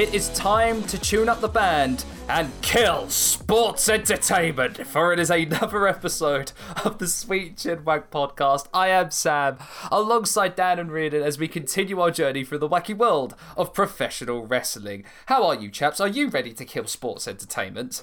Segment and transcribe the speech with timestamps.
[0.00, 5.28] it is time to tune up the band and kill sports entertainment, for it is
[5.28, 6.52] another episode
[6.86, 8.66] of the Sweet Chinwag podcast.
[8.72, 9.58] I am Sam,
[9.92, 14.46] alongside Dan and Riordan as we continue our journey through the wacky world of professional
[14.46, 15.04] wrestling.
[15.26, 16.00] How are you, chaps?
[16.00, 18.02] Are you ready to kill sports entertainment?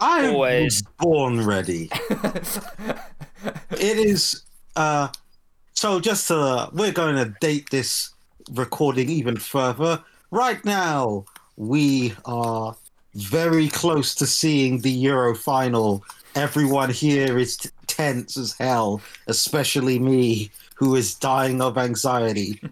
[0.00, 0.82] I Always.
[0.82, 1.90] was born ready.
[3.70, 4.42] it is
[4.74, 5.08] uh
[5.74, 8.12] so just to we're going to date this
[8.50, 10.02] recording even further.
[10.30, 11.24] Right now
[11.56, 12.76] we are
[13.14, 16.04] very close to seeing the Euro final.
[16.34, 22.60] Everyone here is t- tense as hell, especially me who is dying of anxiety.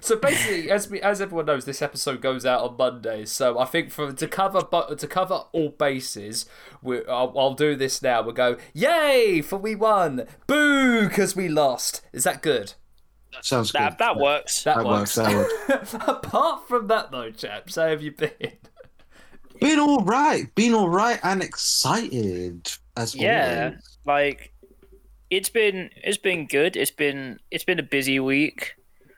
[0.00, 3.32] So basically, as we, as everyone knows, this episode goes out on Mondays.
[3.32, 6.46] So I think for to cover but to cover all bases,
[6.82, 8.22] we I'll, I'll do this now.
[8.22, 12.02] We'll go, yay for we won, boo because we lost.
[12.12, 12.74] Is that good?
[13.32, 13.80] That sounds good.
[13.80, 14.64] That that works.
[14.64, 18.30] That, That works, that Apart from that, though, chaps, how have you been?
[19.60, 20.52] Been all right.
[20.54, 23.24] Been all right and excited as well.
[23.24, 23.98] Yeah, always.
[24.04, 24.52] like
[25.30, 26.76] it's been it's been good.
[26.76, 28.74] It's been it's been a busy week.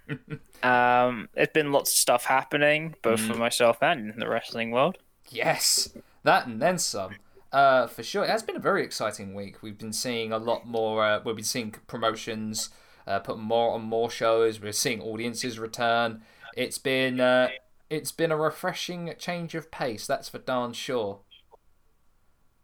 [0.62, 4.98] um, there's been lots of stuff happening, both for myself and in the wrestling world.
[5.30, 5.90] Yes,
[6.22, 7.16] that and then some.
[7.50, 9.62] Uh, for sure, it has been a very exciting week.
[9.62, 11.04] We've been seeing a lot more.
[11.04, 12.70] Uh, we've been seeing promotions
[13.08, 14.60] uh, put more and more shows.
[14.60, 16.22] We're seeing audiences return.
[16.56, 17.48] It's been uh,
[17.88, 20.06] it's been a refreshing change of pace.
[20.06, 21.20] That's for darn sure.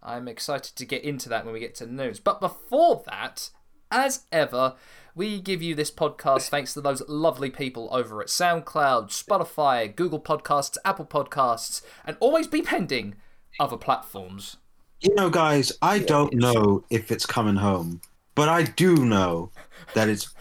[0.03, 2.21] I'm excited to get into that when we get to the news.
[2.21, 3.49] But before that,
[3.91, 4.75] as ever,
[5.15, 10.21] we give you this podcast thanks to those lovely people over at SoundCloud, Spotify, Google
[10.21, 13.15] Podcasts, Apple Podcasts, and always be pending
[13.59, 14.59] other platforms.
[15.01, 18.03] You know, guys, I don't know if it's coming home,
[18.35, 19.53] but I do know
[19.95, 20.35] that it's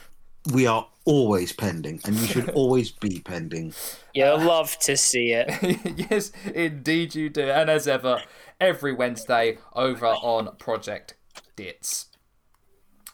[0.52, 3.74] we are always pending, and you should always be pending.
[4.14, 6.08] You'll love to see it.
[6.10, 7.44] yes, indeed you do.
[7.44, 8.22] And as ever,
[8.60, 11.16] every Wednesday over on Project
[11.56, 12.08] Dits.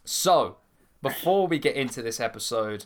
[0.04, 0.58] So,
[1.02, 2.86] before we get into this episode,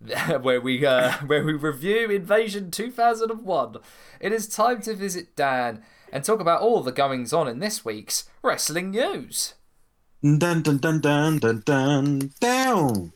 [0.40, 3.76] where we uh, where we review Invasion 2001,
[4.20, 5.82] it is time to visit Dan
[6.12, 9.54] and talk about all the goings on in this week's wrestling news.
[10.22, 13.12] Dun dun dun dun dun dun down.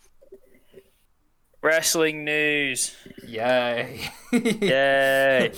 [1.62, 2.94] Wrestling news.
[3.26, 4.10] Yay!
[4.32, 5.52] Yay.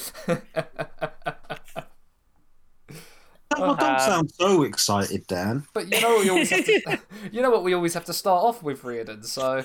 [3.57, 5.65] Don't, don't Uh, sound so excited, Dan.
[5.73, 6.99] but you know what we always have to,
[7.33, 9.23] you know what we always have to start off with, Riordan.
[9.23, 9.65] So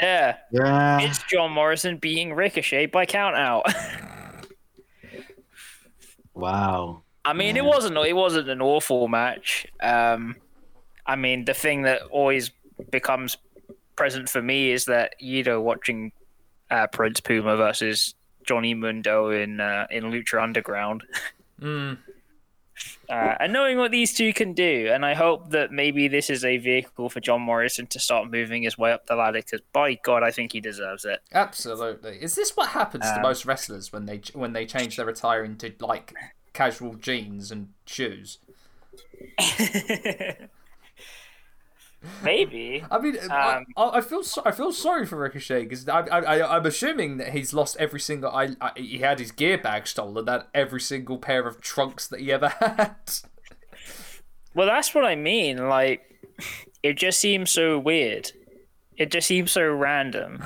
[0.00, 0.36] yeah.
[0.52, 1.00] Yeah.
[1.00, 3.64] It's John Morrison being ricocheted by count out.
[6.34, 7.02] Wow.
[7.24, 9.66] I mean, it wasn't it wasn't an awful match.
[9.82, 10.36] Um,
[11.04, 12.52] I mean, the thing that always
[12.92, 13.36] becomes
[13.98, 16.12] present for me is that you know watching
[16.70, 18.14] uh, Prince Puma versus
[18.46, 21.02] Johnny Mundo in uh, in Lucha Underground,
[21.60, 21.98] mm,
[23.10, 26.44] uh, and knowing what these two can do, and I hope that maybe this is
[26.44, 29.40] a vehicle for John Morrison to start moving his way up the ladder.
[29.40, 31.18] Because by God, I think he deserves it.
[31.32, 32.22] Absolutely.
[32.22, 35.44] Is this what happens to Um, most wrestlers when they when they change their attire
[35.44, 36.14] into like
[36.52, 38.38] casual jeans and shoes?
[42.22, 42.84] maybe.
[42.90, 46.00] I mean, I, Um, I I feel so, I feel sorry for Ricochet because I,
[46.00, 48.30] I I I'm assuming that he's lost every single.
[48.30, 50.24] I, I he had his gear bag stolen.
[50.24, 52.96] That every single pair of trunks that he ever had.
[54.54, 55.68] Well, that's what I mean.
[55.68, 56.02] Like,
[56.82, 58.32] it just seems so weird.
[58.96, 60.42] It just seems so random.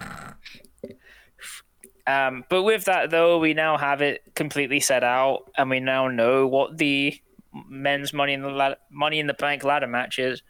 [2.06, 6.08] Um, but with that, though, we now have it completely set out, and we now
[6.08, 7.20] know what the
[7.68, 10.42] men's money in the money in the bank ladder match is,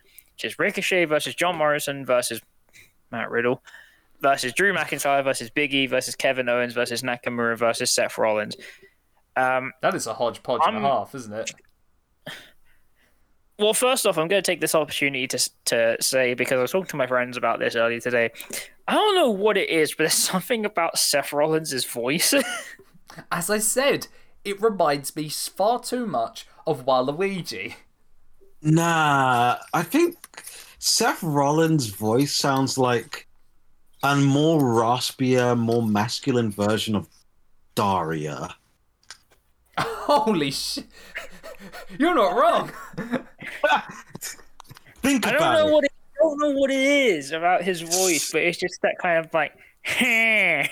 [0.44, 2.40] is Ricochet versus John Morrison versus
[3.10, 3.62] Matt Riddle
[4.20, 8.56] versus Drew McIntyre versus Big E versus Kevin Owens versus Nakamura versus Seth Rollins.
[9.36, 11.50] Um, That is a hodgepodge and a I'm- half, isn't it?
[13.58, 16.72] Well, first off, I'm going to take this opportunity to to say because I was
[16.72, 18.30] talking to my friends about this earlier today.
[18.88, 22.34] I don't know what it is, but there's something about Seth Rollins' voice.
[23.30, 24.08] As I said,
[24.44, 27.74] it reminds me far too much of Waluigi.
[28.62, 30.16] Nah, I think
[30.78, 33.26] Seth Rollins' voice sounds like
[34.02, 37.08] a more raspier, more masculine version of
[37.74, 38.54] Daria.
[39.78, 40.86] Holy shit!
[41.98, 42.70] You're not wrong.
[45.02, 45.72] Think I about don't know it.
[45.72, 48.96] what it, I don't know what it is about his voice, but it's just that
[49.00, 49.52] kind of like.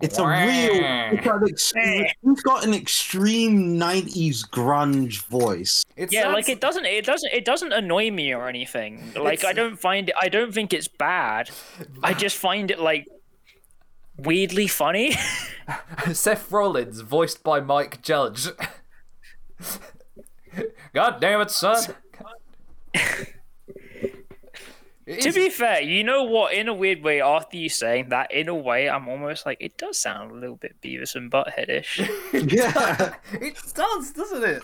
[0.00, 1.14] It's a real.
[1.14, 5.82] It's got an extreme, he's got an extreme '90s grunge voice.
[5.96, 9.12] It yeah, sounds- like it doesn't it doesn't it doesn't annoy me or anything.
[9.16, 11.50] Like It's- I don't find it I don't think it's bad.
[12.02, 13.06] I just find it like
[14.18, 15.14] weirdly funny.
[16.12, 18.48] Seth Rollins, voiced by Mike Judge.
[20.94, 21.82] God damn it, son.
[25.06, 26.52] It to is- be fair, you know what?
[26.52, 29.78] In a weird way, after you saying that, in a way, I'm almost like it
[29.78, 32.00] does sound a little bit Beavis and Butthead-ish.
[32.32, 33.14] Yeah.
[33.32, 34.62] it does, doesn't it?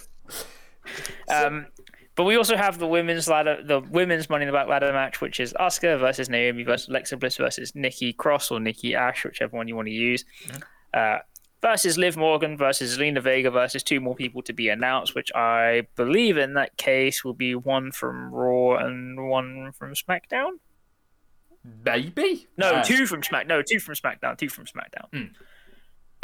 [1.28, 1.66] Um,
[2.14, 5.20] but we also have the women's ladder, the women's Money in the Bank ladder match,
[5.20, 9.56] which is Asuka versus Naomi versus Alexa Bliss versus Nikki Cross or Nikki Ash, whichever
[9.56, 10.24] one you want to use.
[10.92, 11.18] Uh,
[11.62, 15.86] versus Liv Morgan versus Zelina Vega versus two more people to be announced, which I
[15.96, 20.58] believe in that case will be one from Raw and one from SmackDown.
[21.84, 22.48] Maybe.
[22.58, 23.46] No, Uh, two from Smack.
[23.46, 24.36] No, two from SmackDown.
[24.36, 25.30] Two from SmackDown.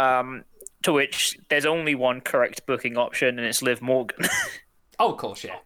[0.01, 0.45] Um,
[0.83, 4.27] to which there's only one correct booking option, and it's Liv Morgan.
[4.99, 5.57] Oh, of course, yeah.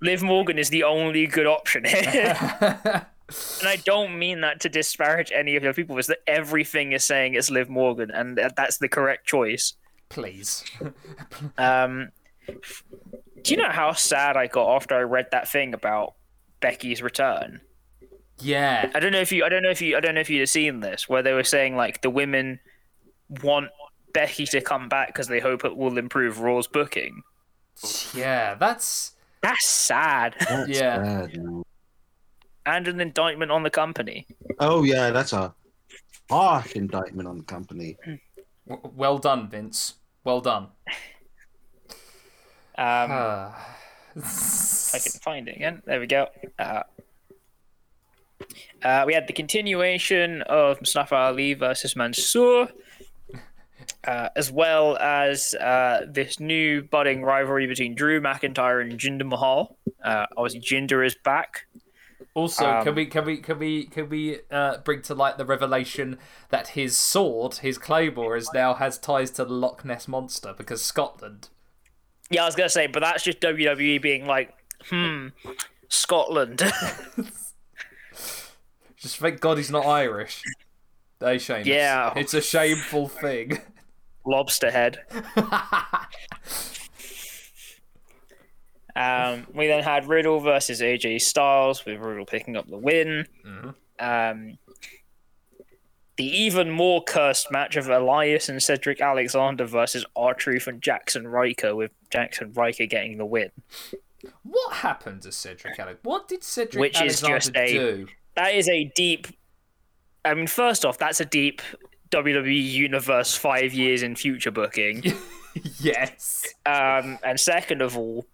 [0.00, 3.06] Liv Morgan is the only good option here.
[3.60, 5.98] and I don't mean that to disparage any of the people.
[5.98, 9.74] It's that everything is saying it's Liv Morgan, and that's the correct choice.
[10.08, 10.64] Please.
[11.58, 12.10] Um,
[13.42, 16.14] do you know how sad I got after I read that thing about
[16.60, 17.60] Becky's return?
[18.38, 18.90] Yeah.
[18.94, 19.44] I don't know if you.
[19.44, 19.96] I don't know if you.
[19.96, 22.60] I don't know if you'd have seen this, where they were saying like the women
[23.42, 23.68] want
[24.12, 27.22] Becky to come back because they hope it will improve Raw's booking.
[28.14, 29.12] Yeah, that's.
[29.42, 30.98] That's sad, That's Yeah.
[30.98, 31.61] bad, man.
[32.66, 34.26] And an indictment on the company.
[34.58, 35.54] Oh yeah, that's a
[36.30, 37.96] harsh indictment on the company.
[38.68, 39.94] w- Well done, Vince.
[40.24, 40.68] Well done.
[42.78, 43.52] Um, Uh,
[44.16, 45.82] I can find it again.
[45.84, 46.26] There we go.
[46.58, 46.82] Uh,
[48.82, 52.68] uh, we had the continuation of Mustafa Ali versus Mansoor,
[54.06, 59.76] uh, as well as uh, this new budding rivalry between Drew McIntyre and Jinder Mahal.
[60.02, 61.66] Uh, obviously, Jinder is back.
[62.34, 65.44] Also, Um, can we can we can we can we uh, bring to light the
[65.44, 66.18] revelation
[66.48, 70.82] that his sword, his claymore, is now has ties to the Loch Ness monster because
[70.82, 71.50] Scotland.
[72.30, 74.54] Yeah, I was gonna say, but that's just WWE being like,
[74.88, 75.28] hmm,
[75.88, 76.62] Scotland.
[78.96, 80.42] Just thank God he's not Irish.
[81.18, 81.66] They Shane.
[81.66, 82.12] Yeah.
[82.14, 83.58] it's a shameful thing.
[84.24, 85.00] lobster head.
[88.94, 93.26] Um, we then had Riddle versus AJ Styles, with Riddle picking up the win.
[93.98, 94.58] Um,
[96.16, 101.30] the even more cursed match of Elias and Cedric Alexander versus R Truth and Jaxson
[101.30, 103.50] Ryker, with Jaxson Ryker getting the win.
[104.42, 105.98] What happened to Cedric Alex?
[106.02, 108.06] What did Cedric Which is Alexander just a- do?
[108.36, 109.26] That is a deep.
[110.24, 111.60] I mean, first off, that's a deep
[112.10, 115.02] WWE Universe five years in future booking.
[115.80, 116.46] yes.
[116.64, 118.26] Um, and second of all,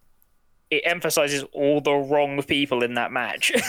[0.71, 3.53] it emphasizes all the wrong people in that match.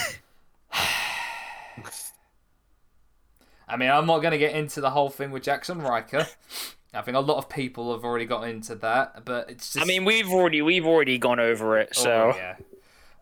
[3.68, 6.28] I mean, I'm not going to get into the whole thing with Jaxson Ryker.
[6.94, 9.86] I think a lot of people have already got into that, but it's just.
[9.86, 11.90] I mean, we've already we've already gone over it.
[11.98, 12.56] oh, So, yeah.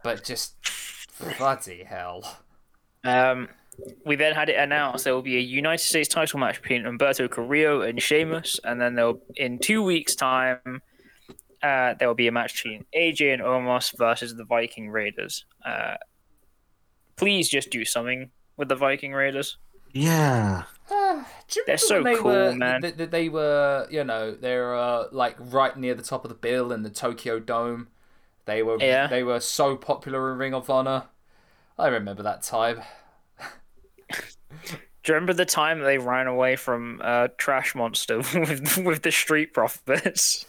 [0.04, 0.54] But just
[1.38, 2.38] bloody hell.
[3.04, 3.50] um,
[4.06, 7.30] we then had it announced there will be a United States title match between Humberto
[7.30, 10.82] Carrillo and Sheamus, and then there'll in two weeks' time,
[11.64, 15.46] uh, there will be a match between AJ and Omos versus the Viking Raiders.
[15.66, 15.96] Uh,
[17.16, 19.58] please just do something with the Viking Raiders.
[19.94, 20.64] Yeah.
[20.90, 20.96] Do
[21.56, 22.82] you They're so they cool, were, man.
[22.82, 26.36] That that they were, you know, they're uh, like right near the top of the
[26.36, 27.88] bill in the Tokyo Dome.
[28.46, 29.08] They were, Yeah.
[29.08, 31.04] they were so popular in Ring of Honor.
[31.78, 32.82] I remember that time.
[35.04, 39.12] Do you remember the time they ran away from uh, Trash Monster with with the
[39.12, 40.46] Street Profits?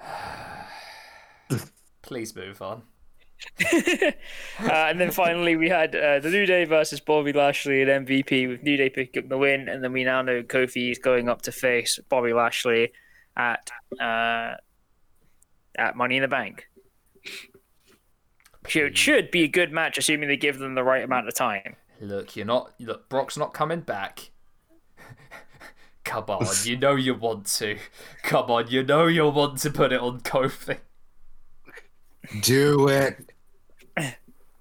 [2.02, 2.82] Please move on.
[3.72, 4.12] uh,
[4.60, 8.62] and then finally we had uh, the New Day versus Bobby Lashley and MVP with
[8.62, 11.42] New Day picking up the win, and then we now know Kofi is going up
[11.42, 12.92] to face Bobby Lashley
[13.36, 14.54] at uh,
[15.76, 16.66] at Money in the Bank.
[18.68, 21.34] So it should be a good match, assuming they give them the right amount of
[21.34, 21.76] time.
[22.00, 22.72] Look, you're not.
[22.80, 24.30] Look, Brock's not coming back.
[26.08, 27.76] Come on, you know you want to.
[28.22, 30.78] Come on, you know you want to put it on Kofi.
[32.40, 33.30] Do it.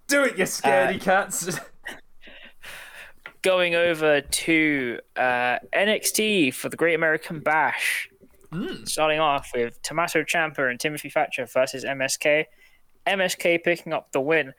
[0.08, 1.58] Do it, you scaredy cats.
[3.44, 8.10] Going over to uh, NXT for the Great American Bash.
[8.84, 12.46] Starting off with Tommaso Ciampa and Timothy Thatcher versus MSK.
[13.06, 14.54] MSK picking up the win.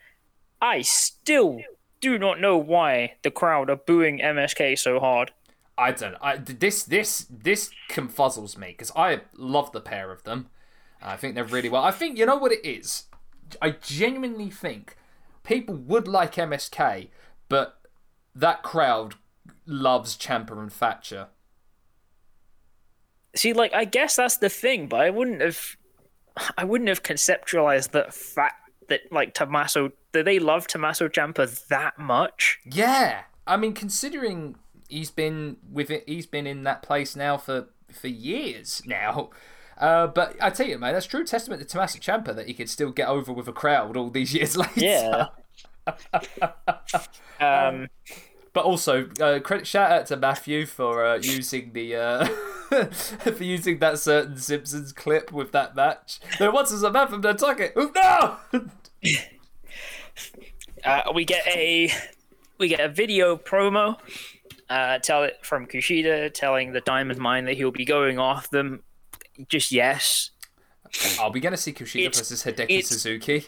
[0.62, 1.60] I still
[2.00, 5.32] do not know why the crowd are booing MSK so hard.
[5.78, 6.16] I don't.
[6.20, 10.48] I this this this confuzzles me because I love the pair of them.
[11.00, 11.84] I think they're really well.
[11.84, 13.04] I think you know what it is.
[13.62, 14.96] I genuinely think
[15.44, 17.08] people would like MSK,
[17.48, 17.80] but
[18.34, 19.14] that crowd
[19.64, 21.28] loves Ciampa and Thatcher.
[23.36, 25.76] See, like I guess that's the thing, but I wouldn't have,
[26.56, 31.98] I wouldn't have conceptualized the fact that like Tommaso that they love Tommaso Ciampa that
[31.98, 32.58] much.
[32.64, 34.56] Yeah, I mean, considering
[34.88, 39.30] he's been with it, he's been in that place now for for years now.
[39.78, 42.68] Uh, but I tell you, man, that's true testament to Tommaso Ciampa that he could
[42.68, 44.72] still get over with a crowd all these years later.
[44.76, 45.26] Yeah.
[47.40, 47.88] um,
[48.52, 52.24] But also, uh, credit shout out to Matthew for uh, using the uh,
[52.90, 56.18] for using that certain Simpsons clip with that match.
[56.38, 57.74] There once was a man from Nantucket.
[57.78, 58.36] Ooh, no!
[60.84, 61.90] uh, we get a
[62.58, 63.98] we get a video promo.
[64.70, 68.82] Uh, tell it from Kushida telling the Diamond Mine that he'll be going off them.
[69.48, 70.30] Just yes.
[71.20, 73.46] Are we going to see Kushida It's- versus Hideki it's- Suzuki?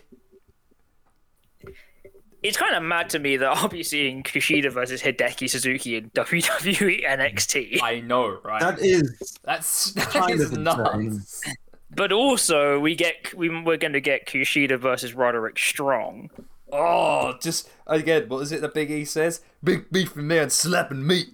[2.42, 6.08] It's kind of mad to me that I'll be seeing Kushida versus Hideki Suzuki in
[6.10, 7.82] WWE NXT.
[7.82, 8.60] I know, right?
[8.62, 10.94] That is That's that kind is of nuts.
[10.94, 11.54] insane.
[11.94, 16.30] But also, we get we, we're going to get Kushida versus Roderick Strong.
[16.72, 19.40] Oh, just again, what is it that Big E says?
[19.62, 21.30] Big beefy man slapping meat.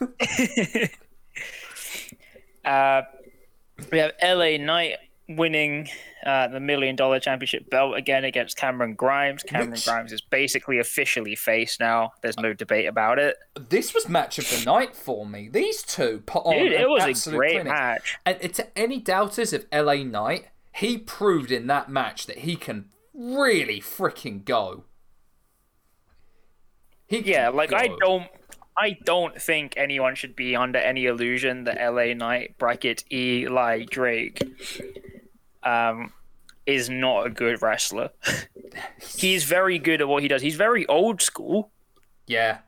[2.64, 3.02] Uh,
[3.90, 4.96] we have LA Knight
[5.28, 5.88] winning
[6.26, 9.42] uh, the million dollar championship belt again against Cameron Grimes.
[9.42, 12.12] Cameron Which- Grimes is basically officially face now.
[12.22, 13.36] There's no debate about it.
[13.68, 15.48] this was match of the night for me.
[15.50, 17.72] These two put on Dude, it was a great clinic.
[17.72, 18.18] match.
[18.26, 22.86] And to any doubters of LA Knight, he proved in that match that he can
[23.20, 24.84] really freaking go.
[27.06, 28.28] He Yeah, like I don't
[28.76, 34.40] I don't think anyone should be under any illusion that LA Knight bracket Eli Drake
[35.62, 36.12] um
[36.66, 38.10] is not a good wrestler.
[39.16, 40.40] He's very good at what he does.
[40.42, 41.72] He's very old school.
[42.26, 42.58] Yeah.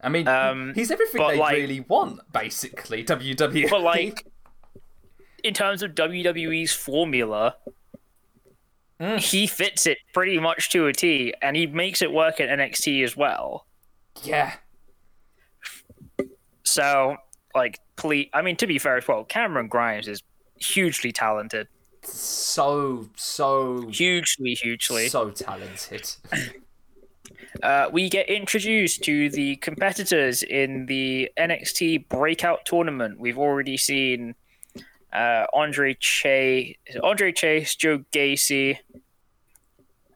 [0.00, 3.04] I mean, Um, he's everything they like- really want, basically.
[3.06, 3.70] WWE.
[3.70, 4.26] But like
[5.44, 7.56] in terms of WWE's formula,
[9.00, 9.18] Mm.
[9.18, 13.02] he fits it pretty much to a T and he makes it work at NXT
[13.04, 13.66] as well.
[14.22, 14.54] yeah,
[16.64, 17.16] So,
[17.54, 20.22] like, please, I mean, to be fair as well, Cameron Grimes is
[20.60, 21.68] hugely talented.
[22.02, 25.08] so so Hugely, hugely.
[25.08, 26.10] so talented.
[27.62, 33.18] Uh, we get introduced to the competitors in the NXT Breakout Tournament.
[33.18, 34.34] We've already seen
[35.14, 38.78] uh, Andre Chase, Andre Chase, Joe Gacy.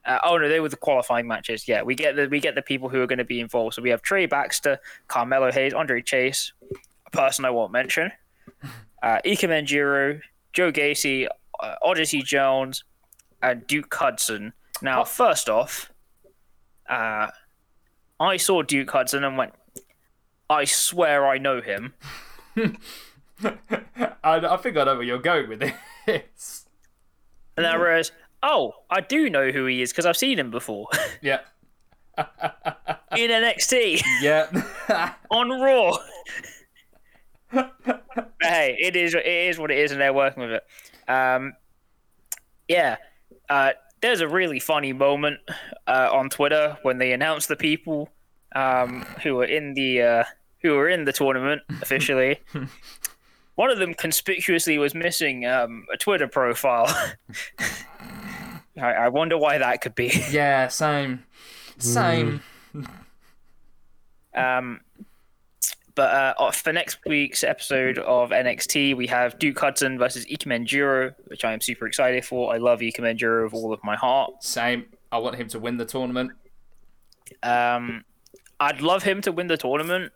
[0.05, 1.69] Uh, oh no, they were the qualifying matches.
[1.69, 3.75] Yeah, we get the we get the people who are going to be involved.
[3.75, 6.53] So we have Trey Baxter, Carmelo Hayes, Andre Chase,
[7.07, 8.11] a person I won't mention,
[9.03, 10.21] uh, Ikemen Jiro,
[10.53, 11.29] Joe Gacy,
[11.61, 12.85] uh, Odyssey Jones,
[13.43, 14.53] and Duke Hudson.
[14.83, 15.93] Now, first off,
[16.89, 17.29] uh,
[18.19, 19.53] I saw Duke Hudson and went,
[20.49, 21.95] I swear I know him.
[23.45, 25.61] I, I think I know where you're going with
[26.07, 26.67] this.
[27.57, 30.51] And then I realized, oh, I do know who he is because I've seen him
[30.51, 30.87] before
[31.21, 31.41] yeah,
[33.17, 35.15] in NXT yeah.
[35.31, 35.97] on Raw.
[37.51, 41.11] But hey, it is it is what it is, and they're working with it.
[41.11, 41.55] Um,
[42.69, 42.97] yeah,
[43.49, 45.41] uh, there's a really funny moment
[45.87, 48.11] uh, on Twitter when they announced the people
[48.55, 50.25] um, who were in the uh,
[50.63, 52.41] who were in the tournament officially.
[53.59, 56.87] One of them conspicuously was missing um, a Twitter profile.
[58.81, 60.13] I, I wonder why that could be.
[60.31, 61.25] yeah, same,
[61.77, 62.41] same.
[64.33, 64.81] Um,
[65.97, 70.65] but uh, uh, for next week's episode of NXT, we have Duke Hudson versus Ikemen
[70.65, 72.55] Jiro, which I am super excited for.
[72.55, 74.45] I love Ikemen Jiro with all of my heart.
[74.45, 74.87] Same.
[75.11, 76.31] I want him to win the tournament.
[77.43, 78.05] Um,
[78.61, 80.13] I'd love him to win the tournament.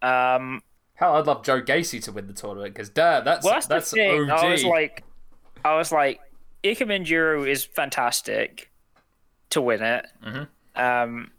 [0.00, 0.62] Um,
[1.02, 3.90] Hell, I'd love Joe Gacy to win the tournament because, dad, that's well, that's, that's
[3.90, 4.30] the thing.
[4.30, 4.38] OG.
[4.44, 5.02] I was like,
[5.64, 6.20] I was like,
[6.64, 8.70] Ike is fantastic
[9.50, 10.06] to win it.
[10.76, 11.32] Um,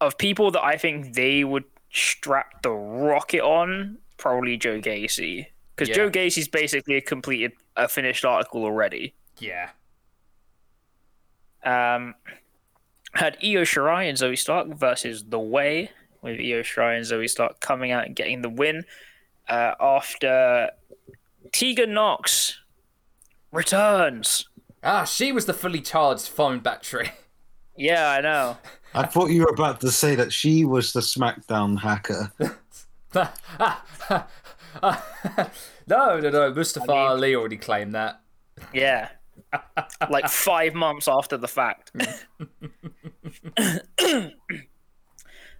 [0.00, 5.46] of people that I think they would strap the rocket on, probably Joe Gacy.
[5.74, 5.96] Because Yeah.
[5.96, 9.12] Joe Gacy's basically a completed, a finished article already.
[9.40, 9.70] yeah,
[11.64, 12.14] Um,
[13.14, 15.90] had Io Shirai and Zoey Stark versus The Way,
[16.22, 18.84] with Io Shirai and Zoey Stark coming out and getting the win
[19.48, 20.70] uh, after
[21.52, 22.60] Tegan Nox
[23.50, 24.48] returns.
[24.82, 27.10] ah, she was the fully charged phone battery.
[27.76, 28.56] Yeah, I know.
[28.94, 32.30] I thought you were about to say that she was the SmackDown hacker.
[35.86, 36.52] no, no, no.
[36.54, 38.20] Mustafa I mean- Ali already claimed that.
[38.74, 39.08] Yeah.
[40.10, 41.90] like five months after the fact.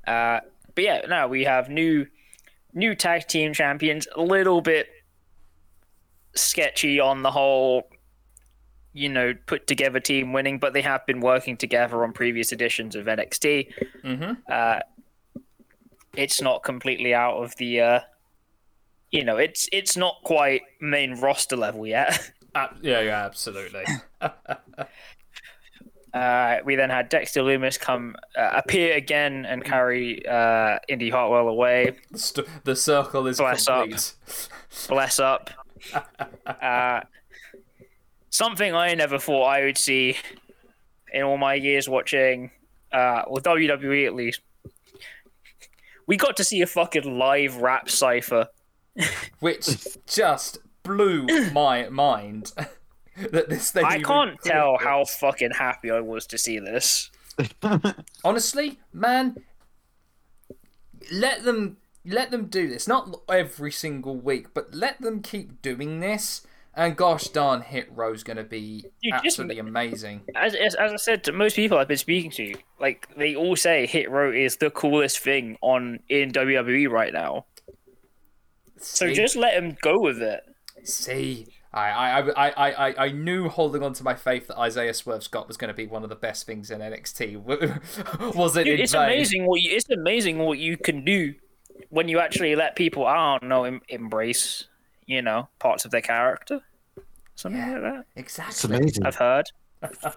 [0.06, 0.40] uh,
[0.74, 2.06] but yeah, now we have new
[2.74, 4.88] new tag team champions, a little bit
[6.34, 7.88] sketchy on the whole,
[8.92, 12.96] you know, put together team winning, but they have been working together on previous editions
[12.96, 13.72] of NXT.
[14.04, 14.32] Mm-hmm.
[14.48, 14.80] Uh,
[16.16, 18.00] it's not completely out of the, uh,
[19.10, 22.32] you know, it's it's not quite main roster level yet.
[22.54, 23.82] Uh, yeah, yeah, absolutely.
[26.14, 31.48] Uh, we then had Dexter Lumis come uh, appear again and carry uh, Indy Hartwell
[31.48, 31.96] away.
[32.10, 33.82] the, st- the circle is Bless up.
[33.88, 34.14] complete.
[34.88, 35.50] Bless up.
[36.46, 37.00] Uh,
[38.30, 40.16] something I never thought I would see
[41.12, 42.50] in all my years watching,
[42.92, 44.40] uh, well, WWE at least.
[46.06, 48.48] We got to see a fucking live rap cipher.
[49.40, 52.52] which just blew my mind.
[53.30, 53.84] that this thing.
[53.84, 55.20] I can't could tell how exist.
[55.20, 57.10] fucking happy I was to see this.
[58.24, 59.36] Honestly, man,
[61.12, 62.88] let them let them do this.
[62.88, 66.46] Not every single week, but let them keep doing this.
[66.74, 70.22] And gosh darn, Hit Row's going to be You just- absolutely amazing.
[70.34, 73.56] As, as, as I said to most people I've been speaking to, like they all
[73.56, 77.44] say Hit Row is the coolest thing on in WWE right now.
[78.78, 80.42] So just let him go with it.
[80.82, 84.92] See, I, I, I, I, I, I knew holding on to my faith that Isaiah
[84.92, 87.36] Swerve Scott was going to be one of the best things in NXT.
[88.36, 89.02] was it Dude, it's vain?
[89.04, 91.34] amazing what you, it's amazing what you can do
[91.88, 94.64] when you actually let people I don't know em, embrace
[95.06, 96.60] you know parts of their character
[97.34, 97.72] something Yeah.
[97.72, 98.76] like that It's Exactly.
[98.76, 99.06] amazing.
[99.06, 99.46] I've heard
[99.82, 100.12] um,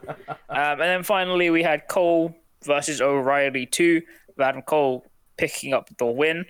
[0.50, 5.06] and then finally we had Cole versus O'Reilly 2 with Adam Cole
[5.38, 6.46] picking up the win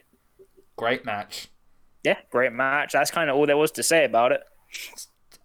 [0.76, 1.48] Great match.
[2.04, 4.42] yeah great match that's kind of all there was to say about it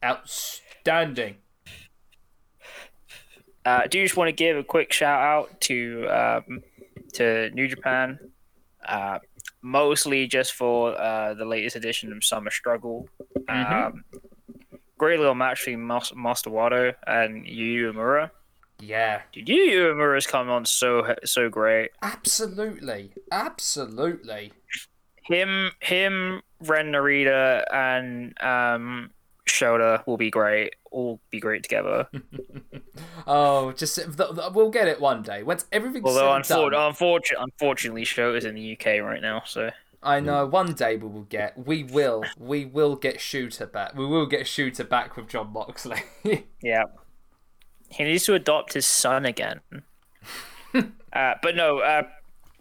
[0.04, 1.36] Outstanding.
[3.66, 6.62] uh, I do just want to give a quick shout out to um,
[7.14, 8.18] to New Japan,
[8.86, 9.18] uh,
[9.62, 13.08] mostly just for uh, the latest edition of Summer Struggle.
[13.48, 13.86] Mhm.
[13.86, 14.04] Um,
[14.96, 18.30] great little match between Mas- Master Wato and Yu Uemura.
[18.78, 19.20] Yeah.
[19.32, 21.90] Dude, Yu Uemura's come on so so great.
[22.00, 23.12] Absolutely.
[23.30, 24.52] Absolutely.
[25.22, 29.10] Him, him, Ren Narita, and um,
[29.50, 30.74] Shota will be great.
[30.90, 32.08] All be great together.
[33.26, 33.98] Oh, just
[34.52, 35.42] we'll get it one day.
[35.42, 39.70] Once everything's Although, and done, unfor- unfortunately, unfortunately, Shota's in the UK right now, so.
[40.02, 43.94] I know one day we will get, we will, we will get Shooter back.
[43.94, 46.02] We will get Shooter back with Jon Moxley.
[46.62, 46.84] Yeah.
[47.90, 49.60] He needs to adopt his son again.
[50.74, 52.02] uh, but no, uh,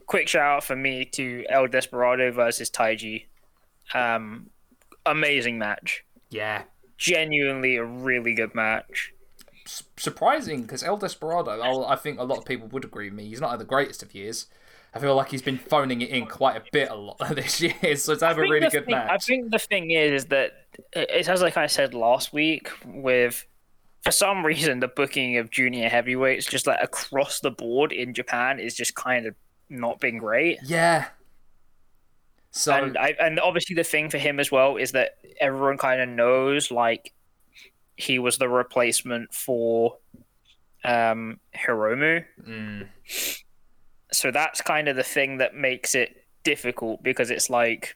[0.06, 3.26] quick shout out for me to El Desperado versus Taiji.
[3.94, 4.50] Um,
[5.06, 6.04] amazing match.
[6.30, 6.64] yeah.
[7.00, 9.14] Genuinely a really good match.
[9.66, 13.14] S- surprising because El Desperado, I'll, I think a lot of people would agree with
[13.18, 13.28] me.
[13.28, 14.48] He's not had the greatest of years.
[14.94, 17.96] I feel like he's been phoning it in quite a bit a lot this year.
[17.96, 20.52] So to have a really good thing- I think the thing is, that
[20.94, 23.46] it it sounds like I said last week with
[24.04, 28.60] for some reason the booking of junior heavyweights just like across the board in Japan
[28.60, 29.36] is just kind of
[29.70, 30.58] not been great.
[30.64, 31.06] Yeah.
[32.52, 36.02] So and I, and obviously the thing for him as well is that everyone kind
[36.02, 37.14] of knows like
[37.96, 39.98] he was the replacement for
[40.84, 42.26] um Hiromu.
[42.48, 42.88] mm,
[44.12, 47.96] So that's kind of the thing that makes it difficult because it's like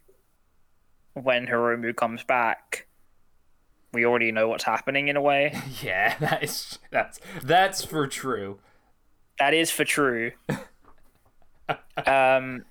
[1.14, 2.88] when Hiromu comes back,
[3.94, 5.56] we already know what's happening in a way.
[5.82, 8.60] yeah, that is that's that's for true.
[9.40, 10.32] That is for true.
[12.06, 12.66] um,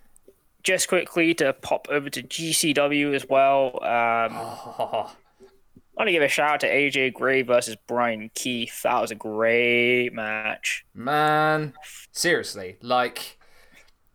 [0.62, 3.82] just quickly to pop over to GCW as well.
[3.82, 5.12] Um, Oh,
[5.94, 8.82] I want to give a shout out to AJ Gray versus Bryan Keith.
[8.82, 10.84] That was a great match.
[10.94, 11.74] man,
[12.12, 13.38] seriously, like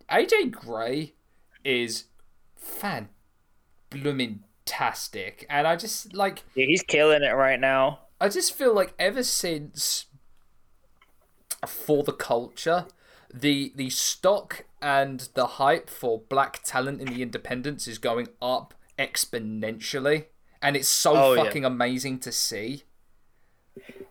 [0.10, 1.14] AJ Gray
[1.64, 2.06] is
[2.56, 3.10] fan
[3.90, 8.00] blooming tastic, and I just like Yeah, he's killing it right now.
[8.20, 10.06] I just feel like ever since
[11.68, 12.86] for the culture,
[13.34, 18.74] the the stock and the hype for black talent in the independents is going up
[18.98, 20.26] exponentially,
[20.62, 21.44] and it's so Oh, yeah.
[21.44, 22.84] fucking amazing to see.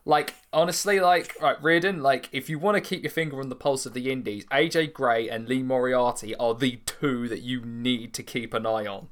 [0.05, 3.57] Like honestly, like right, Riordan, like if you want to keep your finger on the
[3.57, 8.15] pulse of the indies, AJ Gray and Lee Moriarty are the two that you need
[8.15, 9.09] to keep an eye on.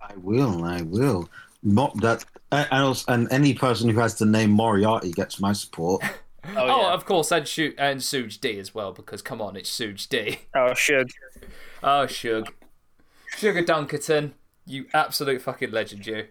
[0.00, 0.64] I will.
[0.64, 1.28] I will.
[1.62, 6.02] Not that, and, and any person who has the name Moriarty gets my support.
[6.44, 6.92] Oh, Oh, yeah.
[6.94, 10.38] of course, and shoot and Suge D as well because come on, it's Suge D.
[10.54, 11.10] Oh, Shug.
[11.82, 12.52] Oh, Shug.
[13.36, 14.32] Sugar Dunkerton,
[14.66, 16.26] you absolute fucking legend, you.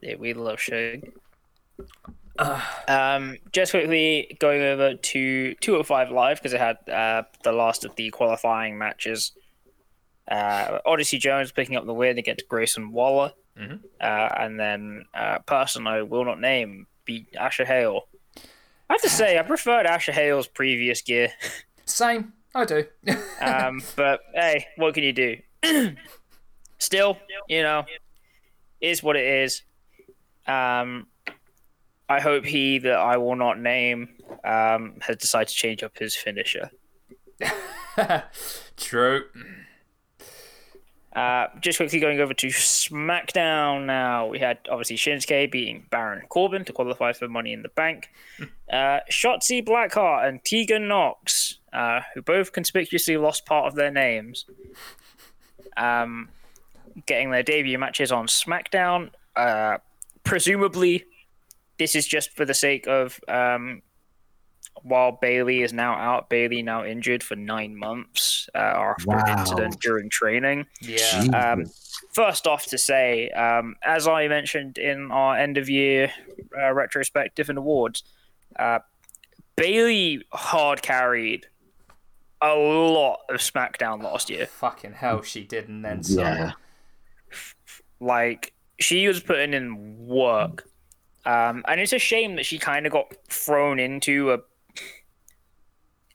[0.00, 1.00] Yeah, we love Shug.
[2.88, 7.94] um, just quickly going over to 205 Live because it had uh, the last of
[7.96, 9.32] the qualifying matches.
[10.30, 13.32] Uh, Odyssey Jones picking up the win against Grayson Waller.
[13.58, 13.80] Mhm.
[14.00, 18.08] Uh, and then uh, person I will not name beat Asher Hale.
[18.94, 21.32] I have to say, I preferred Asher Hale's previous gear.
[21.84, 22.32] Same.
[22.54, 22.84] I do.
[23.40, 25.36] Um, but hey, what can you do?
[26.78, 27.84] Still, you know,
[28.80, 29.62] is what it is.
[30.46, 31.08] Um,
[32.08, 34.10] I hope he that I will not name
[34.44, 36.70] um, has decided to change up his finisher.
[38.76, 39.24] True.
[41.14, 44.26] Uh, just quickly going over to SmackDown now.
[44.26, 48.10] We had obviously Shinsuke beating Baron Corbin to qualify for Money in the Bank.
[48.72, 54.46] Uh, Shotzi Blackheart and Tegan Nox, uh, who both conspicuously lost part of their names,
[55.76, 56.30] um,
[57.04, 59.10] getting their debut matches on SmackDown.
[59.36, 59.76] Uh,
[60.24, 61.04] presumably,
[61.78, 63.82] this is just for the sake of um,
[64.82, 69.80] while Bayley is now out, Bayley now injured for nine months uh, after an incident
[69.80, 70.66] during training.
[70.80, 71.24] Yeah.
[71.34, 71.66] Um,
[72.12, 76.12] First off, to say, um, as I mentioned in our end of year
[76.56, 78.02] uh, retrospective and awards,
[78.58, 78.80] uh,
[79.56, 81.46] Bayley hard carried
[82.40, 84.46] a lot of SmackDown last year.
[84.46, 86.18] Fucking hell, she did, and then some.
[86.18, 86.52] yeah.
[88.00, 90.68] Like she was putting in work,
[91.24, 94.38] um, and it's a shame that she kind of got thrown into a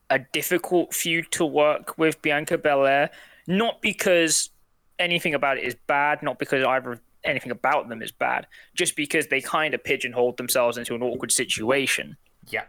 [0.09, 3.09] a difficult feud to work with Bianca Belair.
[3.47, 4.49] Not because
[4.97, 9.27] anything about it is bad, not because either anything about them is bad, just because
[9.27, 12.17] they kind of pigeonholed themselves into an awkward situation.
[12.47, 12.63] Yeah.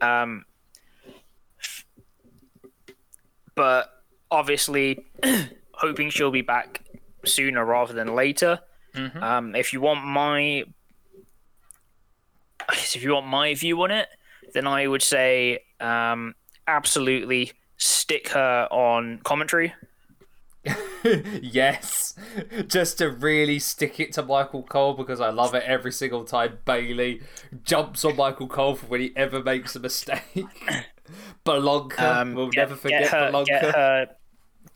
[0.00, 0.44] Um,
[3.54, 5.04] but obviously,
[5.72, 6.82] hoping she'll be back
[7.24, 8.60] sooner rather than later.
[8.94, 9.22] Mhm.
[9.22, 10.64] Um, if you want my,
[12.72, 14.08] if you want my view on it,
[14.54, 16.34] then I would say um,
[16.66, 19.74] absolutely stick her on commentary.
[21.42, 22.14] yes.
[22.66, 26.58] Just to really stick it to Michael Cole because I love it every single time
[26.64, 27.22] Bayley
[27.64, 30.22] jumps on Michael Cole for when he ever makes a mistake.
[31.44, 32.00] Balonka.
[32.00, 33.46] Um, we'll get- never forget get her, Balonka.
[33.46, 34.06] Get her,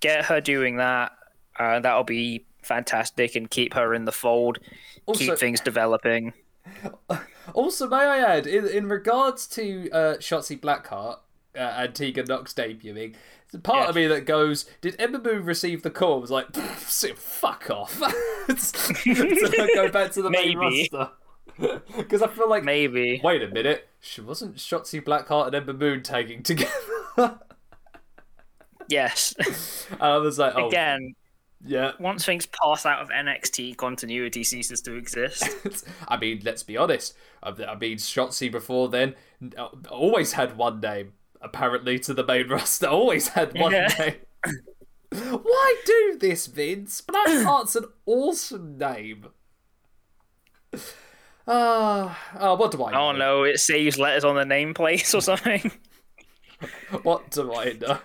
[0.00, 1.12] get her doing that.
[1.58, 4.58] Uh, that'll be fantastic and keep her in the fold.
[5.06, 6.32] Also, keep things developing.
[7.54, 11.18] also, may I add, in, in regards to uh, Shotzi Blackheart
[11.56, 13.14] uh, and Tegan Nox debuting,
[13.62, 16.18] part of me that goes, did Ember Moon receive the call?
[16.18, 17.98] I was like, fuck off.
[18.46, 21.10] to go back to the main roster.
[21.96, 23.20] Because I feel like, Maybe.
[23.22, 26.70] wait a minute, she wasn't Shotzi Blackheart and Ember Moon tagging together.
[28.88, 29.86] Yes.
[29.90, 31.14] And I was like, oh, Again,
[31.64, 31.92] yeah.
[31.98, 35.86] once things pass out of NXT, continuity ceases to exist.
[36.08, 37.14] I mean, let's be honest.
[37.42, 39.14] I mean, Shotzi before then
[39.56, 41.12] uh, always had one name.
[41.40, 43.88] Apparently, to the main roster, always had one Yeah.
[43.98, 44.14] name.
[45.42, 47.00] Why do this, Vince?
[47.00, 49.26] Blackheart's an awesome name.
[51.48, 53.08] Ah, uh, what do I know?
[53.08, 55.72] oh no, it saves letters on the nameplate or something.
[57.02, 57.98] What do I know?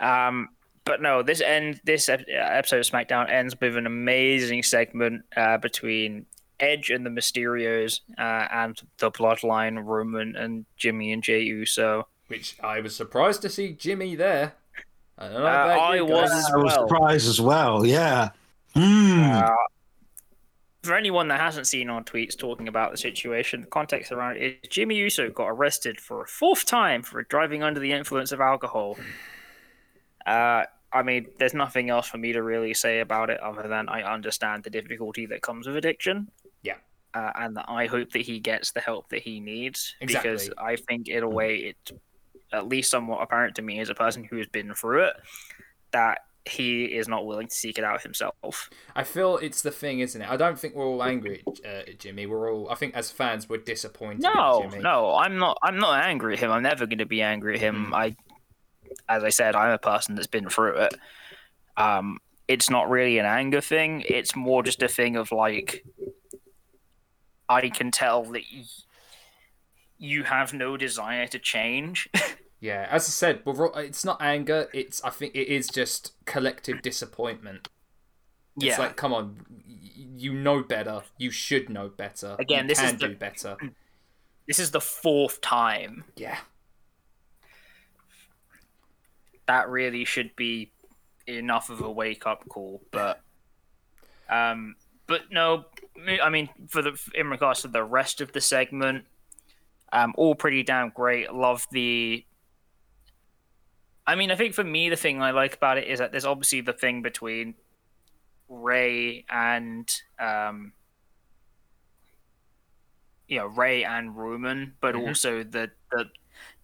[0.00, 0.48] Um,
[0.84, 6.26] but no, this end this episode of SmackDown ends with an amazing segment uh, between
[6.60, 12.06] Edge and the Mysterios uh, and the Bloodline, Roman and Jimmy and Jey Uso.
[12.28, 14.54] Which I was surprised to see Jimmy there.
[15.18, 16.44] I don't know Uh, about I was guys.
[16.46, 17.84] as I was surprised as well.
[17.86, 18.30] Yeah.
[18.74, 19.20] Hmm.
[19.32, 19.50] Uh,
[20.82, 24.58] for anyone that hasn't seen our tweets talking about the situation, the context around it
[24.62, 28.40] is Jimmy Uso got arrested for a fourth time for driving under the influence of
[28.40, 28.98] alcohol.
[30.26, 33.88] Uh, I mean, there's nothing else for me to really say about it other than
[33.88, 36.28] I understand the difficulty that comes with addiction.
[36.62, 36.76] Yeah.
[37.12, 40.76] Uh, and that I hope that he gets the help that he needs because I
[40.76, 41.92] think in a way it's
[42.52, 45.14] at least somewhat apparent to me as a person who has been through it
[45.92, 48.68] that he is not willing to seek it out himself.
[48.94, 50.28] I feel it's the thing, isn't it?
[50.28, 52.26] I don't think we're all angry at uh, Jimmy.
[52.26, 52.68] We're all.
[52.68, 54.22] I think as fans, we're disappointed.
[54.22, 55.58] No, no, I'm not.
[55.62, 56.50] I'm not angry at him.
[56.50, 57.86] I'm never going to be angry at him.
[57.90, 57.94] Mm.
[57.94, 58.16] I,
[59.08, 60.94] as I said, I'm a person that's been through it.
[61.76, 64.04] Um, it's not really an anger thing.
[64.08, 65.84] It's more just a thing of like,
[67.48, 68.64] I can tell that y-
[69.98, 72.08] you have no desire to change.
[72.60, 74.70] Yeah, as I said, it's not anger.
[74.72, 77.68] It's I think it is just collective disappointment.
[78.56, 79.44] It's yeah, like, come on,
[80.16, 81.02] you know better.
[81.18, 82.36] You should know better.
[82.38, 83.56] Again, you this is can the- do better.
[84.48, 86.04] this is the fourth time.
[86.16, 86.38] Yeah,
[89.46, 90.72] that really should be
[91.26, 92.82] enough of a wake up call.
[92.90, 93.20] But,
[94.28, 94.76] um,
[95.06, 95.64] but no,
[96.22, 99.04] I mean, for the in regards to the rest of the segment,
[99.92, 101.32] um, all pretty damn great.
[101.32, 102.24] Love the
[104.06, 106.26] I mean, I think for me, the thing I like about it is that there's
[106.26, 107.54] obviously the thing between
[108.50, 110.72] Rey and um,
[113.28, 115.06] you know Rey and Roman, but Mhm.
[115.08, 116.10] also the the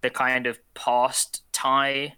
[0.02, 2.16] the kind of past tie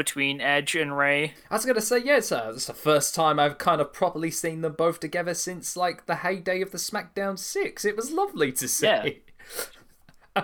[0.00, 1.34] between Edge and Rey.
[1.50, 4.30] I was gonna say, yeah, it's, uh, it's the first time I've kind of properly
[4.30, 7.84] seen them both together since like the heyday of the SmackDown Six.
[7.84, 9.20] It was lovely to see.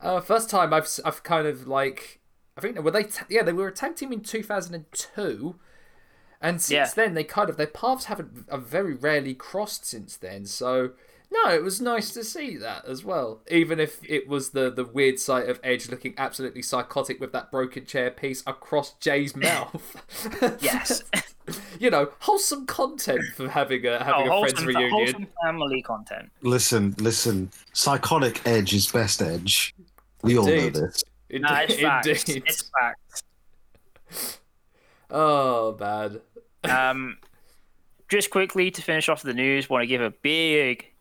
[0.00, 2.20] uh, first time I've I've kind of like
[2.56, 4.84] I think were they ta- yeah they were a tag team in two thousand and
[4.90, 5.56] two,
[6.40, 7.04] and since Yeah.
[7.04, 10.46] then they kind of their paths haven't have very rarely crossed since then.
[10.46, 10.92] So
[11.32, 13.40] no, it was nice to see that as well.
[13.50, 17.50] Even if it was the the weird sight of Edge looking absolutely psychotic with that
[17.50, 19.96] broken chair piece across Jey's mouth.
[20.60, 21.02] Yes,
[21.78, 24.90] you know, wholesome content for having a having oh, a friends reunion.
[24.90, 26.30] wholesome family content.
[26.42, 27.50] Listen, listen.
[27.72, 29.74] Psychotic Edge is best Edge.
[30.22, 30.74] We all Indeed.
[30.74, 31.04] know this.
[31.30, 31.42] Indeed.
[31.42, 32.28] Nah, it's facts.
[32.28, 32.42] Indeed.
[32.46, 34.42] It's facts.
[35.10, 36.20] Oh bad.
[36.64, 37.16] Um,
[38.08, 40.91] just quickly to finish off the news, want to give a big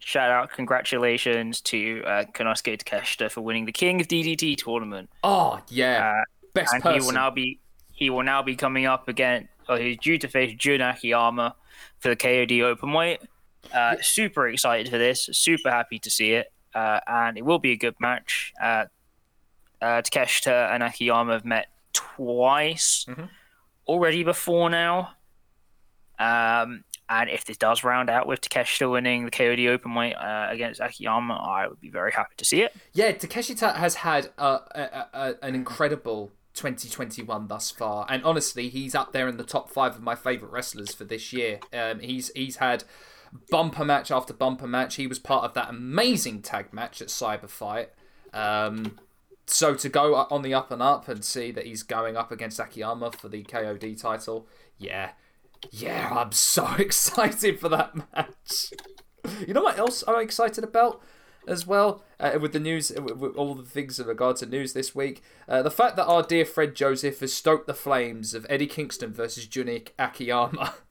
[0.00, 5.08] shout out, congratulations to uh, Konosuke Takeshita for winning the King of DDT tournament.
[5.22, 6.14] Oh yeah.
[6.20, 7.00] Uh, Best and person.
[7.00, 7.60] he will now be
[7.92, 9.48] he will now be coming up again.
[9.68, 11.54] Or he's due to face Jun Akiyama
[12.00, 13.18] for the KOD Openweight.
[13.72, 15.28] Uh, super excited for this.
[15.32, 18.52] Super happy to see it, uh, and it will be a good match.
[18.60, 18.86] Uh,
[19.80, 23.28] uh, Takeshita and Akiyama have met twice Mhm.
[23.86, 25.12] already before now.
[26.18, 30.80] Um, and if this does round out with Takeshita winning the KOD Openweight uh, against
[30.80, 32.74] Akiyama, I would be very happy to see it.
[32.92, 38.94] Yeah, Takeshita has had uh, a, a, an incredible 2021 thus far, and honestly, he's
[38.94, 41.58] up there in the top five of my favorite wrestlers for this year.
[41.72, 42.84] Um, he's he's had
[43.50, 44.94] bumper match after bumper match.
[44.94, 47.90] He was part of that amazing tag match at Cyber Fight.
[48.32, 49.00] Um,
[49.46, 52.60] so to go on the up and up and see that he's going up against
[52.60, 54.46] Akiyama for the KOD title,
[54.78, 55.10] yeah,
[55.70, 58.72] yeah, I'm so excited for that match.
[59.46, 61.02] You know what else I'm excited about
[61.46, 64.72] as well uh, with the news, with, with all the things in regard to news
[64.72, 65.22] this week.
[65.48, 69.12] Uh, the fact that our dear Fred Joseph has stoked the flames of Eddie Kingston
[69.12, 70.74] versus Junik Akiyama.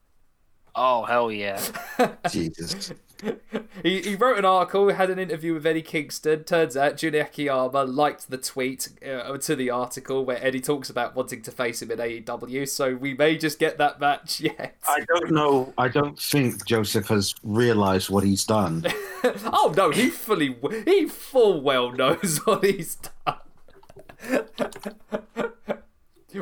[0.75, 1.59] Oh hell yeah!
[2.31, 2.93] Jesus.
[3.83, 6.43] he, he wrote an article, had an interview with Eddie Kingston.
[6.43, 11.15] Turns out Junik Akiyama liked the tweet uh, to the article where Eddie talks about
[11.15, 12.67] wanting to face him in AEW.
[12.67, 14.77] So we may just get that match yet.
[14.87, 15.73] I don't know.
[15.77, 18.85] I don't think Joseph has realised what he's done.
[19.23, 24.45] oh no, he fully, he full well knows what he's done.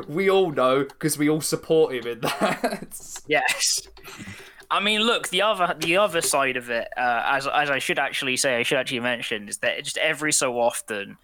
[0.08, 3.20] we all know because we all support him in that.
[3.26, 3.88] Yes.
[4.70, 7.98] I mean, look the other the other side of it, uh, as as I should
[7.98, 11.16] actually say, I should actually mention, is that just every so often,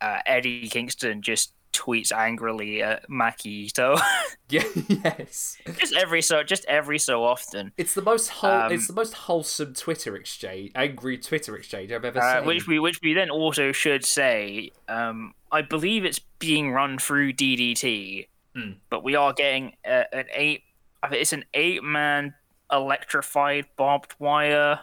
[0.00, 3.98] uh, Eddie Kingston just tweets angrily at Maki Itoh.
[4.50, 5.56] yeah, yes.
[5.78, 9.14] just every so just every so often, It's the most whole, Um, it's the most
[9.14, 12.46] wholesome Twitter exchange, angry Twitter exchange I've ever uh, seen.
[12.46, 14.72] which we which we then also should say.
[14.88, 18.72] Um, I believe it's being run through DDT, Hmm.
[18.90, 20.64] but we are getting uh, an eight.
[21.10, 22.34] It's an eight man
[22.72, 24.80] electrified barbed wire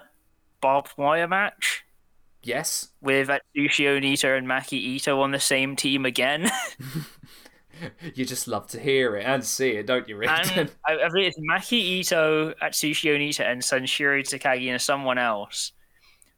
[0.61, 1.83] barbed wire match.
[2.41, 6.49] Yes, with Atsushi Onita and Maki Itoh on the same team again.
[8.15, 10.29] you just love to hear it and see it, don't you, Rick?
[10.29, 15.73] and I, I it's Maki Itoh, Atsushi Onita, and Sanshiro Takagi and someone else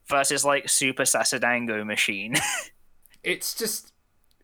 [0.07, 2.35] versus like Super Sasadango Machine.
[3.23, 3.93] it's just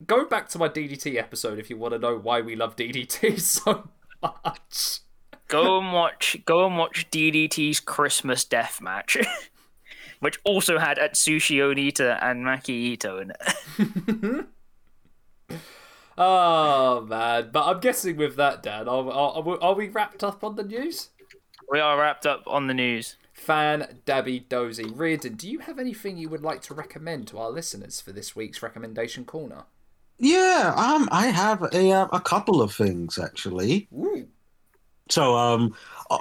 [0.05, 3.39] go back to my DDT episode if you want to know why we love DDT
[3.39, 3.89] so
[4.21, 4.99] much.
[5.47, 9.17] Go and watch go and watch DDT's Christmas Death Match.
[10.19, 14.45] Which also had Atsushi Onita and Maki Itoh in it.
[16.17, 20.55] Oh man, but I'm guessing with that, Dan, are, are, are we wrapped up on
[20.55, 21.09] the news?
[21.71, 23.17] We are wrapped up on the news.
[23.33, 27.51] Fan Dabby Dozy Riordan, do you have anything you would like to recommend to our
[27.51, 29.65] listeners for this week's recommendation corner?
[30.17, 33.87] Yeah, um, I have a uh, a couple of things actually.
[33.93, 34.27] Ooh.
[35.09, 35.75] So, um,
[36.09, 36.17] uh,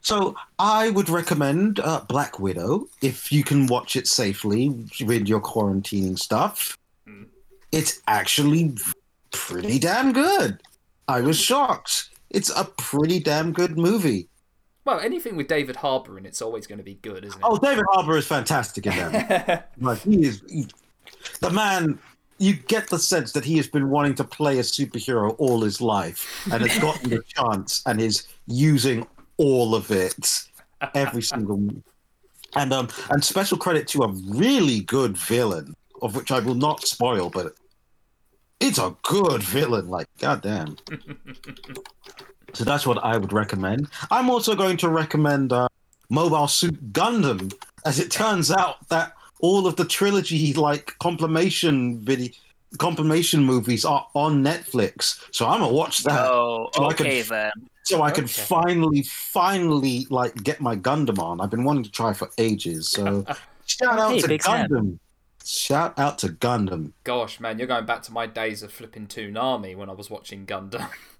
[0.00, 4.68] so I would recommend uh, Black Widow if you can watch it safely
[5.04, 6.76] with your quarantining stuff.
[7.08, 7.26] Mm.
[7.72, 8.76] It's actually
[9.32, 10.60] pretty damn good.
[11.08, 12.10] I was shocked.
[12.30, 14.28] It's a pretty damn good movie.
[14.84, 17.44] Well, anything with David Harbour in it's always going to be good, isn't it?
[17.44, 19.72] Oh, David Harbour is fantastic in that.
[19.80, 20.68] Like he is he-
[21.40, 21.98] the man.
[22.38, 25.80] You get the sense that he has been wanting to play a superhero all his
[25.80, 29.06] life and has gotten the chance and is using
[29.38, 30.44] all of it,
[30.94, 31.70] every single.
[32.54, 36.86] And um, and special credit to a really good villain, of which I will not
[36.86, 37.54] spoil, but
[38.60, 39.88] it's a good villain.
[39.88, 40.76] Like, goddamn.
[42.52, 43.88] so that's what I would recommend.
[44.10, 45.68] I'm also going to recommend uh,
[46.08, 47.52] Mobile Suit Gundam,
[47.84, 52.30] as it turns out that all of the trilogy like compilation video
[52.78, 55.20] compilation movies are on Netflix.
[55.32, 56.20] So I'm gonna watch that.
[56.28, 57.52] Oh, so I can- then.
[57.84, 61.40] so I can finally, finally like get my Gundam on.
[61.40, 62.90] I've been wanting to try for ages.
[62.90, 63.24] So
[63.66, 64.68] shout out Hey, to big fan.
[64.68, 64.98] Gundam.
[65.44, 66.92] Shout out to Gundam.
[67.04, 70.44] Gosh, man, you're going back to my days of flipping Toonami when I was watching
[70.44, 70.88] Gundam.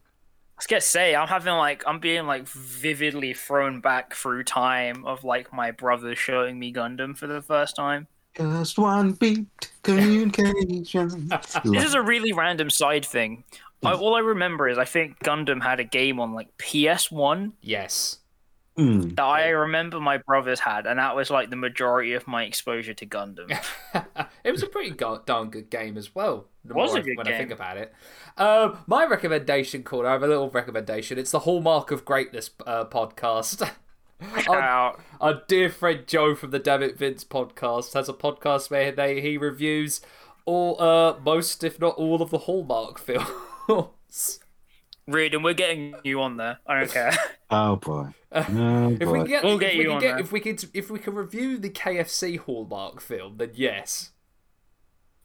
[0.56, 5.04] I was gonna say I'm having like I'm being like vividly thrown back through time
[5.04, 8.06] of like my brother showing me Gundam for the first time.
[8.34, 9.46] Just one beat
[9.82, 11.30] communication.
[11.64, 13.44] This is a really random side thing.
[13.84, 18.18] I, all I remember is I think Gundam had a game on like PS1 yes.
[18.78, 19.16] Mm.
[19.16, 22.92] that I remember my brothers had, and that was like the majority of my exposure
[22.94, 23.50] to Gundam.
[24.44, 26.46] it was a pretty go- darn good game as well.
[26.64, 27.94] The Was more a I- good when I think about it.
[28.36, 31.18] Um, my recommendation, Corner, I have a little recommendation.
[31.18, 33.66] It's the Hallmark of Greatness uh, podcast.
[34.42, 35.00] Shout out.
[35.20, 39.20] Our dear friend Joe from the Damn It Vince podcast has a podcast where they
[39.22, 40.00] he reviews
[40.44, 42.98] all, uh, most, if not all, of the Hallmark
[43.68, 44.40] films.
[45.06, 46.58] Reed, and we're getting you on there.
[46.66, 47.12] I don't care.
[47.48, 48.08] Oh boy.
[48.32, 49.14] Oh, If we boy.
[49.18, 50.18] can get, We'll if get we you can on get, there.
[50.18, 54.10] if we could, if we can review the KFC Hallmark film, then yes.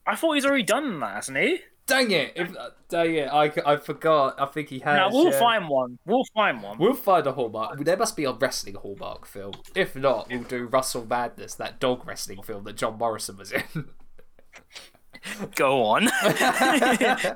[0.05, 1.61] I thought he's already done that, hasn't he?
[1.87, 2.33] Dang it!
[2.35, 3.27] If, uh, dang it!
[3.27, 4.39] I, I forgot.
[4.39, 4.95] I think he has.
[4.97, 5.39] No, we'll yeah.
[5.39, 5.97] find one.
[6.05, 6.77] We'll find one.
[6.77, 7.83] We'll find a Hallmark.
[7.83, 9.53] There must be a wrestling Hallmark film.
[9.73, 13.63] If not, we'll do Russell Madness, that dog wrestling film that John Morrison was in.
[15.55, 16.09] Go on.
[16.11, 17.35] I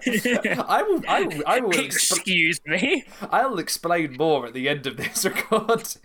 [0.88, 1.02] will.
[1.08, 1.44] I will.
[1.46, 1.80] I will.
[1.80, 3.04] Excuse me.
[3.30, 6.02] I'll explain more at the end of this recording.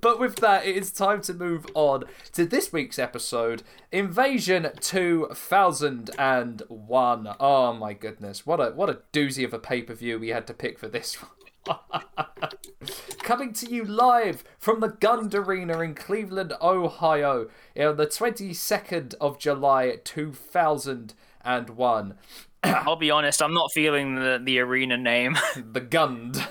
[0.00, 7.28] But with that, it is time to move on to this week's episode Invasion 2001.
[7.38, 8.46] Oh my goodness.
[8.46, 11.30] What a what a doozy of a pay-per-view we had to pick for this one.
[13.22, 19.38] Coming to you live from the Gund Arena in Cleveland, Ohio, on the 22nd of
[19.38, 22.14] July 2001.
[22.62, 25.38] I'll be honest, I'm not feeling the, the arena name.
[25.72, 26.46] The Gund.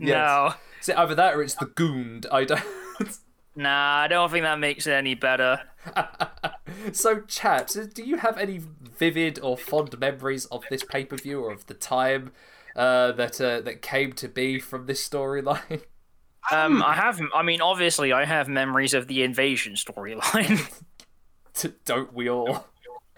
[0.00, 0.54] No.
[0.80, 2.26] Is it either that or it's the Goond?
[2.30, 2.62] I don't.
[3.56, 5.60] Nah, I don't think that makes it any better.
[6.90, 8.60] so, chaps, do you have any
[8.98, 12.32] vivid or fond memories of this pay per view or of the time
[12.76, 15.82] uh, that uh, that came to be from this storyline?
[16.52, 20.70] Um, I have, I mean, obviously, I have memories of the invasion storyline.
[21.84, 22.66] don't we all?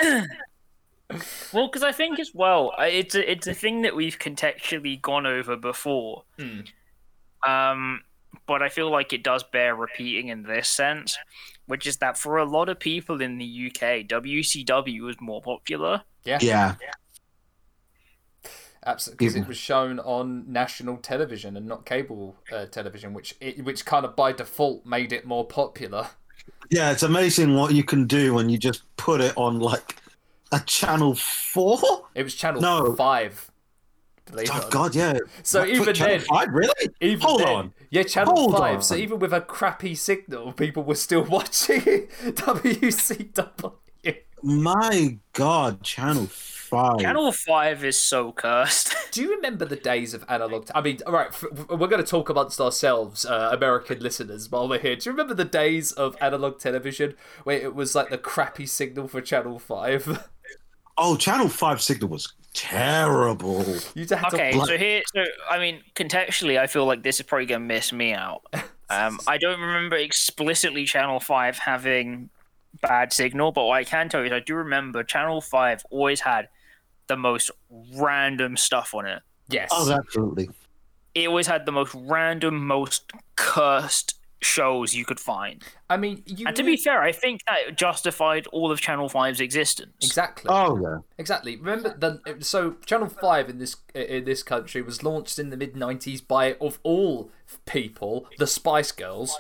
[0.00, 5.26] well, because I think as well, it's a, it's a thing that we've contextually gone
[5.26, 6.22] over before.
[6.38, 6.60] Hmm.
[7.44, 8.02] Um,
[8.46, 11.16] but I feel like it does bear repeating in this sense,
[11.66, 16.02] which is that for a lot of people in the UK, WCW was more popular.
[16.24, 16.38] Yeah.
[16.40, 16.74] Yeah.
[18.86, 23.64] Absolutely, because it was shown on national television and not cable uh, television, which it,
[23.64, 26.08] which kind of by default made it more popular.
[26.70, 29.96] Yeah, it's amazing what you can do when you just put it on like
[30.52, 31.78] a channel four.
[32.14, 32.94] It was channel No.
[32.94, 33.50] five.
[34.50, 34.68] Oh.
[34.70, 35.18] God, yeah.
[35.42, 36.72] So What, even then, five, really?
[37.00, 37.72] Even Hold then, on.
[37.90, 38.84] Yeah, Channel Hold 5.
[38.84, 41.80] So even with a crappy signal, people were still watching
[42.22, 43.72] WCW.
[44.42, 46.28] My God, Channel
[46.66, 46.98] Five.
[46.98, 48.94] Channel 5 is so cursed.
[49.12, 50.66] Do you remember the days of analog?
[50.66, 54.50] T- I mean, all right, f- we're going to talk amongst ourselves, uh, American listeners,
[54.50, 54.96] while we're here.
[54.96, 59.08] Do you remember the days of analog television where it was like the crappy signal
[59.08, 60.28] for Channel 5?
[60.98, 63.62] Oh, Channel Five signal was terrible.
[63.94, 64.64] you just had Okay, to.
[64.64, 68.12] so here, so I mean, contextually, I feel like this is probably gonna miss me
[68.14, 68.42] out.
[68.88, 72.30] Um, I don't remember explicitly Channel Five having
[72.82, 76.20] bad signal, but what I can tell you is I do remember Channel Five always
[76.20, 76.48] had
[77.08, 77.50] the most
[77.94, 79.22] random stuff on it.
[79.48, 79.70] Yes.
[79.72, 80.50] Oh, absolutely.
[81.14, 85.62] It always had the most random, most cursed shows you could find.
[85.88, 86.46] I mean, you.
[86.46, 89.94] And to be fair, I think that justified all of Channel 5's existence.
[90.02, 90.50] Exactly.
[90.50, 90.98] Oh, yeah.
[91.18, 91.56] Exactly.
[91.56, 95.74] Remember the so Channel Five in this in this country was launched in the mid
[95.74, 97.30] '90s by, of all
[97.64, 99.38] people, the Spice Girls.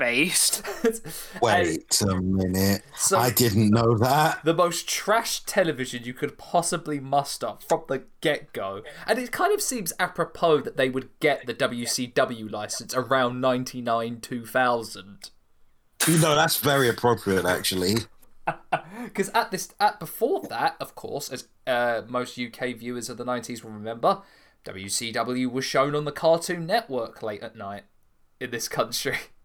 [0.00, 0.66] Based.
[1.42, 2.82] Wait a minute.
[2.96, 4.42] So- I didn't know that.
[4.44, 8.82] the most trash television you could possibly muster from the get go.
[9.06, 14.20] And it kind of seems apropos that they would get the WCW license around 99
[14.22, 15.30] 2000.
[16.08, 17.96] You know, that's very appropriate, actually.
[19.04, 23.24] Because at this, at before that, of course, as uh, most UK viewers of the
[23.24, 24.22] 90s will remember,
[24.64, 27.84] WCW was shown on the Cartoon Network late at night
[28.40, 29.16] in this country.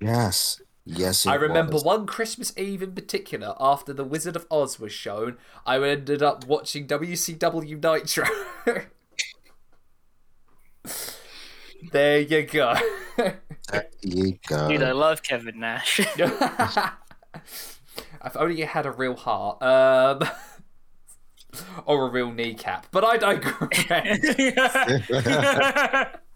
[0.00, 0.60] Yes.
[0.90, 1.84] Yes, it I remember was.
[1.84, 5.36] one Christmas Eve in particular, after The Wizard of Oz was shown,
[5.66, 8.24] I ended up watching WCW Nitro.
[11.92, 12.74] there you go.
[13.16, 13.38] There
[14.00, 14.68] you go.
[14.68, 16.00] Dude, I love Kevin Nash.
[16.14, 16.16] if
[18.34, 19.62] only you had a real heart.
[19.62, 20.22] Um,
[21.84, 22.86] or a real kneecap.
[22.90, 24.20] But I digress.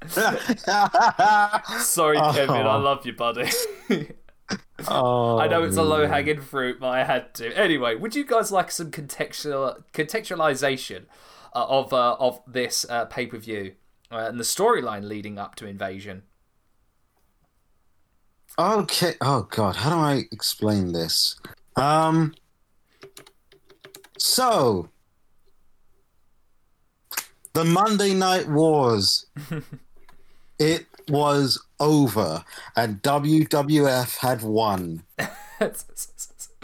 [0.09, 2.67] Sorry, Kevin.
[2.67, 2.81] I Oh.
[2.81, 3.49] love you, buddy.
[4.89, 7.57] oh, I know it's a low hanging fruit, but I had to.
[7.57, 11.05] Anyway, would you guys like some contextual contextualization
[11.55, 13.75] uh, of uh, of this uh, pay per view
[14.11, 16.23] uh, and the storyline leading up to Invasion?
[18.59, 19.15] Okay.
[19.21, 21.37] Oh God, how do I explain this?
[21.77, 22.35] Um.
[24.19, 24.91] So,
[27.55, 29.27] the Monday Night Wars.
[30.63, 32.45] it was over,
[32.77, 35.03] and WWF had won.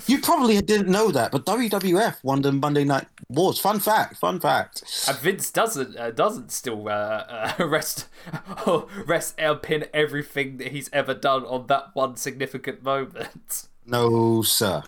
[0.07, 3.59] You probably didn't know that, but WWF won the Monday Night Wars.
[3.59, 4.17] Fun fact.
[4.17, 4.83] Fun fact.
[5.07, 8.09] And Vince doesn't uh, doesn't still uh, uh, rest
[9.07, 13.69] rest uh, pin everything that he's ever done on that one significant moment.
[13.85, 14.83] No, sir.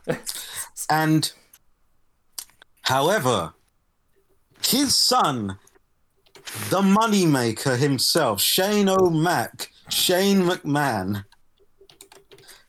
[0.89, 1.33] and,
[2.83, 3.53] however,
[4.67, 5.59] his son,
[6.71, 11.25] the moneymaker himself, Shane O'Mac, Shane McMahon,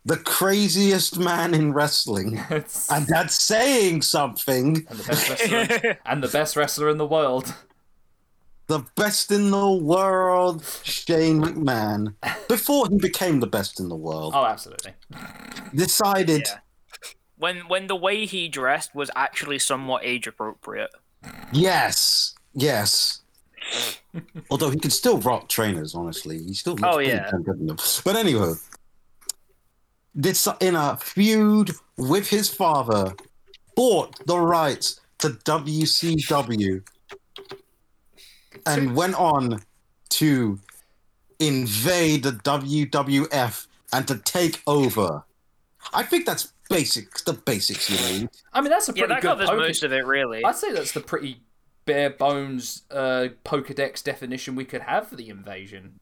[0.06, 6.28] the craziest man in wrestling, and and that's saying something, the best wrestler and the
[6.28, 7.54] best wrestler in the world.
[8.68, 12.16] the best in the world, Shane McMahon,
[12.48, 14.94] before he became the best in the world, Oh, absolutely.
[15.76, 16.44] decided.
[16.48, 16.60] Yeah.
[17.38, 20.92] when when the way he dressed was actually somewhat age appropriate.
[21.52, 23.22] Yes, yes.
[24.50, 27.30] Although he could still rock trainers, honestly, he still looks Oh, pretty yeah.
[27.32, 27.78] damn good in them.
[28.04, 28.54] But anyway,
[30.14, 33.16] this in a feud with his father,
[33.76, 36.84] bought the rights to WCW,
[38.66, 39.62] and went on
[40.10, 40.60] to
[41.40, 45.24] invade the WWF and to take over.
[45.94, 48.30] I think that's basics, the basics you need.
[48.54, 50.44] I mean, that's a Yeah, pretty that good covers poker- most of it, really.
[50.44, 51.42] I'd say that's the pretty
[51.86, 56.00] bare bones uh, Pokedex definition we could have for the invasion.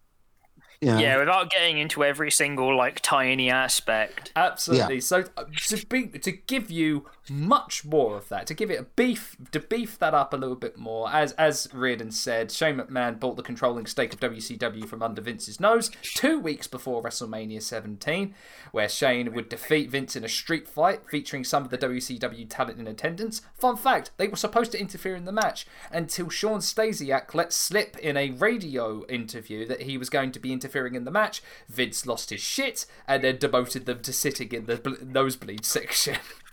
[0.81, 0.97] Yeah.
[0.97, 4.31] Yeah, without getting into every single like tiny aspect.
[4.35, 5.01] Absolutely.
[5.01, 8.83] So uh, to be to give you much more of that, to give it a
[8.83, 13.19] beef, to beef that up a little bit more, as as Riordan said, Shane McMahon
[13.19, 18.33] bought the controlling stake of WCW from under Vince's nose two weeks before WrestleMania 17,
[18.71, 22.79] where Shane would defeat Vince in a street fight featuring some of the WCW talent
[22.79, 23.41] in attendance.
[23.53, 27.97] Fun fact: they were supposed to interfere in the match until Shawn Stasiak let slip
[27.97, 31.41] in a radio interview that he was going to be interfering in the match.
[31.67, 36.17] Vince lost his shit and then demoted them to sitting in the bl- nosebleed section.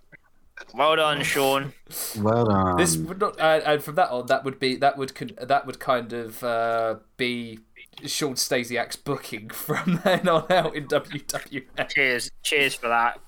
[0.75, 1.73] Well done, Shawn.
[2.19, 2.77] Well done.
[2.77, 5.79] This would not, uh, and from that on, that would be that would that would
[5.79, 7.61] kind of uh, be
[8.05, 11.89] Shawn Stasiak's booking from then on out in WWF.
[11.89, 13.21] Cheers, cheers for that.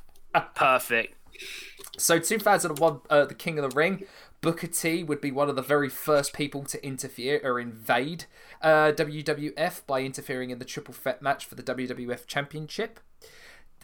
[0.54, 1.14] Perfect.
[1.96, 4.04] So 2001, uh, the King of the Ring,
[4.40, 8.26] Booker T would be one of the very first people to interfere or invade
[8.62, 13.00] uh, WWF by interfering in the triple threat match for the WWF Championship.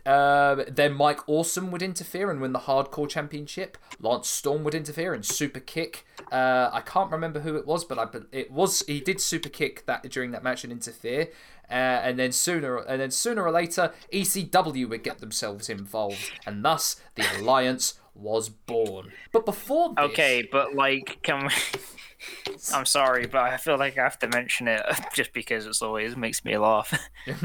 [0.07, 3.79] Uh, then Mike Awesome would interfere and win the Hardcore Championship.
[4.01, 6.07] Lance Storm would interfere and super kick.
[6.31, 9.87] Uh, I can't remember who it was, but I it was he did super kick
[9.87, 11.29] that during that match and interfere.
[11.71, 16.63] Uh, and then sooner and then sooner or later, ECW would get themselves involved, and
[16.65, 19.11] thus the alliance was born.
[19.33, 21.53] But before this, Okay, but like, can we?
[22.75, 24.83] I'm sorry, but I feel like I have to mention it
[25.15, 26.99] just because it's always makes me laugh.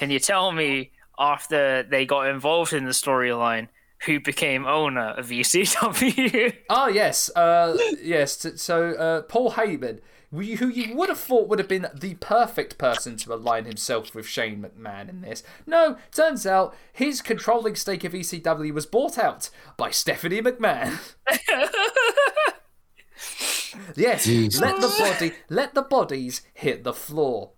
[0.00, 3.68] Can you tell me after they got involved in the storyline
[4.06, 6.56] who became owner of ECW?
[6.70, 8.46] oh yes, uh, yes.
[8.56, 9.98] So uh, Paul Heyman,
[10.30, 13.66] who you- who you would have thought would have been the perfect person to align
[13.66, 15.42] himself with Shane McMahon in this.
[15.66, 20.98] No, turns out his controlling stake of ECW was bought out by Stephanie McMahon.
[23.96, 24.62] yes, Jesus.
[24.62, 27.50] let the body, let the bodies hit the floor.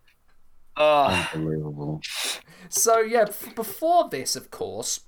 [0.77, 2.01] Unbelievable.
[2.69, 5.01] So yeah, before this, of course,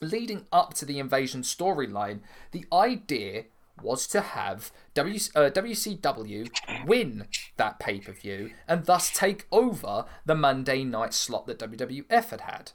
[0.00, 2.20] leading up to the invasion storyline,
[2.52, 3.44] the idea
[3.82, 6.50] was to have w- uh, WCW
[6.86, 7.26] win
[7.56, 12.42] that pay per view and thus take over the Monday night slot that WWF had
[12.42, 12.72] had.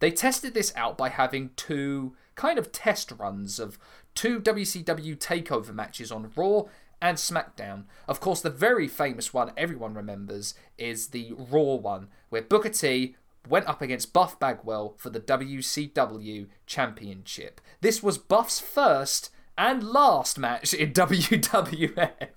[0.00, 3.78] They tested this out by having two kind of test runs of
[4.14, 6.62] two WCW takeover matches on Raw
[7.00, 7.84] and SmackDown.
[8.06, 13.16] Of course, the very famous one everyone remembers is the Raw one, where Booker T
[13.48, 17.60] went up against Buff Bagwell for the WCW Championship.
[17.80, 22.28] This was Buff's first and last match in WWF.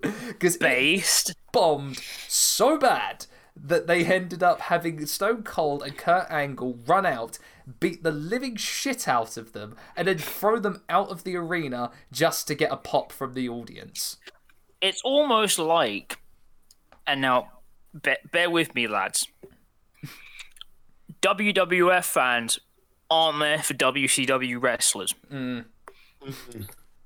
[0.00, 1.34] Because Based.
[1.52, 1.98] bombed
[2.28, 7.38] so bad that they ended up having Stone Cold and Kurt Angle run out,
[7.80, 11.90] beat the living shit out of them, and then throw them out of the arena
[12.12, 14.16] just to get a pop from the audience.
[14.80, 16.20] It's almost like,
[17.06, 17.50] and now,
[17.92, 19.28] bear, bear with me, lads.
[21.20, 22.58] WWF fans
[23.10, 25.14] aren't there for WCW wrestlers.
[25.32, 25.64] Mm.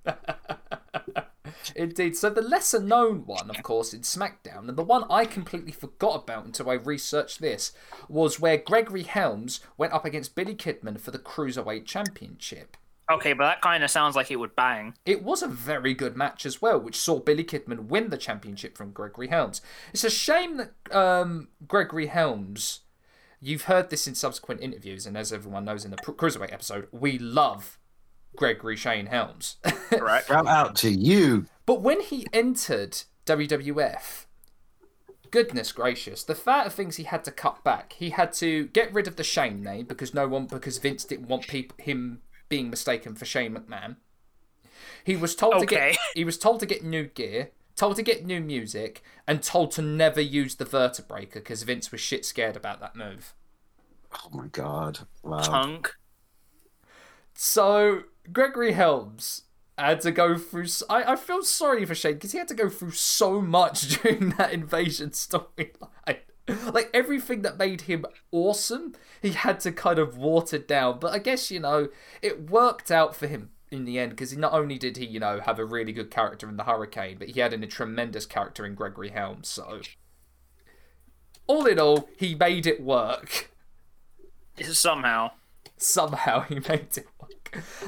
[1.75, 2.17] Indeed.
[2.17, 6.23] So the lesser known one, of course, in SmackDown, and the one I completely forgot
[6.23, 7.73] about until I researched this,
[8.09, 12.77] was where Gregory Helms went up against Billy Kidman for the Cruiserweight Championship.
[13.11, 14.95] Okay, but that kind of sounds like it would bang.
[15.05, 18.77] It was a very good match as well, which saw Billy Kidman win the championship
[18.77, 19.61] from Gregory Helms.
[19.93, 22.81] It's a shame that um, Gregory Helms,
[23.41, 27.19] you've heard this in subsequent interviews, and as everyone knows in the Cruiserweight episode, we
[27.19, 27.79] love
[28.37, 29.57] Gregory Shane Helms.
[29.91, 30.29] Correct.
[30.29, 31.47] Shout out to you.
[31.67, 34.27] But when he entered WWF,
[35.31, 37.95] goodness gracious, the fact of things he had to cut back.
[37.95, 41.29] He had to get rid of the Shane name because no one, because Vince didn't
[41.29, 43.97] want people him being mistaken for Shane McMahon.
[45.05, 48.25] He was told to get he was told to get new gear, told to get
[48.25, 52.81] new music, and told to never use the Vertebreaker because Vince was shit scared about
[52.81, 53.35] that move.
[54.13, 55.01] Oh my god.
[55.23, 55.41] Wow.
[55.41, 55.93] Punk.
[57.35, 59.43] So Gregory Helms
[59.79, 60.67] had to go through.
[60.89, 64.31] I, I feel sorry for Shane because he had to go through so much during
[64.31, 66.19] that invasion storyline.
[66.49, 70.99] Like everything that made him awesome, he had to kind of water down.
[70.99, 71.89] But I guess you know
[72.21, 75.41] it worked out for him in the end because not only did he you know
[75.41, 78.67] have a really good character in the Hurricane, but he had in a tremendous character
[78.67, 79.49] in Gregory Helms.
[79.49, 79.81] So
[81.47, 83.51] all in all, he made it work
[84.61, 85.31] Somehow.
[85.77, 87.07] somehow he made it.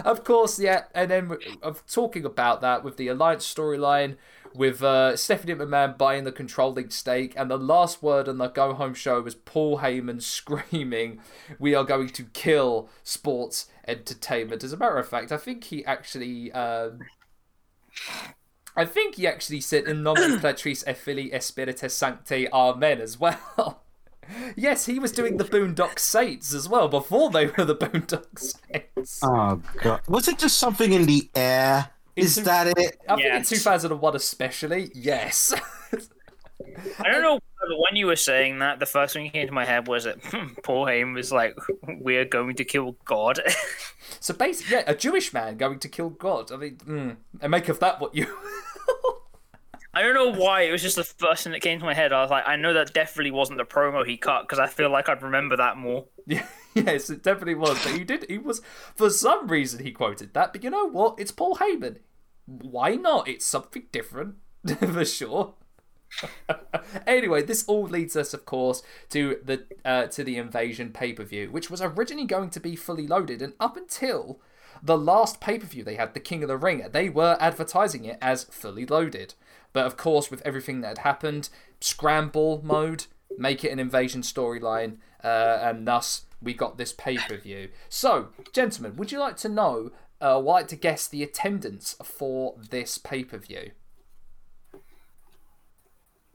[0.04, 4.16] Of course, yeah, and then of talking about that with the alliance storyline,
[4.54, 8.74] with uh, Stephanie McMahon buying the controlling stake, and the last word on the go
[8.74, 11.20] home show was Paul Heyman screaming,
[11.58, 15.84] "We are going to kill sports entertainment." As a matter of fact, I think he
[15.84, 16.52] actually.
[16.52, 17.00] Um,
[18.76, 23.82] I think he actually said in nomine Patrice Effili Espiritus Sancte Amen as well.
[24.56, 29.20] Yes, he was doing the Boondock Saints as well before they were the Boondock Saints.
[29.22, 30.00] Oh god.
[30.08, 31.90] Was it just something in the air?
[32.16, 33.00] Is It's- that it?
[33.08, 35.52] I think in 2001 especially, yes.
[36.98, 37.38] I don't know.
[37.66, 40.04] But when you were saying that, the first thing that came to my head was
[40.04, 40.20] that
[40.62, 41.56] Paul Heyman was like,
[41.88, 43.40] "We're going to kill God."
[44.20, 46.52] so basically, yeah, a Jewish man going to kill God.
[46.52, 48.26] I mean, mm, and make of that what you.
[49.94, 50.62] I don't know why.
[50.62, 52.12] It was just the first thing that came to my head.
[52.12, 54.90] I was like, I know that definitely wasn't the promo he cut because I feel
[54.90, 56.06] like I'd remember that more.
[56.26, 57.84] Yeah, yes, it definitely was.
[57.84, 58.24] But he did.
[58.30, 58.62] He was
[58.96, 60.54] for some reason he quoted that.
[60.54, 61.20] But you know what?
[61.20, 61.98] It's Paul Heyman.
[62.46, 63.28] Why not?
[63.28, 64.36] It's something different
[64.78, 65.54] for sure.
[67.06, 71.24] anyway, this all leads us, of course, to the uh, to the invasion pay per
[71.24, 74.40] view, which was originally going to be fully loaded, and up until
[74.82, 78.04] the last pay per view they had, the King of the Ring, they were advertising
[78.04, 79.34] it as fully loaded.
[79.74, 81.50] But of course, with everything that had happened,
[81.80, 83.04] scramble mode,
[83.36, 87.68] make it an invasion storyline, uh, and thus we got this pay per view.
[87.90, 89.90] So, gentlemen, would you like to know?
[90.20, 93.72] Uh, would like to guess the attendance for this pay per view?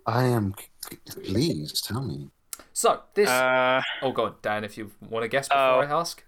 [0.06, 0.54] I am.
[1.24, 2.30] Please tell me.
[2.74, 3.30] So this.
[3.30, 5.80] Uh, oh god, Dan, if you want to guess before Oh.
[5.80, 6.24] I ask.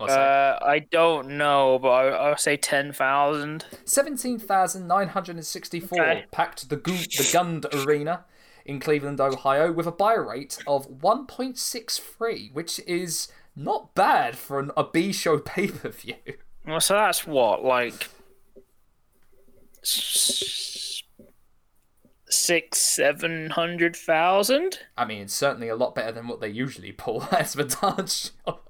[0.00, 0.18] What's that?
[0.20, 3.66] uh, I don't know, but I, I'll say ten thousand.
[3.84, 6.24] Seventeen thousand nine hundred and sixty-four Okay.
[6.30, 8.24] packed the Gu- the Gund Arena
[8.64, 13.94] in Cleveland, Ohio, with a buy rate of one point six three, which is not
[13.94, 16.14] bad for an, a B show pay per view.
[16.66, 18.08] Well, so that's what like
[19.82, 20.89] s-
[22.30, 24.78] six, seven hundred thousand.
[24.96, 28.60] I mean, certainly a lot better than what they usually pull as the dance show.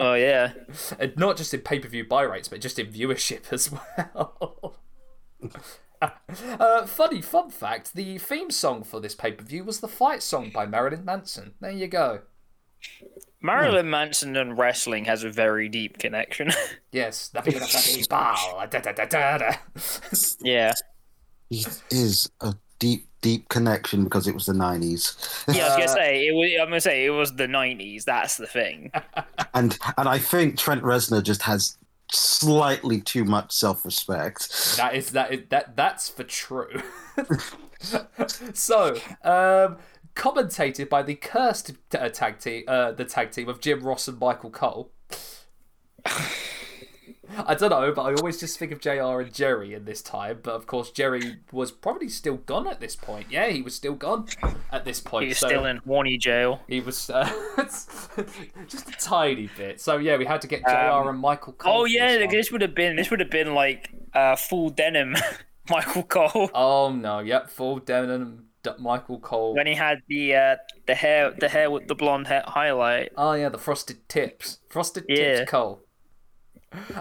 [0.00, 0.52] Oh yeah.
[0.98, 4.76] And not just in pay per view buy rates, but just in viewership as well.
[6.00, 10.22] uh, funny fun fact the theme song for this pay per view was the fight
[10.22, 11.54] song by Marilyn Manson.
[11.60, 12.22] There you go.
[13.40, 16.50] Marilyn Manson and wrestling has a very deep connection.
[16.92, 17.30] Yes,
[20.42, 20.72] yeah.
[21.50, 25.16] It is a deep, deep connection because it was the nineties,
[25.48, 26.50] Yeah, I was Uh, gonna say it was.
[26.60, 28.04] I'm gonna say it was the '90s.
[28.04, 28.92] That's the thing.
[29.54, 31.78] and and I think Trent Reznor just has
[32.10, 34.76] slightly too much self-respect.
[34.76, 36.82] That is that is that that's for true.
[38.54, 39.78] so, um,
[40.14, 44.18] commentated by the cursed uh, tag team, uh, the tag team of Jim Ross and
[44.18, 44.90] Michael Cole.
[47.46, 50.40] I don't know, but I always just think of JR and Jerry in this time.
[50.42, 53.26] But of course, Jerry was probably still gone at this point.
[53.30, 54.26] Yeah, he was still gone
[54.72, 55.28] at this point.
[55.28, 56.60] He's so still in horny jail.
[56.68, 57.28] He was uh,
[58.68, 59.80] just a tiny bit.
[59.80, 61.82] So yeah, we had to get JR Um, and Michael Cole.
[61.82, 65.14] Oh yeah, this this would have been this would have been like uh, full denim,
[65.70, 66.50] Michael Cole.
[66.54, 69.54] Oh no, yep, full denim D- Michael Cole.
[69.54, 70.56] When he had the uh,
[70.86, 73.12] the hair the hair with the blonde hair highlight.
[73.16, 75.38] Oh yeah, the frosted tips, frosted Yeah.
[75.40, 75.80] tips Cole.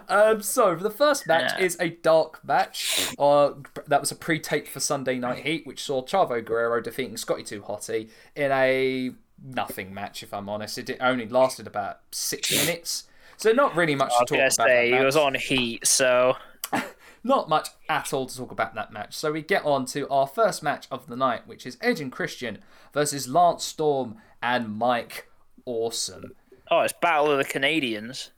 [0.07, 1.65] Um, so the first match Yeah.
[1.65, 3.13] is a dark match.
[3.20, 3.51] Uh,
[3.88, 7.61] that was a pre-tape for Sunday Night Heat, which saw Chavo Guerrero defeating Scotty 2
[7.63, 9.11] Hotty in a
[9.43, 10.24] nothing match.
[10.24, 14.26] If I'm honest, it only lasted about six minutes, so not really much I to
[14.26, 14.53] talk about.
[14.53, 16.38] say he was on heat, so
[17.24, 19.13] Not much at all to talk about that match.
[19.13, 22.09] So we get on to our first match of the night, which is Edge and
[22.11, 22.59] Christian
[22.93, 25.30] versus Lance Storm and Mike
[25.65, 26.32] Awesome.
[26.72, 28.30] oh, it's Battle of the Canadians.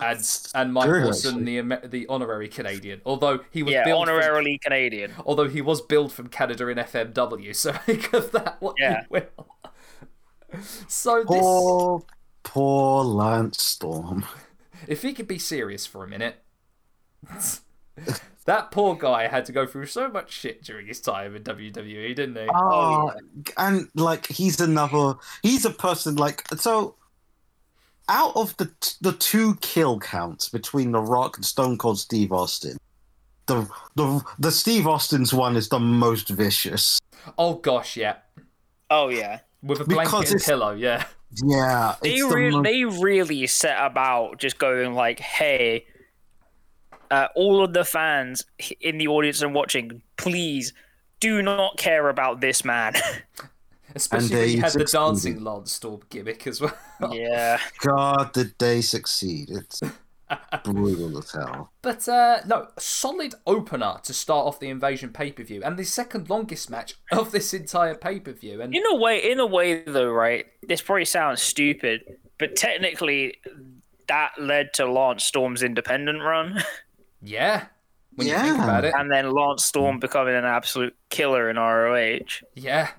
[0.00, 0.20] And,
[0.54, 4.60] and Mike Sure, Awesome, the the honorary Canadian, although he was Yeah, billed from, honorarily
[4.60, 5.12] Canadian.
[5.24, 9.02] although he was billed from Canada in FMW, so make of that what Yeah.
[9.02, 10.60] you will.
[10.88, 12.02] So this, Poor,
[12.42, 14.24] poor Lance Storm.
[14.88, 16.36] if he could be serious for a minute,
[18.46, 22.14] that poor guy had to go through so much shit during his time in WWE,
[22.14, 22.42] didn't he?
[22.48, 23.12] Uh, oh,
[23.56, 25.14] and like he's another.
[25.42, 26.96] He's a person like so.
[28.08, 32.76] Out of the the two kill counts between The Rock and Stone Cold Steve Austin,
[33.46, 37.00] the the the Steve Austin's one is the most vicious.
[37.38, 38.16] Oh gosh, yeah,
[38.90, 41.04] Oh yeah, with a Because blanket and pillow, yeah.
[41.44, 45.86] Yeah, they it's the really mo- they really set about just going like, hey,
[47.10, 48.44] uh, all of the fans
[48.80, 50.72] in the audience and watching, please
[51.18, 52.94] do not care about this man.
[53.94, 56.74] Especially And when he they had the dancing Lance Storm gimmick as well.
[57.12, 59.50] yeah, God did they succeed?
[59.50, 59.80] It's
[60.64, 61.70] brutal as hell.
[61.82, 65.84] But uh, no, solid opener to start off the Invasion pay per view, and the
[65.84, 68.60] second longest match of this entire pay per view.
[68.60, 70.46] And in a way, in a way though, right?
[70.66, 72.02] This probably sounds stupid,
[72.38, 73.34] but technically,
[74.08, 76.62] that led to Lance Storm's independent run,
[77.22, 77.66] yeah,
[78.16, 78.64] when you think Yeah.
[78.64, 82.42] about it, and then Lance Storm becoming an absolute killer in ROH.
[82.54, 82.90] yeah,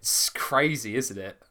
[0.00, 1.42] it's crazy, isn't it?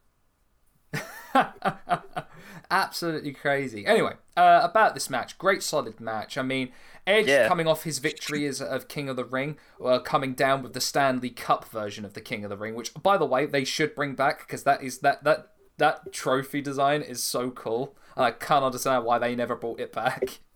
[2.72, 3.86] Absolutely crazy.
[3.86, 6.38] Anyway, uh, about this match, great solid match.
[6.38, 6.72] I mean,
[7.06, 7.48] Edge Yeah.
[7.48, 10.82] coming off his victory as of King of the Ring, uh, coming down with the
[10.82, 13.96] Stanley Cup version of the King of the Ring, which, by the way, they should
[13.96, 18.32] bring back because that is that that that trophy design is so cool, and I
[18.32, 20.40] can't understand why they never brought it back.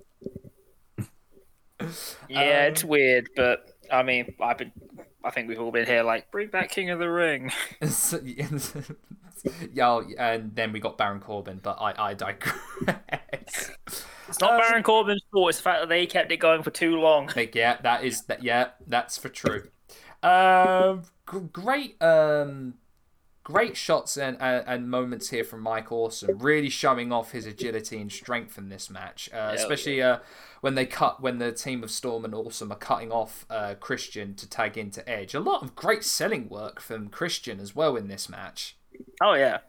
[2.28, 4.72] Yeah, Um, it's weird, but I mean, I've been,
[5.24, 7.52] I think we've all been here like, bring back King of the Ring.
[9.74, 12.56] yeah, and then we got Baron Corbin, but I I digress.
[14.32, 15.50] It's not Um, Baron Corbin's fault.
[15.50, 17.30] It's the fact that they kept it going for too long.
[17.36, 18.44] Like, yeah, that is that.
[18.44, 19.70] Yeah, that's for true.
[20.24, 22.76] Um, great, um,
[23.44, 28.00] great shots and, and and moments here from Mike Awesome, really showing off his agility
[28.00, 29.30] and strength in this match.
[29.34, 30.20] Uh, especially uh,
[30.62, 34.36] when they cut when the team of Storm and Awesome are cutting off uh, Christian
[34.36, 35.34] to tag into Edge.
[35.34, 38.78] A lot of great selling work from Christian as well in this match.
[39.22, 39.60] Oh yeah,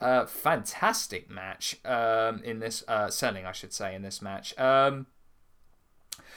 [0.00, 4.58] Uh, fantastic match um, in this uh, selling, I should say, in this match.
[4.58, 5.06] Um,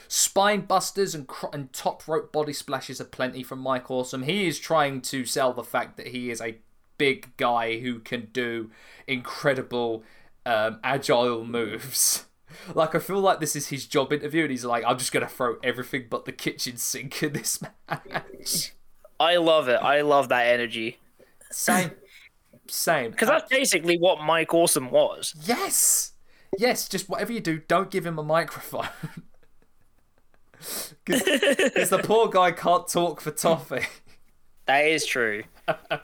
[0.07, 4.23] spine busters and and top rope body splashes are plenty from Mike Awesome.
[4.23, 6.57] He is trying to sell the fact that he is a
[6.97, 8.69] big guy who can do
[9.07, 10.03] incredible
[10.45, 12.25] um, agile moves.
[12.73, 15.27] Like I feel like this is his job interview, and he's like, "I'm just gonna
[15.27, 18.73] throw everything but the kitchen sink in this match."
[19.19, 19.75] I love it.
[19.81, 20.99] I love that energy
[21.51, 21.91] Same,
[22.67, 23.11] same.
[23.11, 25.33] because that's basically what Mike Awesome was.
[25.45, 26.11] Yes!
[26.57, 28.89] Yes, just whatever you do, don't give him a microphone.
[31.05, 33.85] Because the poor guy can't talk for toffee.
[34.65, 35.43] That is true.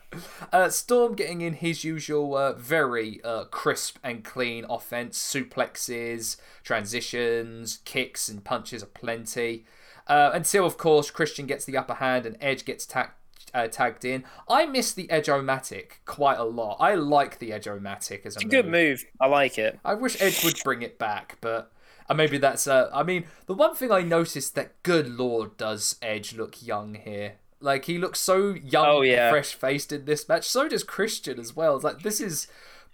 [0.52, 7.80] Uh, Storm getting in his usual uh, very uh, crisp and clean offense, suplexes, transitions,
[7.86, 9.66] kicks, and punches are plenty.
[10.08, 13.12] Uh, until, of course, Christian gets the upper hand and Edge gets ta-
[13.54, 14.24] uh, tagged in.
[14.48, 16.78] I miss the Edge-O-Matic quite a lot.
[16.80, 19.06] I like the Edge-O-Matic as a, It's a good move.
[19.22, 19.80] I like it.
[19.86, 21.72] I wish Edge would bring it back, but
[22.10, 22.66] uh, maybe that's.
[22.68, 26.96] Uh, I mean, the one thing I noticed that, good lord, does Edge look young
[26.96, 27.34] here?
[27.62, 29.30] Like he looks so young, Oh, yeah.
[29.32, 30.48] fresh faced in this match.
[30.48, 31.76] So does Christian as well.
[31.76, 32.48] It's like this is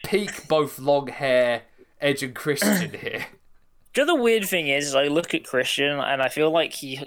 [0.04, 1.64] peak both long hair,
[2.02, 3.26] Edge and Christian here.
[3.94, 7.00] The other weird thing is, is I look at Christian and I feel like he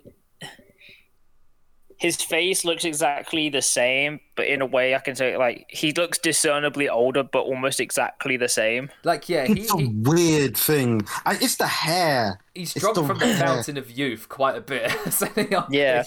[1.98, 5.92] his face looks exactly the same, but in a way I can say like he
[5.92, 8.88] looks discernibly older, but almost exactly the same.
[9.02, 11.02] Like, yeah, he, It's a he weird thing.
[11.26, 12.38] I, it's the hair.
[12.54, 14.92] he's it's drunk the from the fountain of youth quite a bit.
[15.12, 16.04] Saying on Yeah.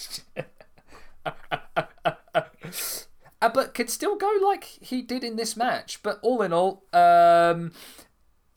[3.44, 6.04] Uh, but could still go like he did in this match.
[6.04, 7.72] But all in all, um,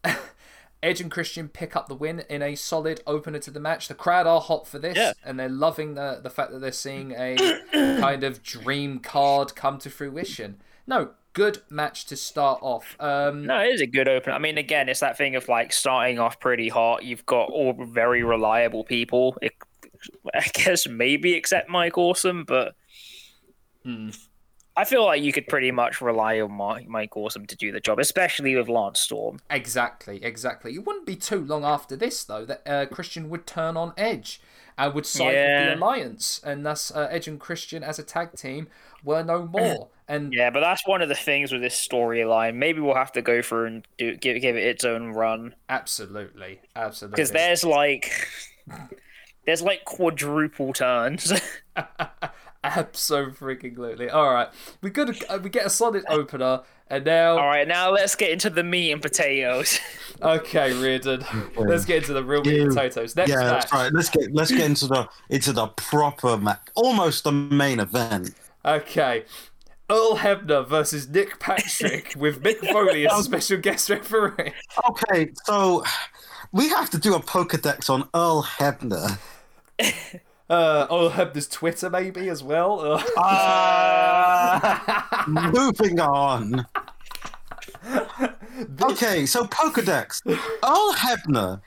[0.82, 3.88] Edge and Christian pick up the win in a solid opener to the match.
[3.88, 5.12] The crowd are hot for this, Yeah.
[5.24, 7.36] and they're loving the the fact that they're seeing a
[7.72, 10.60] kind of dream card come to fruition.
[10.86, 12.94] No, good match to start off.
[13.00, 14.34] Um, No, it is a good opener.
[14.34, 17.04] I mean, again, it's that thing of like starting off pretty hot.
[17.04, 19.38] You've got all very reliable people.
[19.40, 19.52] It,
[20.34, 22.74] I guess maybe except Mike Awesome, but
[23.84, 24.10] Hmm.
[24.76, 27.98] I feel like you could pretty much rely on Mike, Awesome to do the job,
[27.98, 29.40] especially with Lance Storm.
[29.50, 30.74] Exactly, exactly.
[30.74, 34.40] It wouldn't be too long after this, though, that uh, Christian would turn on Edge
[34.76, 38.34] and would side with the Alliance, and thus uh, Edge and Christian as a tag
[38.34, 38.68] team
[39.04, 39.90] were no more.
[40.08, 42.56] And Yeah, but that's one of the things with this storyline.
[42.56, 46.60] Maybe we'll have to go through and do give give it its own run absolutely,
[46.76, 47.16] absolutely.
[47.16, 48.28] because there's like
[49.46, 51.32] there's like quadruple turns.
[52.64, 54.08] Abso freaking lutely.
[54.08, 54.48] All right,
[54.80, 58.14] we got a, uh, we get a solid opener, and now All right, now let's
[58.14, 59.78] get into the meat and potatoes.
[60.22, 61.24] okay, Riordan,
[61.56, 63.16] let's get into the real meat and potatoes.
[63.16, 63.62] Next yeah, match.
[63.62, 63.92] that's right.
[63.92, 68.34] Let's get let's get into the into the proper match, almost the main event.
[68.64, 69.24] Okay.
[69.90, 74.54] Earl Hebner versus Nick Patrick with Mick Foley as a special guest referee.
[74.88, 75.84] Okay, so
[76.52, 79.18] we have to do a Pokedex on Earl Hebner.
[80.50, 83.02] Uh, Earl Hebner's Twitter maybe as well.
[83.16, 84.70] Uh,
[85.26, 86.66] moving on.
[88.82, 90.20] Okay, so Pokedex.
[90.62, 91.60] Earl Hebner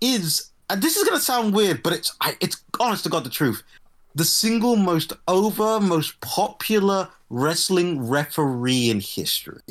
[0.00, 3.24] is, and this is going to sound weird, but it's I, it's honest to God
[3.24, 3.62] the truth.
[4.14, 9.62] The single most over, most popular wrestling referee in history.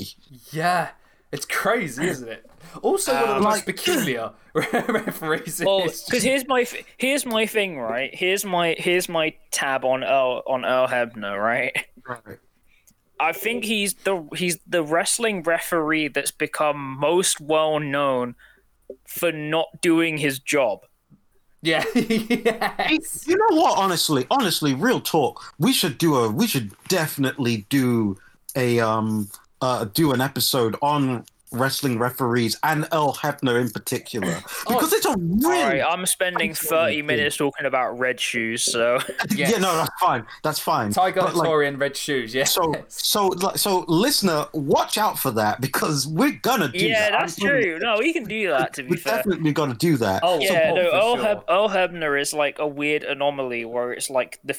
[0.52, 0.90] yeah,
[1.32, 2.50] it's crazy, isn't it?
[2.82, 6.06] Also, one of the most like- peculiar referees Well, history.
[6.10, 6.66] because here's my
[6.98, 8.14] here's my thing, right?
[8.14, 11.86] Here's my here's my tab on Earl on Earl Hebner, right?
[12.08, 12.40] Right.
[13.20, 18.36] I think he's the he's the wrestling referee that's become most well known
[19.08, 20.80] for not doing his job.
[21.62, 23.26] Yeah, yes.
[23.26, 23.78] You know what?
[23.78, 25.42] Honestly, honestly, real talk.
[25.58, 26.30] We should do a.
[26.30, 28.18] We should definitely do
[28.56, 29.30] a um
[29.62, 31.24] uh do an episode on
[31.54, 34.28] wrestling referees and Earl Hebner in particular
[34.68, 37.98] because oh, it's a really All right, I'm spending I'm 30 sorry, minutes talking about
[37.98, 39.00] red shoes, so
[39.36, 39.52] Yes.
[39.52, 40.92] yeah no that's fine that's fine.
[40.92, 42.34] Tiger But, like, Tori in red shoes.
[42.34, 42.44] yeah.
[42.46, 47.20] so so like, so listener, watch out for that because we're gonna do yeah, that.
[47.20, 47.80] that's I'm gonna- true.
[47.80, 48.74] No, we can do that.
[48.74, 50.22] To be We're fair, definitely gonna do that.
[50.24, 51.24] oh, yeah, support no, Earl, sure.
[51.26, 54.58] Heb- Earl Hebner is like a weird anomaly where it's like the.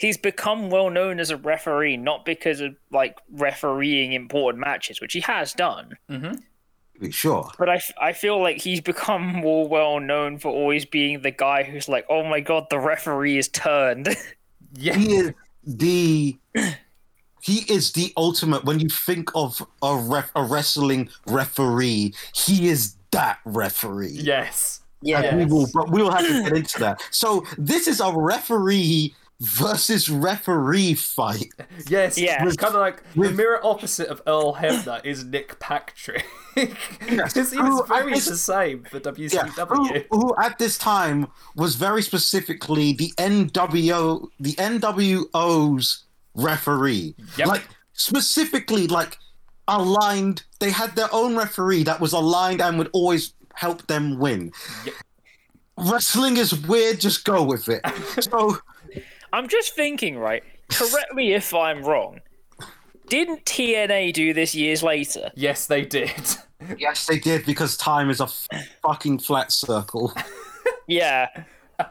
[0.00, 5.12] He's become well known as a referee, not because of like refereeing important matches, which
[5.12, 6.40] he has done, Mhm.
[7.10, 7.50] Sure.
[7.58, 11.62] but I, I feel like he's become more well known for always being the guy
[11.62, 14.08] who's like, oh my god, the referee is turned.
[14.74, 14.94] Yeah.
[14.96, 15.32] He is
[15.64, 16.36] the
[17.42, 22.94] he is the ultimate when you think of a ref, a wrestling referee, he is
[23.10, 24.12] that referee.
[24.12, 24.80] Yes.
[25.02, 25.34] Yeah.
[25.34, 27.02] we will, but we will have to get into that.
[27.10, 31.46] So this is a referee versus referee fight.
[31.88, 32.18] Yes.
[32.18, 32.44] Yeah.
[32.46, 36.26] It's kind of like the mirror opposite of Earl Hebner is Nick Patrick.
[36.54, 39.02] Because he Who- was very the same for Yeah,
[39.46, 40.06] WCW.
[40.10, 41.26] who, who at this time
[41.56, 47.14] was very specifically the NWO, the NWO's referee.
[47.38, 47.46] Yep.
[47.48, 49.16] Like specifically, like
[49.68, 50.42] aligned.
[50.58, 54.52] They had their own referee that was aligned and would always help them win.
[54.84, 54.94] Yep.
[55.78, 57.00] Wrestling is weird.
[57.00, 57.80] Just go with it.
[58.22, 58.58] So
[59.32, 60.42] I'm just thinking, right?
[60.70, 62.20] Correct me if I'm wrong.
[63.08, 65.30] Didn't TNA do this years later?
[65.34, 66.12] Yes, they did.
[66.78, 68.28] yes, they did because time is a
[68.82, 70.12] fucking flat circle.
[70.86, 71.28] Yeah.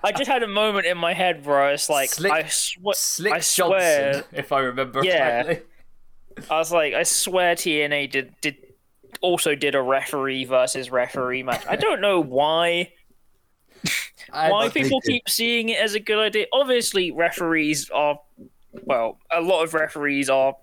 [0.03, 2.77] I just had a moment in my head where I was like, Slick- I, sw-
[2.93, 5.43] Slick I swear, Johnson, if I remember Yeah.
[5.43, 5.65] correctly.
[6.49, 8.55] I was like, I swear TNA did did
[9.21, 11.63] also did a referee versus referee match.
[11.67, 12.93] I don't know why
[14.33, 15.11] And- why people did.
[15.11, 16.47] keep seeing it as a good idea.
[16.53, 18.19] Obviously, referees are
[18.83, 20.55] well, a lot of referees are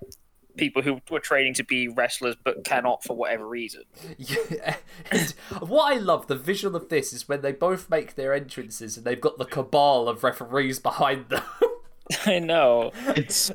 [0.57, 3.83] people who were training to be wrestlers but cannot for whatever reason.
[4.19, 4.77] Yeah.
[5.61, 9.07] What I love, the visual of this, is when they both make their entrances and
[9.07, 11.43] they've got the cabal of referees behind them.
[12.27, 12.93] I know.
[13.09, 13.51] It's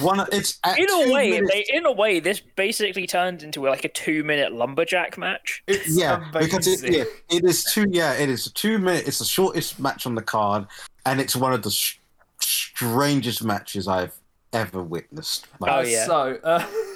[0.00, 0.26] one.
[0.32, 3.84] It's at In a way, minutes- they, in a way, this basically turned into like
[3.84, 5.62] a two-minute lumberjack match.
[5.66, 7.04] It's yeah, because it, yeah,
[7.36, 7.86] it is two.
[7.90, 9.06] Yeah, it is a two minute.
[9.08, 10.66] It's the shortest match on the card,
[11.06, 11.98] and it's one of the sh-
[12.40, 14.14] strangest matches I've
[14.52, 15.46] ever witnessed.
[15.60, 16.06] Like, Oh, yeah.
[16.06, 16.64] So, uh,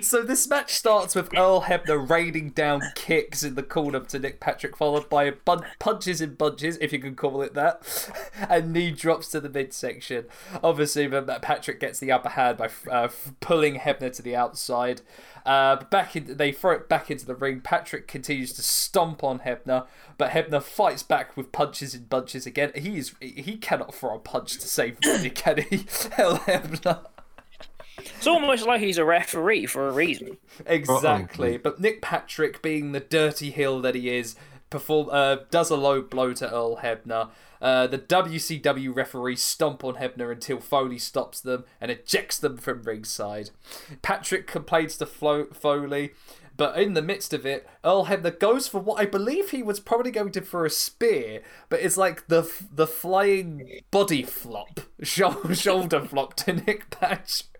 [0.00, 4.40] so this match starts with Earl Hebner raining down kicks in the corner to Nick
[4.40, 8.10] Patrick, followed by bun- punches in bunches, if you can call it that,
[8.48, 10.26] and knee drops to the midsection.
[10.62, 13.08] Obviously, Patrick gets the upper hand by uh,
[13.40, 15.02] pulling Hebner to the outside.
[15.44, 17.60] Uh, back in, they throw it back into the ring.
[17.60, 19.86] Patrick continues to stomp on Hebner,
[20.18, 22.70] but Hebner fights back with punches in bunches again.
[22.74, 25.86] He is he cannot throw a punch to save money, can he?
[26.18, 27.06] Earl Hebner.
[27.98, 30.38] It's almost like he's a referee for a reason.
[30.66, 31.56] Exactly.
[31.56, 34.36] But Nick Patrick, being the dirty heel that he is,
[34.70, 37.30] perform uh, does a low blow to Earl Hebner.
[37.60, 42.82] Uh, the WCW referees stomp on Hebner until Foley stops them and ejects them from
[42.82, 43.50] ringside.
[44.02, 46.12] Patrick complains to Flo- Foley,
[46.56, 49.80] but in the midst of it, Earl Hebner goes for what I believe he was
[49.80, 56.04] probably going to for a spear, but it's like the the flying body flop, shoulder
[56.04, 57.57] flop to Nick Patrick.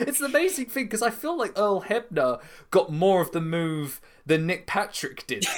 [0.00, 4.00] It's an amazing thing because I feel like Earl Hebner got more of the move
[4.24, 5.46] than Nick Patrick did.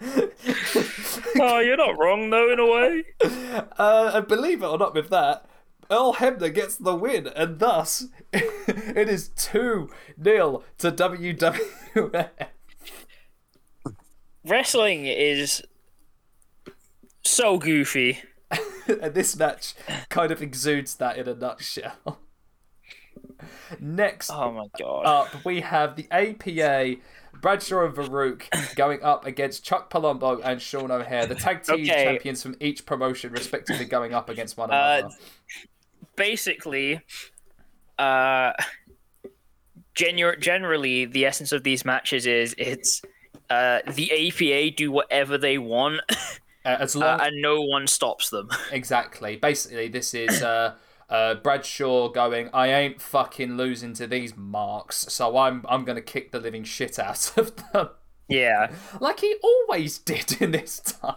[1.40, 3.04] Oh, you're not wrong though, in a way.
[3.78, 5.46] uh, and believe it or not, with that,
[5.90, 9.88] Earl Hebner gets the win, and thus it is 2
[10.22, 12.30] 0 to WWF.
[14.44, 15.62] Wrestling is
[17.24, 18.18] so goofy.
[19.02, 19.74] and this match
[20.08, 22.20] kind of exudes that in a nutshell.
[23.80, 25.04] Next Oh my god.
[25.06, 27.00] up, we have the APA,
[27.40, 32.04] Bradshaw and Faarooq going up against Chuck Palumbo and Sean O'Haire, the tag team Okay.
[32.04, 35.14] champions from each promotion, respectively, going up against one Uh, another.
[36.16, 37.00] basically,
[37.98, 38.52] uh,
[39.94, 43.02] genu- generally, the essence of these matches is it's
[43.50, 46.00] uh, the APA do whatever they want,
[46.68, 48.50] Uh, as uh, and no one stops them.
[48.72, 50.74] exactly, basically, this is uh,
[51.08, 52.50] uh, Bradshaw going.
[52.52, 56.98] I ain't fucking losing to these marks, so I'm I'm gonna kick the living shit
[56.98, 57.88] out of them,
[58.28, 61.16] yeah, like he always did in this time.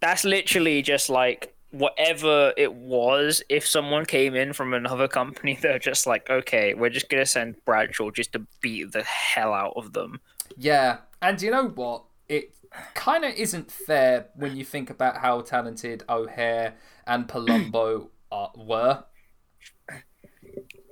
[0.00, 3.42] that's literally just like whatever it was.
[3.48, 7.56] If someone came in from another company, they're just like, okay, we're just gonna send
[7.64, 10.20] Bradshaw just to beat the hell out of them.
[10.58, 12.04] Yeah, and you know what?
[12.28, 12.54] It
[12.94, 16.74] kind of isn't fair when you think about how talented O'Haire
[17.06, 19.04] and Palumbo are, were.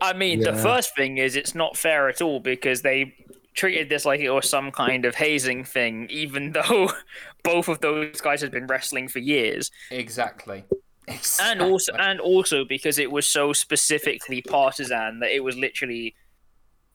[0.00, 3.14] I mean, the first thing is it's not fair at all because they
[3.54, 6.90] treated this like it was some kind of hazing thing, even though
[7.42, 10.64] both of those guys had been wrestling for years, Exactly.
[11.40, 16.14] and also and also because it was so specifically partisan that it was literally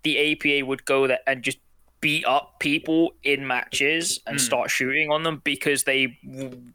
[0.04, 1.58] the APA would go there and just
[2.04, 4.44] beat up people in matches and Hmm.
[4.46, 6.20] start shooting on them because they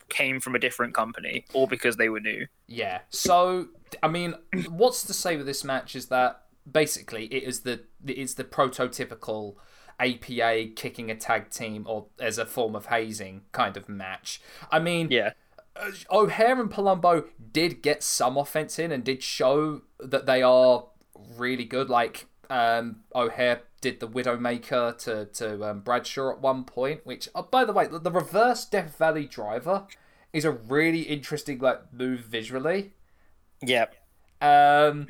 [0.08, 2.46] came from a different company or because they were new.
[2.66, 3.00] Yeah.
[3.10, 3.68] So,
[4.02, 4.34] I mean,
[4.68, 8.44] what's to say with this match is that basically it is the it is the
[8.44, 9.54] prototypical
[10.00, 14.40] APA kicking a tag team or as a form of hazing kind of match.
[14.70, 15.32] I mean, Yeah.
[15.76, 20.86] uh, O'Haire and Palumbo did get some offense in and did show that they are
[21.36, 21.88] really good.
[21.90, 27.42] Like um, O'Haire did the Widowmaker to to um, Bradshaw at one point, which oh,
[27.42, 29.86] by the way, the, the reverse Death Valley driver
[30.32, 32.92] is a really interesting like move visually.
[33.62, 33.94] Yep.
[34.40, 35.06] Um,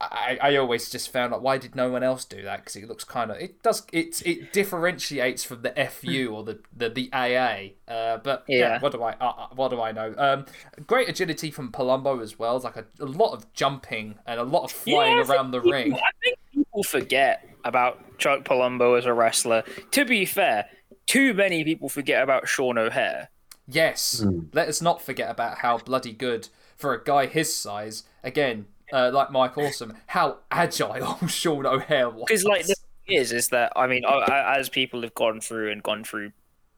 [0.00, 2.88] I, I always just found like why did no one else do that because it
[2.88, 7.10] looks kind of it does it it differentiates from the FU or the the, the
[7.12, 8.58] AA uh, but yeah.
[8.58, 8.78] Yeah.
[8.80, 10.46] what do I uh, uh, what do I know um
[10.86, 14.64] great agility from Palumbo as well like a, a lot of jumping and a lot
[14.64, 19.06] of flying Yeah, around the think ring I think people forget about Chuck Palumbo as
[19.06, 19.64] a wrestler.
[19.92, 20.66] To be fair,
[21.06, 23.30] too many people forget about Sean O'Haire.
[23.68, 28.66] yes let us not forget about how bloody good for a guy his size again
[28.92, 32.74] uh, like Mike Awesome how agile Sean O'Haire was Because like the
[33.06, 36.02] thing is, is that I mean, I- I- as people have gone through and gone
[36.04, 36.32] through,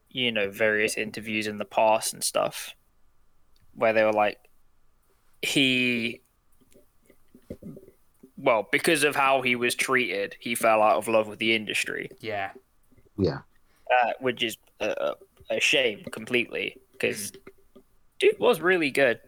[0.09, 2.75] you know, various interviews in the past and stuff,
[3.73, 4.37] where they were like,
[5.41, 6.21] he,
[8.43, 12.09] well, because of how he was treated, he fell out of love with the industry.
[12.19, 12.51] yeah
[13.17, 13.39] Yeah.
[13.91, 15.15] uh, which is a, a-
[15.57, 17.31] a shame completely because
[18.19, 19.19] dude was really good.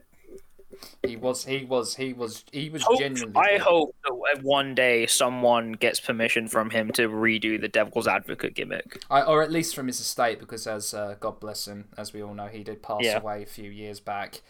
[1.05, 3.33] He was, he was, he was, he was Hope- genuinely.
[3.37, 3.61] I good.
[3.61, 9.01] hope that one day someone gets permission from him to redo the Devil's Advocate gimmick.
[9.09, 12.21] I, or at least from his estate, because as uh, God bless him, as we
[12.21, 13.19] all know, he did pass Yeah.
[13.19, 14.41] away a few years back.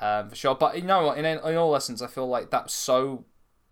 [0.00, 0.54] um, for sure.
[0.54, 1.18] But you know what?
[1.18, 3.24] In, in all essence, I feel like that's so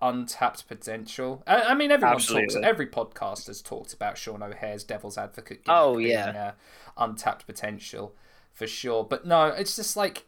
[0.03, 1.43] untapped potential.
[1.47, 2.57] I, I mean, everyone talks.
[2.57, 5.63] Every podcast has talked about Sean O'Haire's Devil's Advocate.
[5.69, 6.53] Oh, yeah.
[6.99, 8.15] uh, untapped potential
[8.53, 9.05] for sure.
[9.05, 10.27] But no, it's just like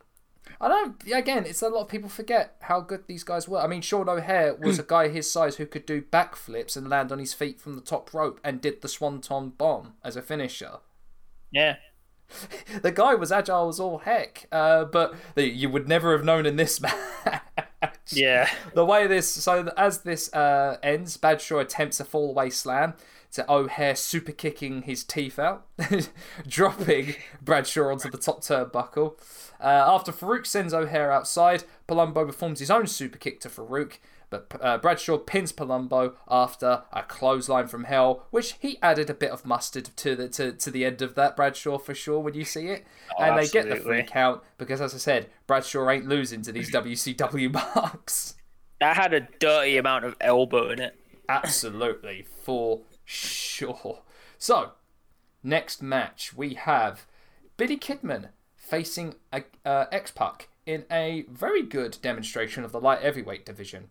[0.61, 1.03] I don't.
[1.13, 3.61] Again, it's a lot of people forget how good these guys were.
[3.61, 7.13] I mean, Sean O'Haire was a guy his size who could do backflips and land
[7.13, 10.79] on his feet from the top rope and did the swanton bomb as a finisher.
[11.51, 11.77] Yeah.
[12.83, 16.47] The guy was agile as all heck, uh, but the, you would never have known
[16.47, 16.95] in this match.
[18.13, 18.49] Yeah.
[18.75, 22.95] the way this so as this uh, ends, Bradshaw attempts a fall away slam
[23.33, 25.67] to O'Haire super kicking his teeth out,
[26.47, 29.19] dropping Bradshaw onto the top turnbuckle.
[29.61, 33.95] Uh, after Faarooq sends O'Haire outside, Palumbo performs his own super kick to Faarooq,
[34.49, 39.31] but uh, Bradshaw pins Palumbo after a clothesline from hell, which he added a bit
[39.31, 42.45] of mustard to the to, to the end of that Bradshaw for sure when you
[42.45, 42.85] see it,
[43.19, 44.03] and they get the free absolutely.
[44.05, 48.37] count because, as I said, Bradshaw ain't losing to these WCW marks.
[48.81, 50.99] That had a dirty amount of elbow in it.
[51.29, 54.03] Absolutely, for sure.
[54.39, 54.73] So,
[55.43, 57.07] next match we have
[57.57, 63.45] Billy Kidman facing uh, X Pac in a very good demonstration of the light heavyweight
[63.45, 63.89] division.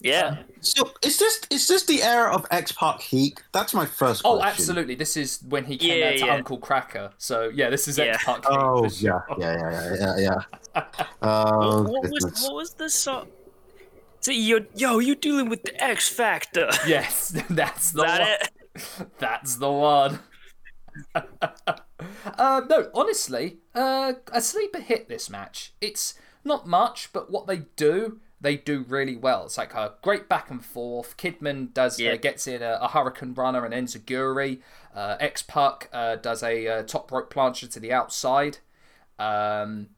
[0.00, 0.42] Yeah.
[0.60, 3.42] So is this is this the era of X Pac Heat?
[3.52, 4.94] That's my first Oh, absolutely.
[4.94, 6.34] This is when he came Yeah, out to yeah.
[6.34, 7.12] Uncle Kracker.
[7.18, 8.04] So, yeah, this is Yeah.
[8.14, 8.44] X Pac.
[8.46, 10.40] Oh yeah, yeah, yeah, yeah, yeah,
[10.76, 10.82] yeah.
[11.22, 12.42] Oh what was goodness.
[12.44, 13.28] what was the song?
[14.20, 16.68] So you yo, you dealing with the X Factor?
[16.86, 18.28] Yes, that's the that one.
[18.28, 19.08] it?
[19.18, 20.18] That's the one.
[21.14, 25.72] uh, no, honestly, uh, a sleeper hit this match.
[25.80, 29.46] It's not much, but what they do, they do really well.
[29.46, 31.16] It's like a great back and forth.
[31.16, 32.12] Kidman does Yeah.
[32.12, 34.60] uh, gets in a, a Hurricanrana and Enziguri.
[34.94, 38.58] Uh, X Pac uh, does a uh, top rope plancher to the outside.
[39.18, 39.88] Um,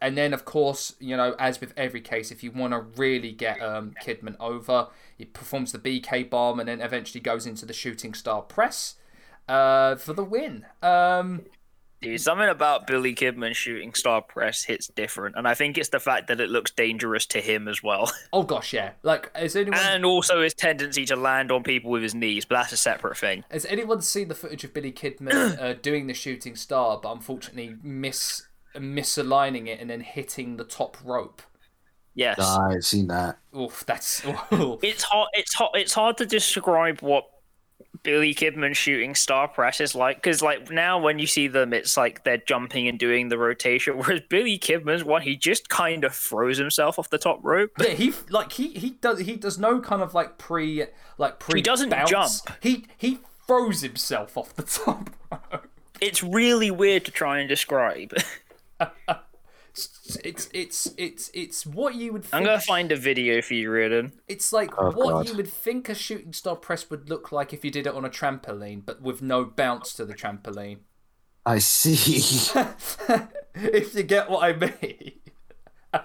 [0.00, 3.32] and then, of course, you know, as with every case, if you want to really
[3.32, 7.72] get um, Kidman over, he performs the BK bomb and then eventually goes into the
[7.72, 8.96] shooting star press
[9.48, 10.66] uh, for the win.
[10.82, 11.42] Um,
[12.06, 15.98] Dude, something about Billy Kidman shooting star press hits different, and I think it's the
[15.98, 18.92] fact that it looks dangerous to him as well, oh gosh, yeah.
[19.02, 22.44] Like, has anyone and also his tendency to land on people with his knees.
[22.44, 23.44] But that's a separate thing.
[23.50, 27.76] has anyone seen the footage of Billy Kidman uh, doing the shooting star, but unfortunately
[27.82, 28.46] miss
[28.76, 31.42] misaligning it and then hitting the top rope?
[32.14, 33.38] Yes, I've seen that.
[33.58, 34.78] Oof, that's oof.
[34.82, 35.28] it's hard.
[35.34, 35.70] It's hard.
[35.74, 37.24] It's hard to describe what
[38.06, 41.96] Billy Kidman shooting star press is like because like now when you see them, it's
[41.96, 46.14] like they're jumping and doing the rotation, whereas Billy Kidman's one, he just kind of
[46.14, 47.72] throws himself off the top rope.
[47.80, 50.84] Yeah, he like he he does he does no kind of like pre
[51.18, 52.08] like pre He doesn't bounce.
[52.10, 52.32] jump.
[52.60, 55.66] He he throws himself off the top rope.
[56.00, 58.14] It's really weird to try and describe.
[60.24, 62.22] It's it's it's it's what you would.
[62.24, 64.12] Think, I'm gonna find a video for you, Riordan.
[64.26, 65.28] It's like Oh, what God.
[65.28, 68.04] you would think a shooting star press would look like if you did it on
[68.04, 70.78] a trampoline, but with no bounce to the trampoline.
[71.44, 71.94] I see.
[73.54, 75.12] if you get what I mean.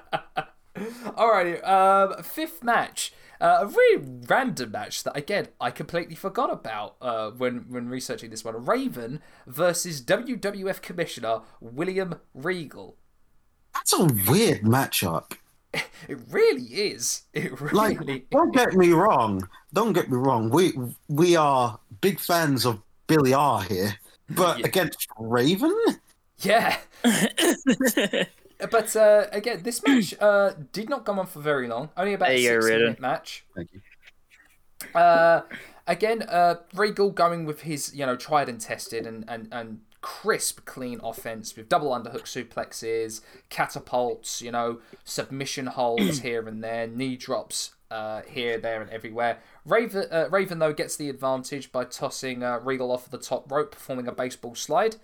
[0.77, 3.13] Alrighty, um, fifth match.
[3.39, 8.29] Uh, a really random match that again I completely forgot about uh, when when researching
[8.29, 8.65] this one.
[8.65, 12.97] Raven versus WWF Commissioner William Regal.
[13.73, 15.33] That's a weird matchup.
[16.07, 17.23] It really is.
[17.33, 17.73] It really.
[17.95, 19.47] Like, don't get me wrong.
[19.73, 20.49] Don't get me wrong.
[20.49, 20.73] We
[21.07, 23.95] we are big fans of Billy R here,
[24.29, 24.65] but Yeah.
[24.65, 25.73] against Raven,
[26.39, 26.77] Yeah.
[28.69, 31.89] but uh, again, this match uh, did not go on for very long.
[31.97, 33.45] Only about There a you go, six-minute match.
[33.55, 33.81] thank you.
[34.99, 35.41] Uh,
[35.87, 40.65] again, uh, Regal going with his you know tried and tested and, and, and crisp,
[40.65, 47.15] clean offense with double underhook suplexes, catapults, you know, submission holds here and there, knee
[47.15, 49.39] drops uh, here, there, and everywhere.
[49.65, 53.71] Raven, uh, Raven though gets the advantage by tossing uh, Regal off the top rope,
[53.71, 54.95] performing a baseball slide.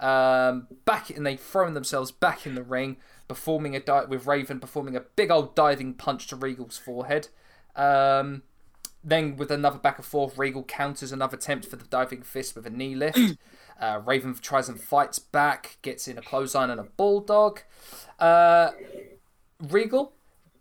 [0.00, 2.96] Um, back and they thrown themselves back in the ring,
[3.28, 7.28] performing a di- with Raven performing a big old diving punch to Regal's forehead.
[7.76, 8.42] Um,
[9.04, 12.66] then with another back and forth, Regal counters another attempt for the diving fist with
[12.66, 13.18] a knee lift.
[13.82, 17.60] Uh, Raven tries and fights back, gets in a clothesline and a bulldog.
[18.18, 18.70] Uh,
[19.68, 20.12] Regal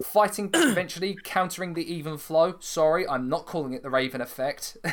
[0.03, 2.55] fighting eventually, countering the even flow.
[2.59, 4.77] Sorry, I'm not calling it the Raven effect.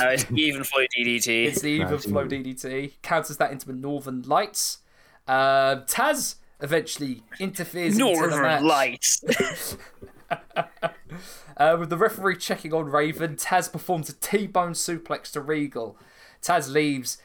[0.00, 1.46] Uh, it's even flow DDT.
[1.46, 2.44] it's the even That's flow even.
[2.44, 2.92] DDT.
[3.02, 4.78] Counters that into the Northern Lights.
[5.26, 8.62] Uh, Taz eventually interferes into the match.
[8.62, 9.24] Northern Lights.
[11.56, 15.98] Uh, with the referee checking on Raven, Taz performs a T-bone suplex to Regal.
[16.40, 17.18] Taz leaves.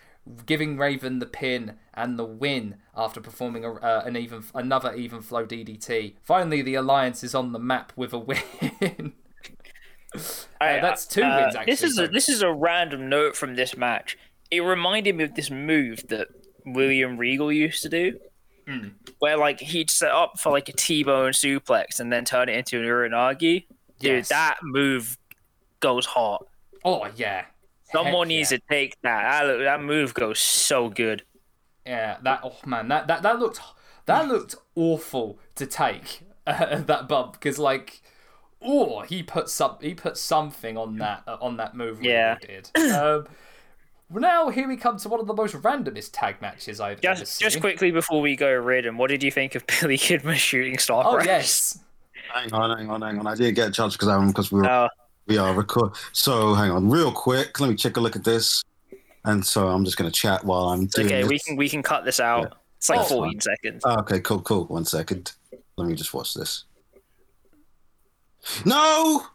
[0.45, 5.21] Giving Raven the pin and the win after performing a, uh, an even another even
[5.21, 6.15] flow DDT.
[6.23, 8.41] Finally, the alliance is on the map with a win.
[10.59, 13.35] I- that's two uh, wins, actually, This is so- a, this is a random note
[13.35, 14.17] from this match.
[14.49, 16.29] It reminded me of this move that
[16.65, 18.19] William Regal used to do,
[18.67, 18.89] Hmm.
[19.19, 22.77] where like he'd set up for like a T-bone suplex and then turn it into
[22.79, 23.39] an uranage.
[23.39, 23.65] Dude,
[24.01, 24.29] Yes.
[24.29, 25.17] that move
[25.79, 26.45] goes hot.
[26.83, 27.45] oh yeah.
[27.91, 28.57] Someone Heck needs yeah.
[28.57, 29.43] to take that.
[29.45, 31.23] That, that move goes so good.
[31.85, 33.61] Yeah, that oh man, that that that looked
[34.05, 38.01] that looked awful to take uh, that bump because like,
[38.61, 41.99] oh, he put some he put something on that uh, on that move.
[41.99, 42.37] Really Yeah.
[42.39, 42.69] did.
[42.91, 43.27] Um,
[44.09, 47.19] well, now here we come to one of the most randomest tag matches I've ever
[47.19, 47.45] Just seen.
[47.45, 51.03] just quickly before we go, Riordan, what did you think of Billy Kidman shooting Star
[51.05, 51.25] Oh Crash?
[51.25, 51.79] yes,
[52.33, 53.27] Hang on, hang on, hang on.
[53.27, 54.87] I didn't get a chance because I'm because we were Oh,
[55.27, 55.93] we are record.
[56.13, 57.59] So hang on, real quick.
[57.59, 58.63] Let me check a look at this.
[59.25, 61.21] And so I'm just gonna chat while I'm doing okay.
[61.21, 61.29] this.
[61.29, 62.57] We can we can cut this out.
[62.77, 63.81] It's like Oh, 14 seconds.
[63.85, 64.65] Ah, okay, cool, cool.
[64.65, 65.33] One second.
[65.77, 66.63] Let me just watch this.
[68.65, 69.23] No!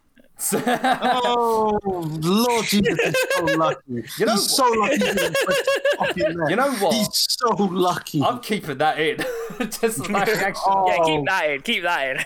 [0.55, 4.03] Oh, Lord Jesus, he's so lucky.
[4.17, 4.93] You know he's so lucky.
[4.93, 6.49] he didn't press the fucking net.
[6.49, 6.93] You know what?
[6.93, 8.21] He's so lucky.
[8.21, 9.17] I'm keeping that in.
[9.69, 10.63] Just like actually.
[10.65, 10.87] Oh.
[10.87, 11.61] Yeah, keep that in.
[11.61, 12.25] Keep that in.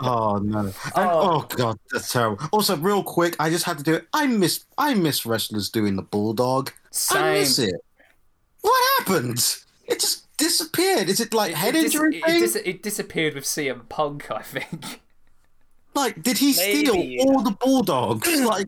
[0.00, 0.58] Oh no!
[0.60, 1.46] And, Oh.
[1.50, 1.56] oh.
[1.56, 2.38] god, that's terrible.
[2.52, 4.06] Also, real quick, I just had to do it.
[4.12, 6.70] I miss, I miss wrestlers doing the bulldog.
[7.10, 7.74] I miss it.
[8.60, 9.56] What happened?
[9.86, 11.08] It just disappeared.
[11.08, 12.40] Is it like head It dis- injury it, thing?
[12.40, 15.00] dis- it disappeared with CM Punk, I think.
[15.94, 17.20] like, did he steal Maybe.
[17.20, 18.28] all the bulldogs?
[18.42, 18.66] like,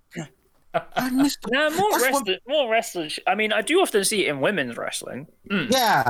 [0.96, 1.38] I missed.
[1.50, 2.38] No, more That's what- wrestlers.
[2.48, 3.18] More wrestlers.
[3.26, 5.26] I mean, I do often see it in women's wrestling.
[5.48, 5.66] Hmm.
[5.70, 6.04] yeah,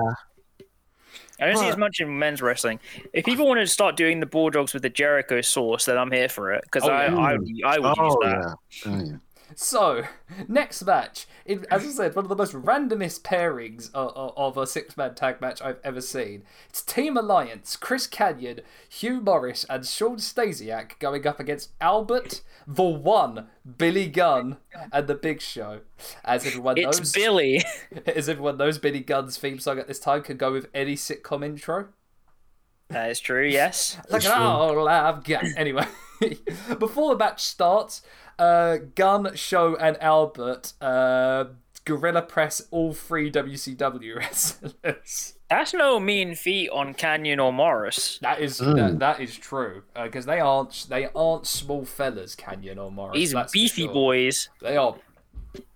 [1.40, 2.78] I don't see as much in men's wrestling.
[3.12, 6.28] If people want to start doing the bulldogs with the Jericho sauce, then I'm here
[6.28, 7.06] for it because Oh, I.
[7.06, 7.32] I
[7.64, 8.56] I would use oh that.
[8.86, 8.92] yeah.
[8.92, 9.16] Oh, yeah.
[9.54, 10.04] So,
[10.48, 11.26] next match.
[11.44, 15.14] It, as I said, one of the most randomest pairings of, of a six man
[15.14, 16.44] tag match I've ever seen.
[16.68, 22.82] It's Team Alliance, Chris Kanyon, Hugh Morrus, and Shawn Stasiak going up against Albert, the
[22.84, 23.48] One,
[23.78, 24.58] Billy Gunn,
[24.92, 25.80] and The Big Show.
[26.24, 27.62] As everyone It's knows, Billy.
[28.06, 31.44] as everyone knows, Billy Gunn's theme song at this time could go with any sitcom
[31.44, 31.88] intro.
[32.88, 33.46] that is true.
[33.46, 33.96] Yes.
[34.10, 34.44] Look That's at true.
[34.44, 35.44] all I've got.
[35.56, 35.86] Anyway,
[36.78, 38.02] before the match starts,
[38.40, 41.44] uh, Gunn, Show, and Albert uh,
[41.84, 45.34] gorilla press all three WCW wrestlers.
[45.48, 48.18] That's no mean feat on Kanyon or Morrus.
[48.20, 48.76] That is Mm.
[48.76, 53.14] that, that is true because they aren't they aren't small fellas, Kanyon or Morrus.
[53.14, 53.92] These that's for beefy sure.
[53.92, 54.48] boys.
[54.60, 54.94] They are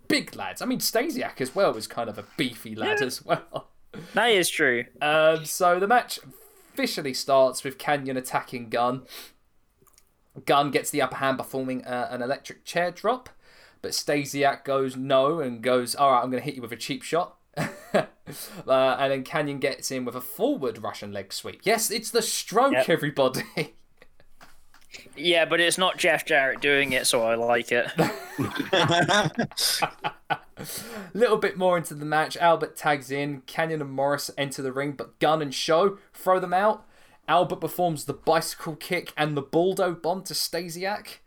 [0.08, 0.62] big lads.
[0.62, 3.68] I mean, Stasiak as well is kind of a beefy lad as well.
[4.14, 4.86] That is true.
[5.00, 6.18] Um, so the match
[6.72, 9.02] officially starts with Kanyon attacking Gunn.
[10.46, 13.28] Gunn gets the upper hand by forming uh, an electric chair drop,
[13.82, 16.76] but Stasiak goes no and goes, "All right, I'm going to hit you with a
[16.76, 17.66] cheap shot." uh,
[18.66, 21.60] and then Kanyon gets in with a forward Russian leg sweep.
[21.62, 22.88] Yes, it's the stroke, Yep.
[22.88, 23.74] everybody.
[25.16, 27.86] Yeah, but it's not Jeff Jarrett doing it, so I like it.
[27.96, 29.30] A
[31.14, 32.36] little bit more into the match.
[32.36, 33.42] Albert tags in.
[33.42, 36.86] Kanyon and Morrus enter the ring, but Gunn and Show throw them out.
[37.28, 41.18] Albert performs the bicycle kick and the Baldo bomb to Stasiak.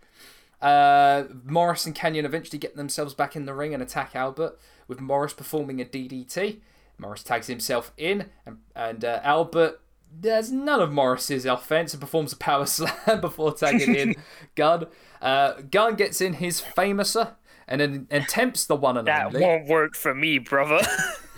[0.61, 4.99] Uh, Morrus and Kanyon eventually get themselves back in the ring and attack Albert, with
[4.99, 6.59] Morrus performing a DDT.
[6.99, 9.79] Morrus tags himself in, and, and uh, Albert
[10.19, 14.15] does none of Morrus's offense and performs a power slam before tagging in
[14.55, 14.87] Gunn.
[15.21, 17.35] Uh, Gunn gets in his Fameasser
[17.67, 19.39] and then attempts the one and That only.
[19.39, 20.79] That won't work for me, brother.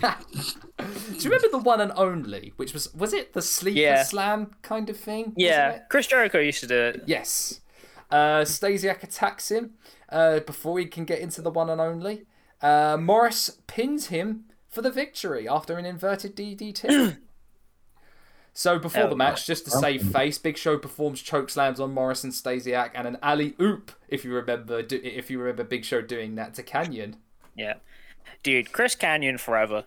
[0.00, 0.84] Do
[1.18, 4.02] you remember the one and only, which was was it the sleeper Yeah.
[4.02, 5.32] slam kind of thing?
[5.36, 5.80] yeah.
[5.90, 7.02] Chris Jericho used to do it.
[7.06, 7.60] Yes.
[8.10, 9.72] Uh, Stasiak attacks him
[10.08, 12.26] uh, before he can get into the one and only.
[12.62, 17.18] Uh, Morrus pins him for the victory after an inverted DDT.
[18.52, 21.94] so before the Oh, match, just to save face, Big Show performs choke slams on
[21.94, 23.92] Morrus and Stasiak and an alley oop.
[24.08, 27.14] If you remember, do, if you remember Big Show doing that to Kanyon.
[27.56, 27.74] Yeah.
[28.42, 29.84] Dude, Chris Kanyon forever.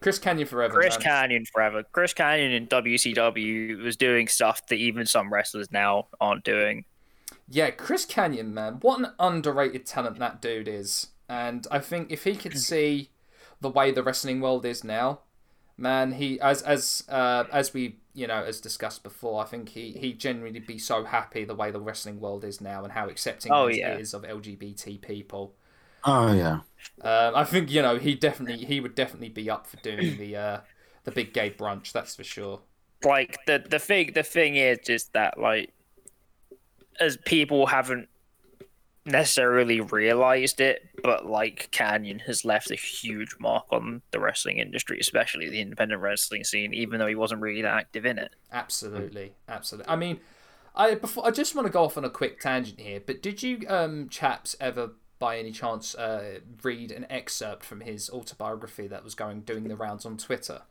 [0.00, 0.74] Chris Kanyon forever.
[0.74, 1.30] Chris man.
[1.30, 1.82] Kanyon forever.
[1.92, 6.84] Chris Kanyon in WCW was doing stuff that even some wrestlers now aren't doing.
[7.48, 11.08] Yeah, Chris Kanyon, man, what an underrated talent that dude is.
[11.28, 13.10] And I think if he could see
[13.60, 15.20] the way the wrestling world is now,
[15.76, 19.92] man, he as as uh, as we you know as discussed before, I think he
[19.92, 23.54] he genuinely be so happy the way the wrestling world is now and how accepting
[23.54, 23.98] Oh, it yeah.
[23.98, 25.54] is of LGBT people.
[26.04, 26.60] oh yeah.
[27.00, 30.36] Um, I think you know he definitely he would definitely be up for doing the
[30.36, 30.60] uh,
[31.04, 31.92] the big gay brunch.
[31.92, 32.62] That's for sure.
[33.04, 35.72] Like the the thing the thing is just that like
[37.00, 38.08] as people haven't
[39.06, 44.98] necessarily realized it but like Kanyon has left a huge mark on the wrestling industry,
[44.98, 48.34] especially the independent wrestling scene, even though he wasn't really that active in it.
[48.50, 49.92] Absolutely, absolutely.
[49.92, 50.20] I mean,
[50.74, 53.42] I before I just want to go off on a quick tangent here, but did
[53.42, 59.04] you um chaps ever by any chance uh, read an excerpt from his autobiography that
[59.04, 60.62] was going doing the rounds on Twitter?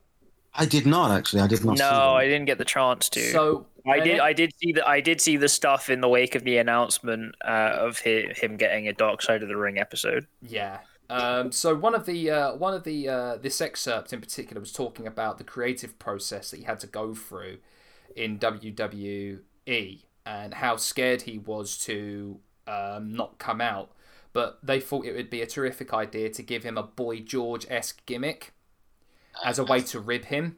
[0.56, 1.42] I did not actually.
[1.42, 1.78] I did not.
[1.78, 2.00] see No, that.
[2.00, 3.22] I didn't get the chance to.
[3.32, 4.20] So I did.
[4.20, 4.88] I did see the.
[4.88, 8.58] I did see the stuff in the wake of the announcement uh, of hi him
[8.58, 10.28] getting a Dark Side of the Ring episode.
[10.42, 10.80] Yeah.
[11.10, 14.72] Um, so one of the uh, one of the uh, this excerpt in particular was
[14.72, 17.58] talking about the creative process that he had to go through
[18.16, 19.40] in WWE
[20.26, 23.92] and how scared he was to um, not come out.
[24.32, 27.68] But they thought it would be a terrific idea to give him a Boy George
[27.70, 28.53] esque gimmick
[29.44, 30.58] as a way to rib him.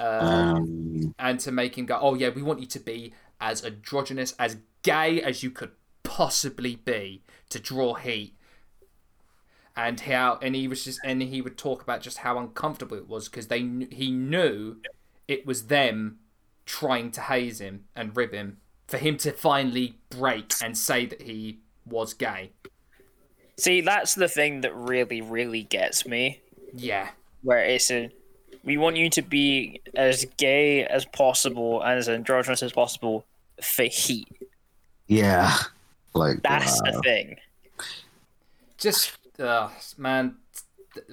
[0.00, 3.64] Um, Um, and to make him go, oh yeah, we want you to be as
[3.64, 5.72] androgynous, as gay as you could
[6.02, 8.34] possibly be to draw heat.
[9.76, 13.08] And how, and he was just, and he would talk about just how uncomfortable it
[13.08, 13.60] was because they,
[13.90, 14.76] he knew
[15.28, 16.18] it was them
[16.66, 21.22] trying to haze him and rib him for him to finally break and say that
[21.22, 22.52] he was gay.
[23.58, 26.40] See, that's the thing that really, really gets me.
[26.74, 27.10] Yeah,
[27.42, 28.10] Where it's a,
[28.64, 33.24] we want you to be as gay as possible and as androgynous as possible
[33.60, 34.28] for heat.
[35.06, 35.56] yeah,
[36.14, 36.90] like That's wow.
[36.92, 37.36] the thing.
[38.78, 40.36] just, uh, man,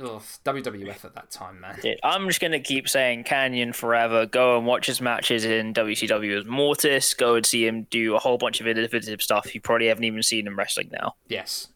[0.02, 1.80] ugh, WWF at that time, man.
[1.82, 4.26] Dude, I'm just gonna keep saying Kanyon forever.
[4.26, 7.14] Go and watch his matches in WCW as Mortis.
[7.14, 9.54] Go and see him do a whole bunch of innovative stuff.
[9.56, 11.16] You probably haven't even seen him wrestling now.
[11.28, 11.70] Yes.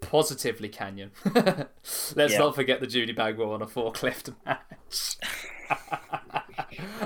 [0.00, 1.10] Positively Kanyon.
[1.34, 2.38] Let's Yeah.
[2.38, 5.16] not forget the Judy Bagwell on a forklift match.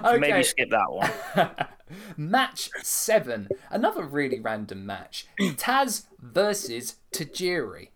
[0.20, 1.50] Maybe skip that one.
[2.16, 3.48] match seven.
[3.70, 5.26] Another really random match.
[5.40, 7.88] Taz versus Tajiri.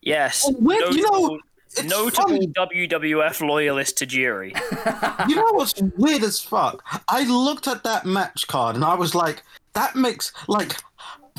[0.00, 0.44] Yes.
[0.46, 1.38] Oh, wait, you know, notable
[1.84, 2.46] notable funny.
[2.88, 5.28] WWF loyalist Tajiri.
[5.28, 6.82] you know what's weird as fuck?
[7.08, 9.42] I looked at that match card and I was like,
[9.74, 10.76] that makes like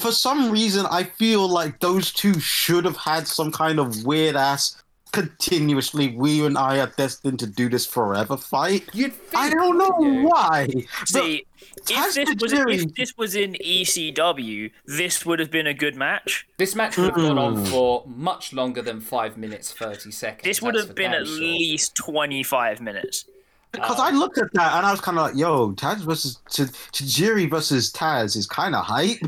[0.02, 4.36] for some reason I feel like those two should have had some kind of weird
[4.36, 4.82] ass
[5.14, 8.88] continuously we and I are destined to do this forever fight.
[8.94, 10.68] You'd I don't know wouldn't why.
[11.06, 11.45] See,
[11.90, 15.95] if this was Tajiri- if this was in ECW, this would have been a good
[15.95, 16.48] match.
[16.57, 17.68] This match would have gone on Mm.
[17.68, 20.44] for much longer than five minutes thirty seconds.
[20.44, 21.36] This would that's have been at sure.
[21.40, 23.26] least twenty five minutes.
[23.73, 26.40] Because Um, I looked at that and I was kind of like, yo, Taz versus
[26.49, 29.19] T- Tajiri versus Taz is kind of hype.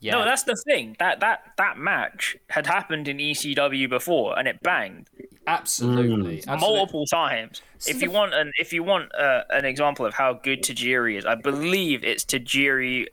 [0.00, 0.12] Yeah.
[0.12, 0.96] No, that's the thing.
[0.98, 5.08] That that that match had happened in ECW before, and it banged
[5.46, 6.38] absolutely.
[6.38, 6.76] absolutely.
[6.76, 7.60] multiple times.
[7.78, 11.18] So if you want an if you want uh, an example of how good Tajiri
[11.18, 13.06] is, I believe it's Tajiri.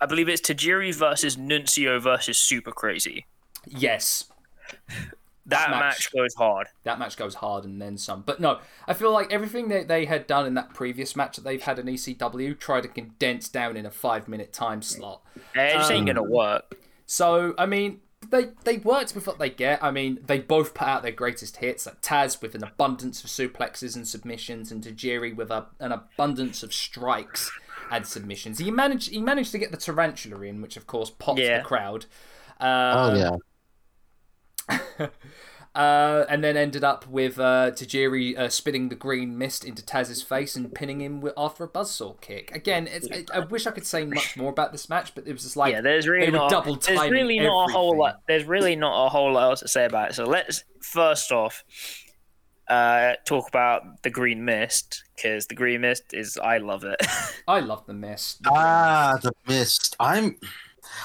[0.00, 3.24] I believe it's Tajiri versus Nunzio versus Super Crazy.
[3.66, 4.30] Yes.
[5.46, 6.12] That, match- match.
[6.12, 6.68] goes hard.
[6.84, 8.22] that match goes hard and then some.
[8.22, 11.42] But no, I feel like everything that they had done in that previous match that
[11.42, 15.22] they've had in ECW tried to condense down in a five minute time slot.
[15.54, 16.76] It just ain't Um, gonna work.
[17.06, 18.00] So I mean,
[18.30, 19.82] they they worked with what they get.
[19.82, 21.86] I mean, they both put out their greatest hits.
[21.86, 26.62] Like Taz with an abundance of suplexes and submissions, and Tajiri with a, an abundance
[26.62, 27.50] of strikes
[27.90, 28.58] and submissions.
[28.60, 31.58] He managed he managed to get the tarantula in, which of course popped Yeah.
[31.58, 32.06] the crowd.
[32.60, 33.36] Oh Uh, yeah.
[35.74, 40.20] Uh, and then ended up with uh, Tajiri uh, spitting the green mist into Taz's
[40.20, 42.54] face and pinning him with, after a buzzsaw kick.
[42.54, 45.32] Again, it's, it, I wish I could say much more about this match, but it
[45.32, 46.50] was just like yeah, there's really they were not.
[46.50, 48.20] double there's timing really not a whole lot.
[48.28, 50.14] There's really not a whole lot else to say about it.
[50.14, 51.64] So let's first off
[52.68, 57.00] uh, talk about the Green Mist because the Green Mist is I love it.
[57.48, 58.40] I love the mist.
[58.46, 59.96] Ah, the mist.
[59.98, 60.36] I'm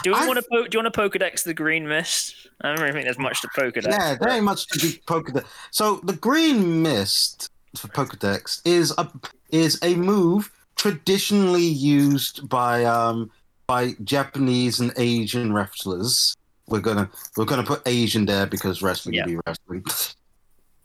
[0.03, 2.47] do we want to po- do you want to Pokedex the Green Mist?
[2.61, 3.88] I don't really think there's much to Pokedex.
[3.91, 5.45] yeah, there ain't much to be Pokedex.
[5.72, 9.07] So the green mist for Pokedex is a
[9.51, 13.30] is a move traditionally used by um
[13.68, 16.35] by Japanese and Asian wrestlers.
[16.68, 19.26] We're gonna we're gonna put Asian there because wrestling Yeah.
[19.26, 19.85] be wrestling.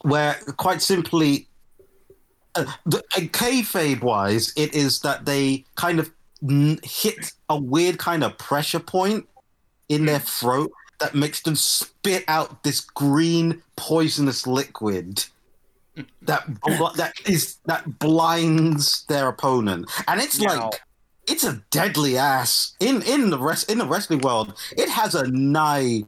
[0.02, 1.48] Where quite simply,
[2.56, 6.10] uh, the, uh, kayfabe wise, it is that they kind of
[6.82, 9.28] hit a weird kind of pressure point
[9.88, 10.24] in their hmm.
[10.24, 15.24] throat that makes them spit out this green poisonous liquid
[15.96, 16.02] hmm.
[16.22, 19.90] that bl- that is that blinds their opponent.
[20.08, 20.80] And it's Now- like
[21.28, 22.74] it's a deadly ass.
[22.80, 26.04] In in the rest in the wrestling world it has a nigh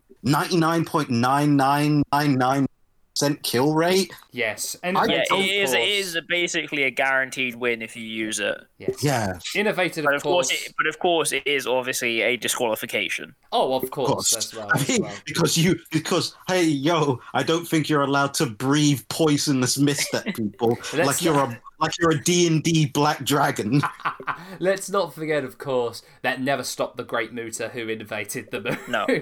[3.14, 4.12] 99.9999 kill rate.
[4.32, 5.72] Yes, and I- Yeah, of it is.
[5.72, 8.56] It course- is basically a guaranteed win if you use it.
[8.78, 9.02] Yes.
[9.02, 10.66] Yeah, Innovated, But of of course, course.
[10.66, 13.34] it, but of course, it is obviously a disqualification.
[13.52, 14.36] Oh, of of course, course.
[14.36, 14.68] as well.
[14.74, 15.12] I as mean, well.
[15.26, 20.34] because you, because hey, yo, I don't think you're allowed to breathe poisonous mist at
[20.34, 23.82] people like you're not- a like you're a D and D black dragon.
[24.60, 28.88] Let's not forget, of course, that never stopped the great Muta who innovated the move.
[28.88, 29.06] No.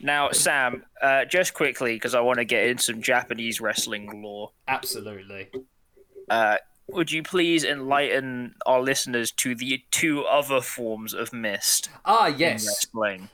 [0.00, 4.52] Now, Sam, uh, just quickly because I want to get in some Japanese wrestling lore.
[4.68, 5.50] Absolutely.
[6.28, 6.56] Uh,
[6.88, 12.86] would you please enlighten our listeners to the two other forms of mist Ah, yes.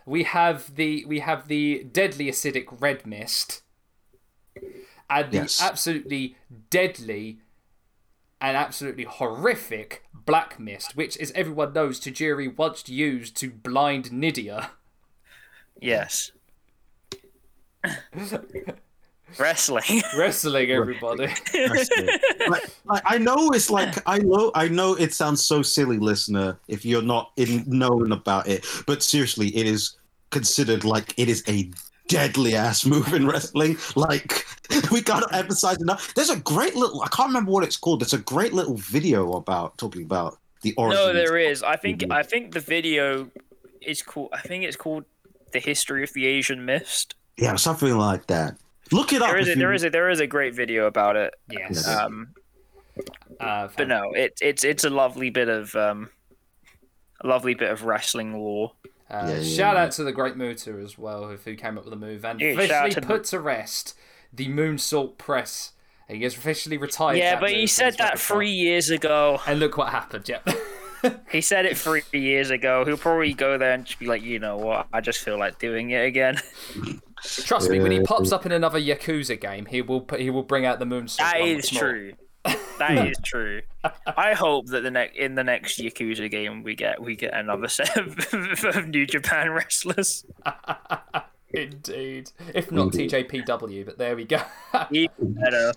[0.06, 3.62] We have the we have the deadly acidic red mist,
[5.10, 5.60] and the Yes.
[5.62, 6.36] absolutely
[6.70, 7.40] deadly
[8.40, 14.70] and absolutely horrific black mist, which, as everyone knows, Tajiri once used to blind Nidia.
[15.80, 16.32] Yes.
[19.38, 20.02] wrestling.
[20.16, 21.26] Wrestling, everybody.
[21.26, 22.50] That's it.
[22.50, 26.58] like, like, I know it's like I know I know it sounds so silly, listener,
[26.68, 28.66] if you're not in known about it.
[28.86, 29.96] But seriously, it is
[30.30, 31.70] considered like it is a
[32.08, 33.76] deadly ass move in wrestling.
[33.94, 34.46] Like
[34.90, 36.14] we gotta emphasize enough.
[36.14, 38.00] There's a great little I can't remember what it's called.
[38.00, 40.98] There's a great little video about talking about the origin.
[40.98, 41.62] no, there is.
[41.62, 42.04] I think.
[42.10, 43.30] I think the video
[43.80, 44.30] is called.
[44.32, 45.04] I think it's called
[45.52, 48.56] "The History of the Asian Mist." Yeah, something like that.
[48.90, 49.28] Look it up.
[49.28, 51.34] There is a, you- is a there is a great video about it.
[51.50, 51.86] yes.
[51.86, 52.34] Um,
[53.38, 56.10] Uh, but no, it, it's it's a lovely bit of um,
[57.20, 58.72] a lovely bit of wrestling lore.
[59.10, 59.82] Uh, Yeah, yeah, shout yeah.
[59.84, 62.48] out to the Great Muta as well, who came up with the move and Yeah,
[62.48, 63.94] officially to the- put to rest
[64.32, 65.72] the moonsault press.
[66.08, 67.18] He has officially retired.
[67.18, 69.40] yeah, but he said that three years ago.
[69.46, 70.26] And look what happened.
[70.28, 70.48] Yep.
[71.30, 72.84] He said it three years ago.
[72.84, 74.88] He'll probably go there and just be like, you know what?
[74.92, 76.38] I just feel like doing it again.
[77.22, 80.42] Trust me, when he pops up in another Yakuza game, he will put, he will
[80.42, 81.18] bring out the moonsault.
[81.18, 81.82] That one is more.
[81.82, 82.12] true.
[82.78, 83.06] That hmm.
[83.08, 83.62] is true.
[84.16, 87.68] I hope that the next in the next Yakuza game we get we get another
[87.68, 88.16] set of,
[88.64, 90.24] of New Japan wrestlers.
[91.50, 92.30] Indeed.
[92.54, 94.40] If not TJPW, but there we go.
[94.90, 95.72] Even better.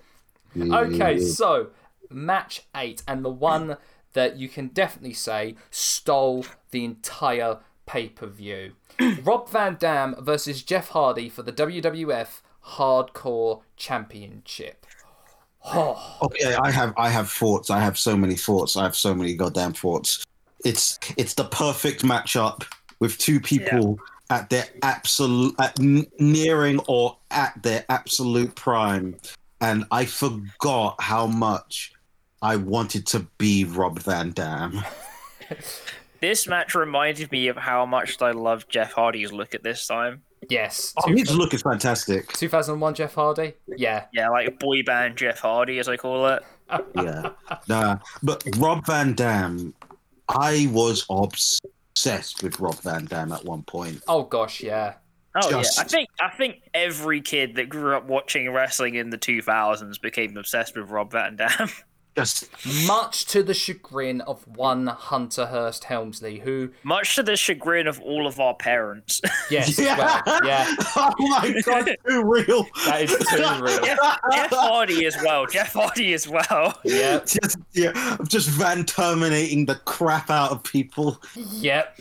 [0.56, 1.68] okay, so
[2.10, 3.76] match eight, and the one
[4.12, 8.72] that you can definitely say stole the entire pay per view.
[9.22, 14.86] Rob Van Dam versus Jeff Hardy for the WWF Hardcore Championship.
[15.64, 17.70] Oh, Okay, I have I have thoughts.
[17.70, 18.76] I have so many thoughts.
[18.76, 20.24] I have so many goddamn thoughts.
[20.64, 22.64] It's it's the perfect matchup
[23.00, 23.98] with two people
[24.30, 29.16] at their absolute at n- nearing or at their absolute prime,
[29.60, 31.92] and I forgot how much
[32.42, 34.82] I wanted to be Rob Van Dam.
[36.20, 40.22] This match reminded me of how much I love Jeff Hardy's look at this time.
[40.48, 40.94] yes.
[40.96, 42.32] Oh, his look is fantastic.
[42.34, 43.54] 2001 Jeff Hardy?
[43.66, 44.04] Yeah.
[44.12, 46.44] Yeah, like boy band Jeff Hardy, as I call it.
[46.94, 47.30] Yeah,
[47.68, 49.74] nah, but Rob Van Dam,
[50.28, 54.00] I was obsessed with Rob Van Dam at one point.
[54.06, 54.94] Oh, gosh, yeah.
[55.34, 59.10] Oh Just- yeah, I think I think every kid that grew up watching wrestling in
[59.10, 61.68] the 2000s became obsessed with Rob Van Dam.
[62.16, 62.48] Just
[62.86, 67.98] Much to the chagrin of one Hunter Hearst Helmsley, who, Much to the chagrin of
[68.00, 69.22] all of our parents.
[69.50, 70.66] yes, as well, yeah,
[70.96, 72.66] oh my god, too real.
[72.84, 73.96] that is too real.
[74.32, 75.46] Jeff Hardy as well.
[75.46, 76.78] Jeff Hardy as well.
[76.84, 81.18] Yep, just yeah, I'm just van terminating the crap out of people.
[81.34, 81.98] yep.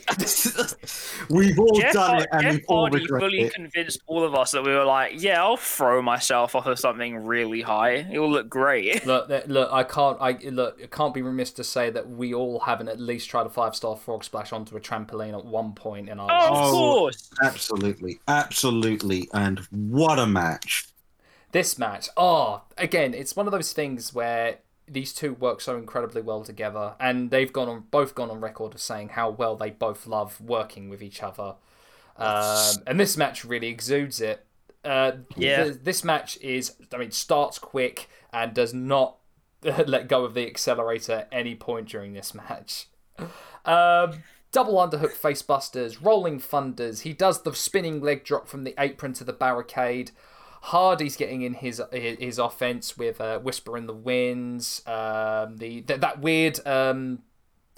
[1.30, 3.54] we've all Jeff, done it, and Jeff we've all Hardy regretted fully it.
[3.54, 7.16] convinced all of us that we were like, yeah, I'll throw myself off of something
[7.26, 8.08] really high.
[8.12, 9.06] It will look great.
[9.06, 12.60] Look, look, I can't, I look, it can't be remiss to say that we all
[12.60, 16.10] haven't at least tried a five star frog splash onto a trampoline at one point
[16.10, 16.62] in our Oh, of lives.
[16.68, 16.72] Oh.
[17.00, 17.30] course.
[17.44, 20.88] Absolutely, absolutely, and what a match!
[21.52, 26.22] This match, oh, again, it's one of those things where these two work so incredibly
[26.22, 29.70] well together, and they've gone on both gone on record of saying how well they
[29.70, 31.56] both love working with each other.
[32.18, 34.46] Um, and this match really exudes it.
[34.84, 35.64] Uh, Yeah.
[35.66, 39.18] th- this match is, I mean, starts quick and does not
[39.88, 42.88] let go of the accelerator at any point during this match.
[43.66, 47.02] Um, double underhook facebusters, rolling thunders.
[47.02, 50.12] He does the spinning leg drop from the apron to the barricade.
[50.66, 54.84] Hardy's getting in his his offense with uh, whisper in the winds.
[54.86, 57.20] Um, the th- that weird um,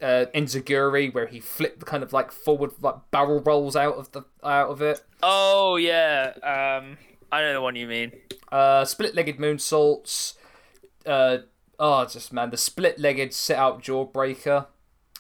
[0.01, 4.11] uh, enziguri where he flipped the kind of like forward like barrel rolls out of
[4.11, 5.01] the out of it.
[5.22, 6.34] Oh yeah.
[6.43, 6.97] Um,
[7.31, 8.11] I know the one you mean.
[8.51, 10.35] Uh, split-legged moonsaults.
[11.05, 11.38] Uh,
[11.80, 14.68] oh, just man, the split-legged sit-out jawbreaker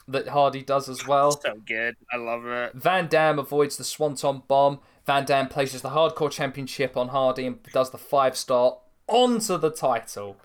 [0.07, 1.31] that Hardy does as well.
[1.31, 1.95] So good.
[2.11, 2.73] I love it.
[2.73, 4.79] Van Dam avoids the Swanton bomb.
[5.05, 8.77] Van Dam places the Hardcore Championship on Hardy and does the five-star
[9.07, 10.37] onto the title.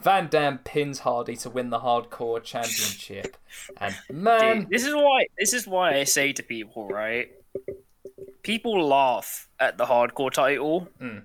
[0.00, 3.36] Van Dam pins Hardy to win the Hardcore Championship,
[3.80, 7.30] and man, Dude, this is why this is why I say to people, right?
[8.42, 10.88] People laugh at the hardcore title.
[11.00, 11.24] Mm.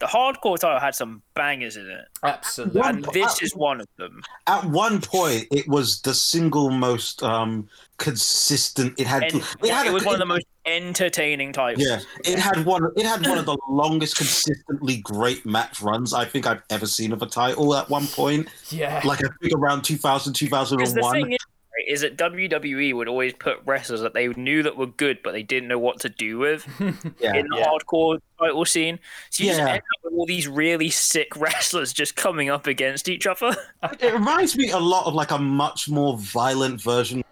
[0.00, 2.80] The hardcore title had some bangers in it, absolutely.
[2.84, 4.22] and this is one of them.
[4.46, 8.94] At one point, it was the single most um, consistent.
[8.98, 9.24] It had.
[9.24, 11.84] And it, had it a- was one of the most entertaining titles.
[11.84, 12.90] Yeah, it had one.
[12.96, 17.12] It had one of the longest consistently great match runs I think I've ever seen
[17.12, 17.74] of a title.
[17.74, 20.82] At one point, Yeah, like I think around 2000, 2001.
[20.86, 21.36] is, right,
[21.86, 25.42] is that WWE would always put wrestlers that they knew that were good, but they
[25.42, 26.66] didn't know what to do with
[27.20, 27.66] Yeah, in the Yeah.
[27.66, 28.98] hardcore title scene.
[29.30, 33.08] So you just end up with all these really sick wrestlers just coming up against
[33.08, 33.54] each other.
[34.00, 37.20] it reminds me a lot of like a much more violent version.
[37.20, 37.24] of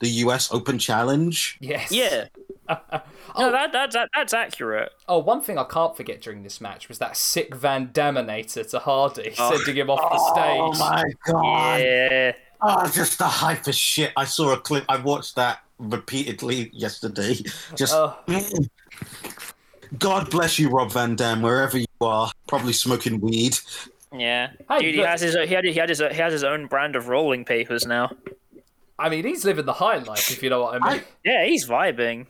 [0.00, 0.52] The U.S.
[0.52, 1.58] Open Challenge.
[1.60, 2.26] yes, yeah,
[2.68, 3.00] oh,
[3.38, 4.90] no, that, that, that that's accurate.
[5.08, 8.78] oh, one thing I can't forget during this match was that sick Van Daminator to
[8.78, 9.56] Hardy, Oh.
[9.56, 10.60] sending him off the stage.
[10.60, 10.80] Oh stage.
[10.90, 11.80] my god!
[11.80, 12.32] Yeah,
[12.62, 14.12] Oh, just the hype as shit.
[14.16, 14.84] I saw a clip.
[14.88, 17.34] I watched that repeatedly yesterday.
[17.76, 18.16] Just Oh.
[19.98, 22.30] God bless you, Rob Van Dam, wherever you are.
[22.46, 23.58] Probably smoking weed.
[24.16, 24.50] yeah.
[24.78, 27.08] Dude, he has his he had he had his he has his own brand of
[27.08, 28.10] rolling papers now.
[28.98, 31.02] I mean, he's living the high life, if you know what I mean.
[31.24, 32.26] Yeah, he's vibing.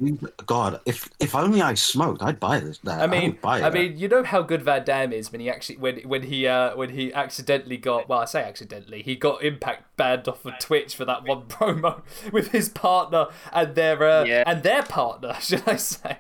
[0.47, 2.79] God, if if only I smoked, I'd buy this.
[2.85, 3.73] That I mean, would buy I that.
[3.75, 6.77] mean, you know how good Van Dam is when he actually when when he uh
[6.77, 10.95] when he accidentally got well, I say accidentally, he got Impact banned off of Twitch
[10.95, 12.03] for that one promo
[12.33, 14.45] with his partner and their uh, Yeah.
[14.47, 16.19] and their partner, should I say?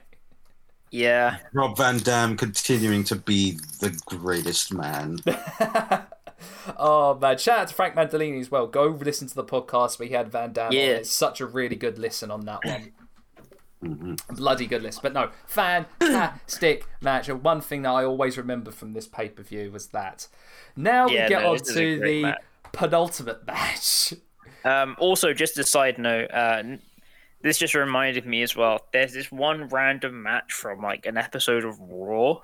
[0.90, 1.38] Yeah.
[1.54, 5.18] Rob Van Dam continuing to be the greatest man.
[6.78, 8.66] Oh man, shout out to Frank Mandolini as well.
[8.66, 10.66] Go listen to the podcast where he had Van Dam.
[10.68, 10.72] on.
[10.72, 10.80] Yeah.
[10.96, 12.92] It's such a really good listen on that one.
[14.30, 15.02] Bloody good list.
[15.02, 17.28] But no, fantastic match.
[17.28, 20.28] And one thing that I always remember from this pay per view was that.
[20.76, 22.38] Now Yeah, we get no, on this is a to the match.
[22.72, 24.14] penultimate match.
[24.64, 26.62] Um, also, just a side note, uh,
[27.40, 28.86] this just reminded me as well.
[28.92, 32.42] There's this one random match from like an episode of Raw.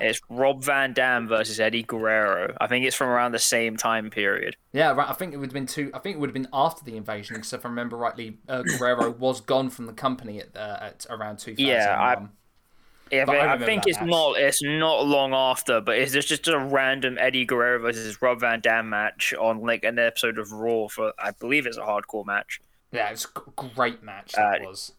[0.00, 2.54] It's Rob Van Dam versus Eddie Guerrero.
[2.60, 4.56] I think it's from around the same time period.
[4.72, 5.08] Yeah, right.
[5.08, 5.90] I think it would have been two.
[5.94, 8.62] I think it would have been after the invasion, because if I remember rightly, uh,
[8.62, 11.66] Guerrero was gone from the company at, uh, at around two thousand.
[11.66, 12.26] Yeah, I-
[13.10, 14.08] Yeah, But but I I, think it's match.
[14.08, 14.38] not.
[14.38, 18.60] It's not long after, but it's just just a random Eddie Guerrero versus Rob Van
[18.60, 22.60] Dam match on like an episode of Raw for I believe it's a hardcore match.
[22.92, 24.32] yeah, it's a great match.
[24.32, 24.92] That Uh, was.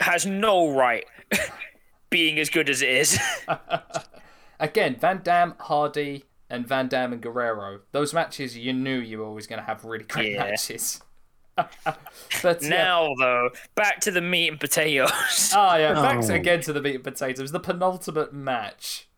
[0.00, 1.04] Has no right
[2.10, 3.18] being as good as it is.
[4.60, 7.80] Again, Van Dam, Hardy, and Van Dam and Guerrero.
[7.92, 10.44] Those matches, you knew you were always going to have really great Yeah.
[10.44, 11.00] matches.
[11.56, 12.68] but yeah.
[12.68, 15.10] now though, back to the meat and potatoes.
[15.54, 16.34] Ah, yeah, back Oh.
[16.34, 17.52] again to the meat and potatoes.
[17.52, 19.08] The penultimate match.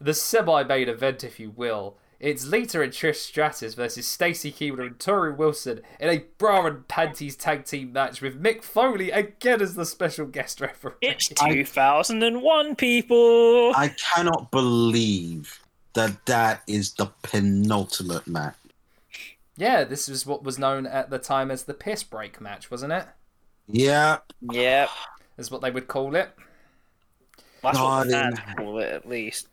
[0.00, 1.96] The semi main event, if you will.
[2.20, 6.86] It's Lita and Trish Stratus versus Stacy Keibler and Torrie Wilson in a bra and
[6.88, 10.94] panties tag team match with Mick Foley again as the special guest referee.
[11.00, 13.72] It's 2001, people.
[13.76, 15.60] I cannot believe
[15.94, 18.56] that that is the penultimate match.
[19.56, 22.92] Yeah, this was what was known at the time as the piss break match, wasn't
[22.94, 23.06] it?
[23.68, 24.88] Yeah, Yep,
[25.36, 26.30] Is what they would call it.
[27.62, 29.48] that's what the God in- fans call it, at least.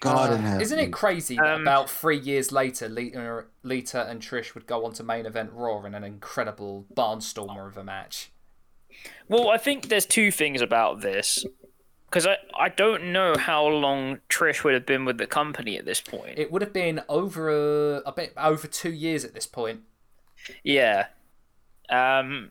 [0.00, 0.60] God in Uh, heaven.
[0.60, 4.84] Isn't it crazy that Um, about three years later, Lita, Lita and Trish would go
[4.84, 8.30] on to main event Raw in an incredible barnstormer of a match?
[9.28, 11.44] Well, I think there's two things about this.
[12.06, 15.84] Because I, I don't know how long Trish would have been with the company at
[15.84, 16.38] this point.
[16.38, 19.80] It would have been over a, a bit over two years at this point.
[20.64, 21.08] Yeah.
[21.90, 22.50] Um.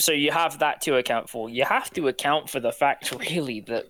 [0.00, 1.50] So you have that to account for.
[1.50, 3.88] You have to account for the fact, really, that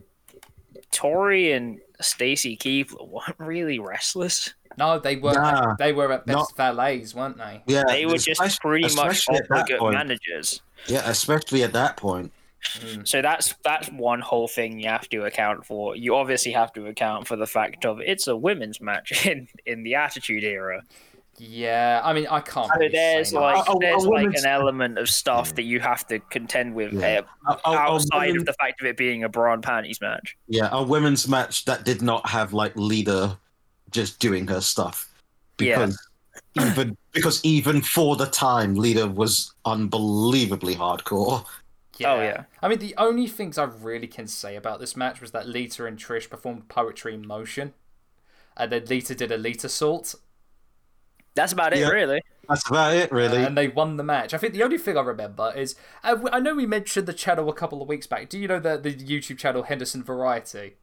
[0.91, 4.55] Torrie and Stacy Keibler weren't really restless.
[4.77, 7.63] No, they were Nah, they were at best not- valets, weren't they?
[7.67, 9.95] Yeah, They were just pretty much especially at that obligate point.
[9.95, 10.63] managers.
[10.87, 12.33] Yeah, especially at that point.
[12.81, 13.03] Hmm.
[13.05, 15.95] So that's that's one whole thing you have to account for.
[15.97, 19.83] You obviously have to account for the fact of it's a women's match in in
[19.83, 20.83] the Attitude Era.
[21.39, 22.69] Yeah, I mean, I can't.
[22.69, 23.69] So really there's like much.
[23.69, 26.93] A- a- a there's like an element of stuff that you have to contend with
[26.93, 27.23] Yeah.
[27.47, 29.63] uh, A- a- a outside women- of the fact of it being a bra and
[29.63, 30.37] panties match.
[30.49, 33.37] Yeah, a women's match that did not have like Lita
[33.91, 35.09] just doing her stuff
[35.59, 35.87] Yeah.
[35.87, 36.09] because
[36.57, 41.45] even because even for the time, Lita was unbelievably hardcore.
[42.05, 42.45] Oh, yeah.
[42.61, 45.85] I mean, the only things I really can say about this match was that Lita
[45.87, 47.73] and Trish performed poetry in motion,
[48.57, 50.17] and then Lita did a Lita salt,
[51.35, 51.89] That's about it, Yeah.
[51.89, 52.23] really.
[52.49, 53.43] That's about it, really.
[53.43, 54.35] and they won the match.
[54.35, 57.49] I think the only thing I remember is uh, I know we mentioned the channel
[57.49, 58.29] a couple of weeks back.
[58.29, 60.77] Do you know the the YouTube channel Henderson Variety?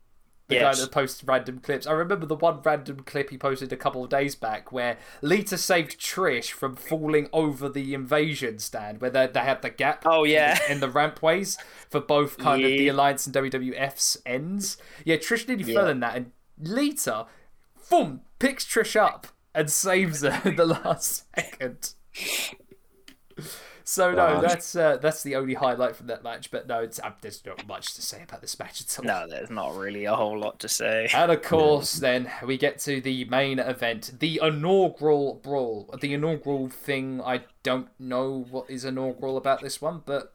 [0.48, 0.76] The Yes.
[0.80, 1.88] guy that posts random clips.
[1.88, 5.57] I remember the one random clip he posted a couple of days back where Lita
[5.57, 10.26] saved Trish from falling over the invasion stand where they, they had the gap Oh,
[10.26, 10.60] yeah.
[10.68, 11.57] in the rampways
[11.90, 14.76] for both kind of the Alliance and WWF's ends.
[15.06, 17.28] Yeah, Trish nearly fell in that, and Lita,
[17.90, 21.94] boom, picks Trish up and saves her in the last second.
[23.84, 24.41] So no, Wow.
[24.41, 26.49] that's uh, that's the only highlight from that match.
[26.52, 29.06] But no, it's, uh, there's not much to say about this match at all.
[29.06, 31.10] No, there's not really a whole lot to say.
[31.14, 35.94] And of course, then we get to the main event, the inaugural brawl.
[35.99, 40.34] The inaugural thing, I don't know what is inaugural about this one, but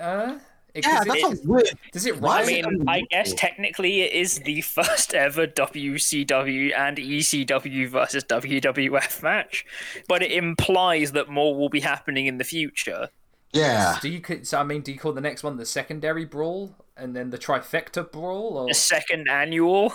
[0.00, 0.38] uh,
[0.74, 1.70] it, Yeah, does, that's it, a weird.
[1.92, 2.48] does it Why I rise?
[2.48, 8.24] is it mean, I guess technically it is the first ever WCW and ECW versus
[8.24, 9.66] WWF match,
[10.08, 13.08] but it implies that more will be happening in the future.
[13.52, 13.98] Yeah.
[14.00, 17.14] do you so I mean, do you call the next one the secondary brawl and
[17.14, 19.92] then the trifecta brawl, or The second annual,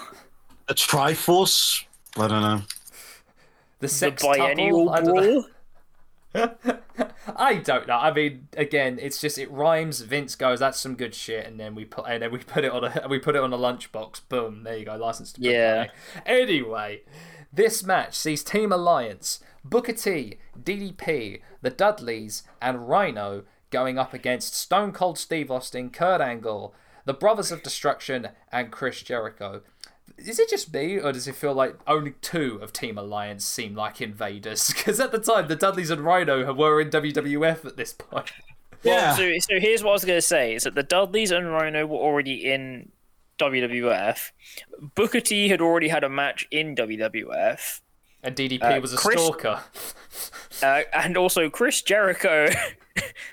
[0.68, 1.86] A Triforce?
[2.18, 2.58] I don't know.
[3.80, 5.22] the the sex biennial I don't know.
[5.41, 5.45] brawl.
[7.36, 7.98] I don't know.
[7.98, 10.02] I mean, again, it's just it rhymes.
[10.02, 12.72] Vince goes, "That's some good shit," and then we put and then we put it
[12.72, 14.22] on a we put it on a lunchbox.
[14.30, 15.88] Boom, there you go, license to Yeah.
[15.88, 15.92] play.
[16.26, 17.02] Anyway,
[17.52, 24.56] this match sees Team Alliance, Booker T, DDP, the Dudleys, and Rhino going up against
[24.56, 26.74] Stone Cold Steve Austin, Kurt Angle,
[27.06, 29.62] the Brothers of Destruction, and Chris Jericho.
[30.18, 33.76] Is it just me, or does it feel like only two of Team Alliance seem
[33.76, 34.73] like invaders?
[34.73, 38.31] Because at the time, the Dudleys and Rhino were in WWF at this point.
[38.84, 39.07] Yeah.
[39.07, 41.49] Well, so, so here's what I was going to say: is that the Dudleys and
[41.52, 42.91] Rhino were already in
[43.39, 44.31] WWF.
[44.95, 47.81] Booker T had already had a match in WWF,
[48.23, 49.61] And DDP Uh, was a Chris- stalker.
[50.64, 52.49] uh, and also Chris Jericho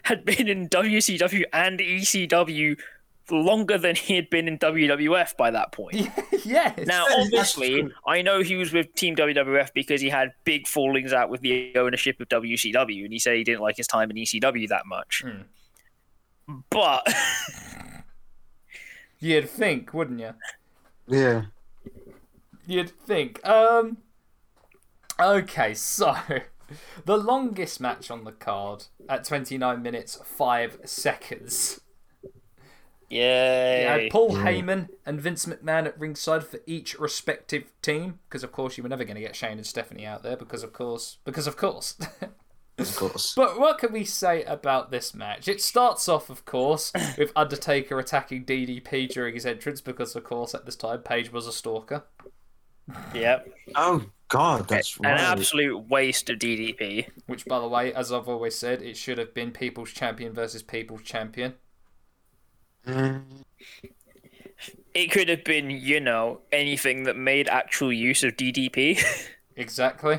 [0.05, 2.79] had been in WCW and ECW
[3.31, 5.95] longer than he had been in WWF by that point.
[6.45, 6.87] yes.
[6.87, 7.89] Now, obviously.
[8.07, 11.75] I know he was with Team WWF because he had big fallings out with the
[11.77, 15.25] ownership of WCW, and he said he didn't like his time in ECW that much.
[16.71, 17.07] But
[19.25, 20.35] You'd think, wouldn't you?
[21.09, 21.45] Yeah.
[22.67, 23.43] You'd think.
[23.47, 23.97] Um.
[25.19, 26.15] Okay, so
[27.07, 31.81] the longest match on the card at 29 minutes 5 seconds.
[33.15, 38.53] You had Paul Heyman and Vince McMahon at ringside for each respective team, because of
[38.53, 41.19] course you were never going to get Shane and Stephanie out there, because of course,
[41.25, 41.97] because of course.
[42.77, 43.35] Of course.
[43.37, 45.47] But what can we say about this match?
[45.47, 50.57] It starts off, of course, with Undertaker attacking DDP during his entrance, because of course
[50.57, 52.05] at this time Page was a stalker.
[53.15, 57.09] yep, Oh God, that's an absolute waste of DDP.
[57.27, 60.65] Which, by the way, as I've always said, it should have been People's Champion versus
[60.65, 61.55] People's Champion.
[64.95, 69.03] It could have been, you know, anything that made actual use of DDP.
[69.57, 70.19] Exactly.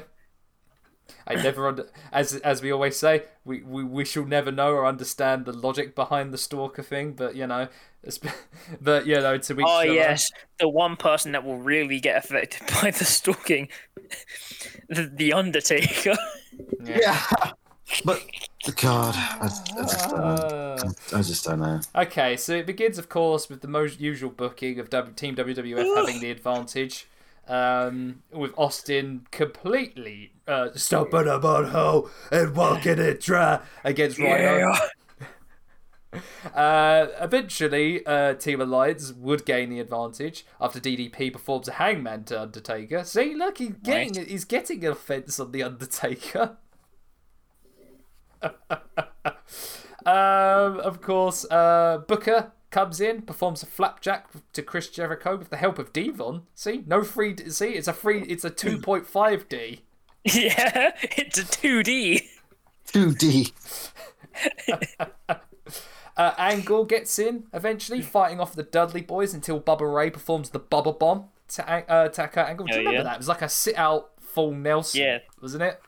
[1.27, 4.85] I never, under- as as we always say, we, we, we shall never know or
[4.85, 7.13] understand the logic behind the stalker thing.
[7.13, 7.67] But you know,
[8.01, 8.17] it's,
[8.81, 9.95] but you know, to be oh their own.
[9.95, 13.67] yes, the one person that will really get affected by the stalking,
[14.87, 16.15] the, the Undertaker.
[16.81, 17.21] yeah.
[18.03, 18.23] But
[18.75, 19.37] God, I,
[19.77, 20.25] I just don't know.
[20.25, 21.81] Uh, I just don't know.
[21.95, 25.95] Okay, so it begins, of course, with the most usual booking of w- Team WWF
[25.95, 27.07] having the advantage,
[27.47, 34.73] um, with Austin completely uh, stopping a butthole and walking it dry against Rhino.
[36.53, 42.41] Uh, eventually, uh, Team Alliance would gain the advantage after DDP performs a hangman to
[42.41, 43.03] Undertaker.
[43.03, 46.57] See, look, he's getting he's getting an offense on the Undertaker.
[50.05, 55.57] um, of course, uh, Booker comes in, performs a flapjack to Chris Jericho with the
[55.57, 56.43] help of D-Von.
[56.53, 57.35] See, no free.
[57.49, 58.23] See, it's a free.
[58.23, 59.81] It's a two point five D.
[60.25, 62.21] yeah, it's a 2D.
[62.85, 63.53] Two D.
[66.17, 70.61] Uh, Angle gets in eventually, fighting off the Dudley boys until Bubba Ray performs the
[70.61, 72.67] Bubba Bomb to, Ang- uh, to Angle.
[72.67, 73.03] Do you Oh, remember yeah.
[73.03, 73.15] that?
[73.15, 75.17] It was like a sit out full Nelson, Yeah.
[75.41, 75.81] wasn't it?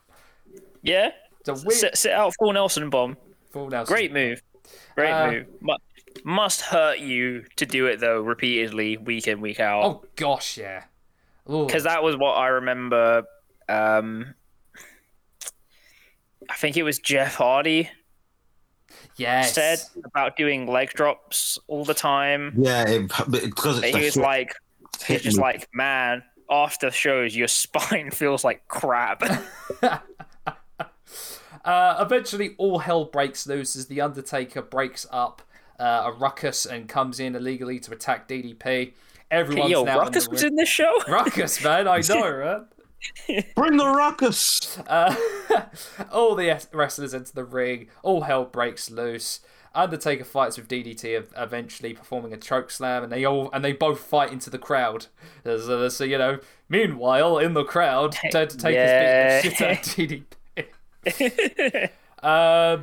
[0.82, 1.12] Yeah,
[1.48, 3.18] It's a weird sit, sit out full Nelson bomb.
[3.52, 3.94] full Nelson.
[3.94, 4.42] Great move.
[4.96, 5.46] Great Uh, move.
[5.62, 5.76] Mu-
[6.24, 9.84] must hurt you to do it though repeatedly, week in week out.
[9.84, 10.84] Oh gosh, yeah.
[11.46, 13.24] Because that was what I remember.
[13.70, 14.34] Um,
[16.50, 17.90] I think it was Jeff Hardy
[19.18, 19.54] yes.
[19.54, 22.54] said about doing leg drops all the time.
[22.58, 24.54] Yeah, it, because it's he was the like,
[25.00, 29.24] hit he's just like, man, after shows, your spine feels like crap.
[31.68, 35.42] Uh, eventually, all hell breaks loose as the Undertaker breaks up
[35.78, 38.94] uh, a ruckus and comes in illegally to attack DDP.
[39.30, 40.94] Everyone's Yo, now Ruckus in the was in this show.
[41.10, 42.30] Ruckus, man, I know,
[43.28, 43.54] right?
[43.54, 44.80] Bring the ruckus.
[44.88, 45.14] Uh,
[46.12, 47.90] all the wrestlers enter the ring.
[48.02, 49.42] All hell breaks loose.
[49.76, 54.00] Undertaker fights with DDT, eventually performing a choke slam, and they all and they both
[54.00, 55.08] fight into the crowd.
[55.44, 56.40] So, so you know,
[56.70, 60.24] meanwhile in the crowd, Undertaker's beating the shit out of DDP.
[62.24, 62.80] Uh,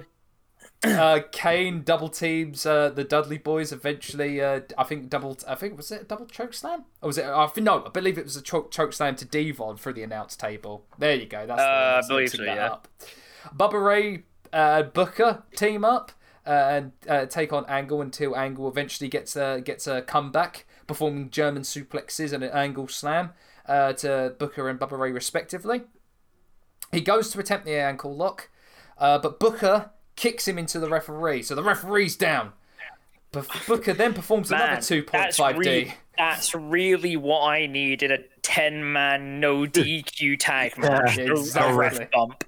[0.85, 3.73] uh, Kane double teams uh, the Dudley boys.
[3.73, 5.37] Eventually, uh, I think double.
[5.49, 6.85] I think was it a double choke slam?
[7.03, 7.25] Or was it?
[7.25, 10.03] I think, no, I believe it was a choke choke slam to D-Von through the
[10.05, 10.87] announce table.
[10.99, 11.47] There you go.
[11.47, 12.67] That's the Uh, one I believe so, yeah.
[12.73, 12.89] up.
[13.57, 14.23] Bubba Ray,
[14.53, 16.13] uh, Booker team up
[16.47, 21.31] uh, and uh, take on Angle until Angle eventually gets a gets a comeback, performing
[21.31, 23.31] German suplexes and an Angle slam
[23.67, 25.83] uh, to Booker and Bubba Ray respectively.
[26.95, 28.49] He goes to attempt the ankle lock,
[28.99, 32.53] uh, but Booker kicks him into the referee, so the referee's down.
[33.33, 35.95] But Booker then performs Man, another two point that's really, D.
[36.17, 41.17] that's really what I needed a 10 man no DQ tag match.
[41.19, 42.09] Yeah, A- a ref exactly.
[42.13, 42.45] bump.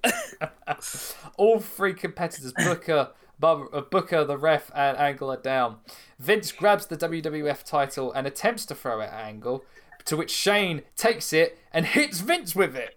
[1.36, 3.10] All three competitors, Booker,
[3.40, 5.78] Bub- uh, Booker, the ref, and Angle are down.
[6.18, 9.64] Vince grabs the WWF title and attempts to throw it at Angle,
[10.05, 12.95] to which Shane takes it and hits Vince with it.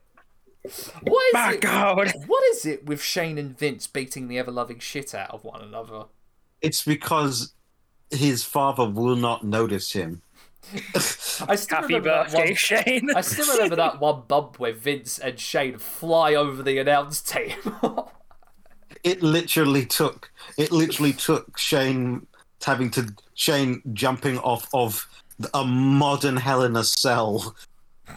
[0.64, 1.62] What is My it?
[1.62, 2.12] God.
[2.28, 5.62] What is it with Shane and Vince beating the ever loving shit out of one
[5.62, 6.06] another?
[6.62, 7.54] It's because
[8.12, 10.22] his father will not notice him.
[11.48, 13.10] I still Happy remember that birthday, one- Shane.
[13.16, 18.12] I still remember that one bump where Vince and Shane fly over the announce table.
[19.04, 20.30] It literally took.
[20.58, 22.28] It literally took Shane
[22.66, 25.08] having to Shane jumping off of
[25.54, 27.56] a modern Hell in a Cell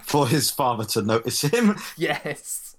[0.02, 1.76] for his father to notice him.
[1.96, 2.76] yes.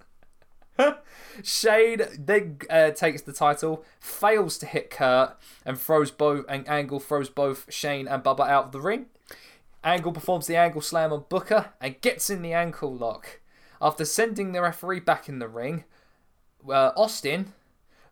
[1.42, 6.44] Shane then uh, takes the title, fails to hit Kurt, and throws both.
[6.48, 9.06] And Angle throws both Shane and Bubba out of the ring.
[9.82, 13.40] Angle performs the angle slam on Booker and gets in the ankle lock.
[13.82, 15.84] After sending the referee back in the ring,
[16.66, 17.52] uh, Austin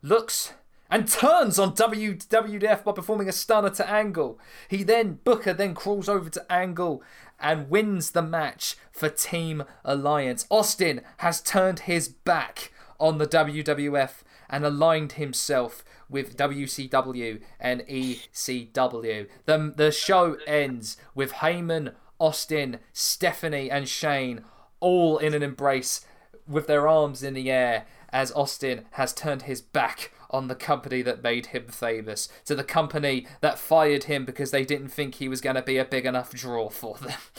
[0.02, 0.52] looks
[0.90, 4.38] and turns on WWF by performing a stunner to Angle.
[4.68, 7.02] He then, Booker then crawls over to Angle
[7.42, 10.46] and wins the match for Team Alliance.
[10.48, 19.28] Austin has turned his back on the WWF and aligned himself with WCW and ECW.
[19.46, 24.44] The, the show ends with Heyman, Austin, Stephanie, and Shane
[24.78, 26.04] all in an embrace
[26.46, 31.02] with their arms in the air as Austin has turned his back on the company
[31.02, 35.28] that made him famous, to the company that fired him because they didn't think he
[35.28, 37.18] was going to be a big enough draw for them.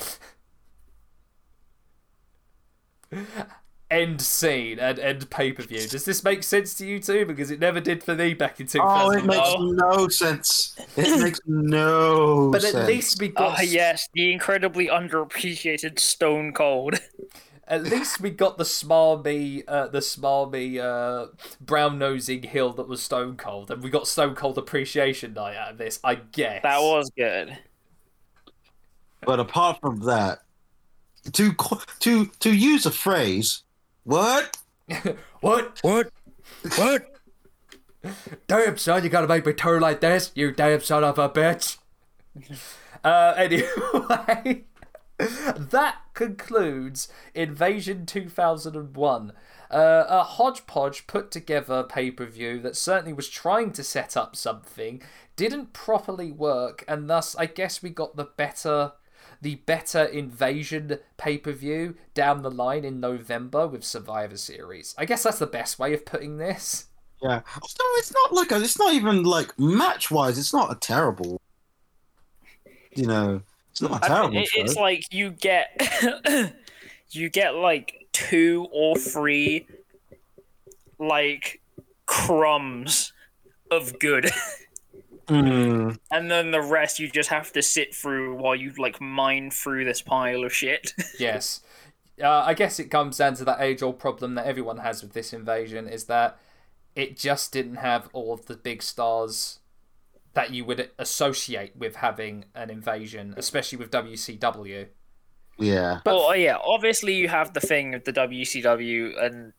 [3.91, 5.87] end scene and end pay per view.
[5.87, 7.25] Does this make sense to you too?
[7.25, 8.89] Because it never did for me back in 2000.
[8.89, 10.75] Oh, it makes no sense.
[10.95, 12.63] It makes no but sense.
[12.63, 16.99] at least we Ah, got yes, the incredibly underappreciated Stone Cold.
[17.67, 21.27] at least we got the smarmy uh, the smarmy uh,
[21.61, 25.71] brown nosing hill that was Stone Cold, and we got Stone Cold appreciation night out
[25.71, 25.99] of this.
[26.03, 27.57] I guess That was good.
[29.25, 30.39] But apart from that,
[31.31, 31.55] to
[31.99, 33.63] to to use a phrase,
[34.03, 34.57] what?
[35.39, 35.79] what?
[35.81, 36.11] What?
[36.75, 37.09] What?
[38.47, 41.77] Damn son, you gotta make me turn like this, you damn son of a bitch.
[43.03, 44.65] uh, anyway,
[45.17, 49.33] that concludes Invasion 2001.
[49.71, 54.35] Uh, a hodgepodge put together pay per view that certainly was trying to set up
[54.35, 55.01] something,
[55.35, 58.93] didn't properly work, and thus I guess we got the better.
[59.41, 64.95] The better invasion pay per view down the line in November with Survivor Series.
[64.97, 66.85] I guess that's the best way of putting this.
[67.21, 67.41] Yeah.
[67.55, 70.37] No, it's not like a, it's not even like match wise.
[70.37, 71.41] It's not a terrible.
[72.95, 73.41] You know,
[73.73, 74.61] it's not a I terrible mean, it- show.
[74.61, 76.55] it's like you get
[77.11, 79.67] you get like two or three
[80.99, 81.61] like
[82.05, 83.13] crumbs
[83.71, 84.29] of good
[85.29, 89.51] Mm, and then the rest you just have to sit through while you like mine
[89.51, 91.61] through this pile of shit yes.
[92.21, 95.13] Uh, I guess it comes down to that age old problem that everyone has with
[95.13, 96.37] this invasion is that
[96.93, 99.59] it just didn't have all of the big stars
[100.33, 104.87] that you would associate with having an invasion, especially with WCW.
[105.59, 105.99] yeah.
[106.03, 109.53] But- well yeah obviously you have the thing of the wcw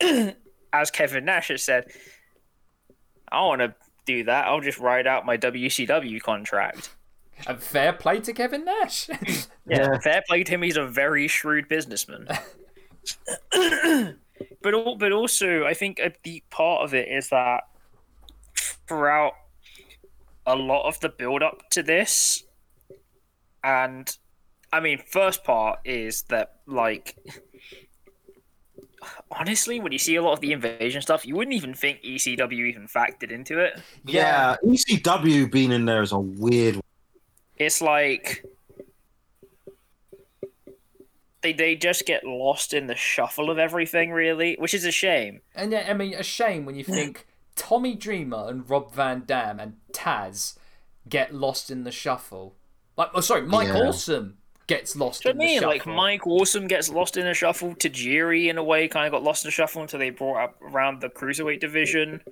[0.00, 0.34] and
[0.72, 1.86] as kevin nash has said
[3.32, 3.74] i want to
[4.06, 6.90] do that i'll just write out my wcw contract
[7.48, 9.08] And fair play to Kevin Nash.
[9.66, 9.98] Yeah, Yeah.
[9.98, 10.62] fair play to him.
[10.62, 12.28] He's a very shrewd businessman.
[14.62, 17.62] but al- but also, I think a deep part of it is that
[18.86, 19.32] throughout
[20.46, 22.44] a lot of the build up to this,
[23.62, 24.16] and
[24.72, 27.16] I mean, first part is that like
[29.30, 32.68] honestly, when you see a lot of the invasion stuff, you wouldn't even think ECW
[32.68, 33.80] even factored into it.
[34.04, 36.80] Yeah, ECW being in there is a weird.
[37.56, 38.44] It's like
[41.42, 45.40] they they just get lost in the shuffle of everything, really, which is a shame.
[45.54, 47.26] And yeah, I mean, a shame when you think
[47.56, 50.56] Tommy Dreamer and Rob Van Dam and Taz
[51.08, 52.56] get lost in the shuffle.
[52.96, 53.88] Like, oh, sorry, Mike Yeah.
[53.88, 55.60] Awesome gets lost Do you in know what I mean?
[55.60, 55.86] the Like.
[55.86, 57.74] Mike Awesome gets lost in the shuffle.
[57.74, 60.62] Tajiri, in a way, kind of got lost in the shuffle until they brought up
[60.62, 62.22] around the cruiserweight division.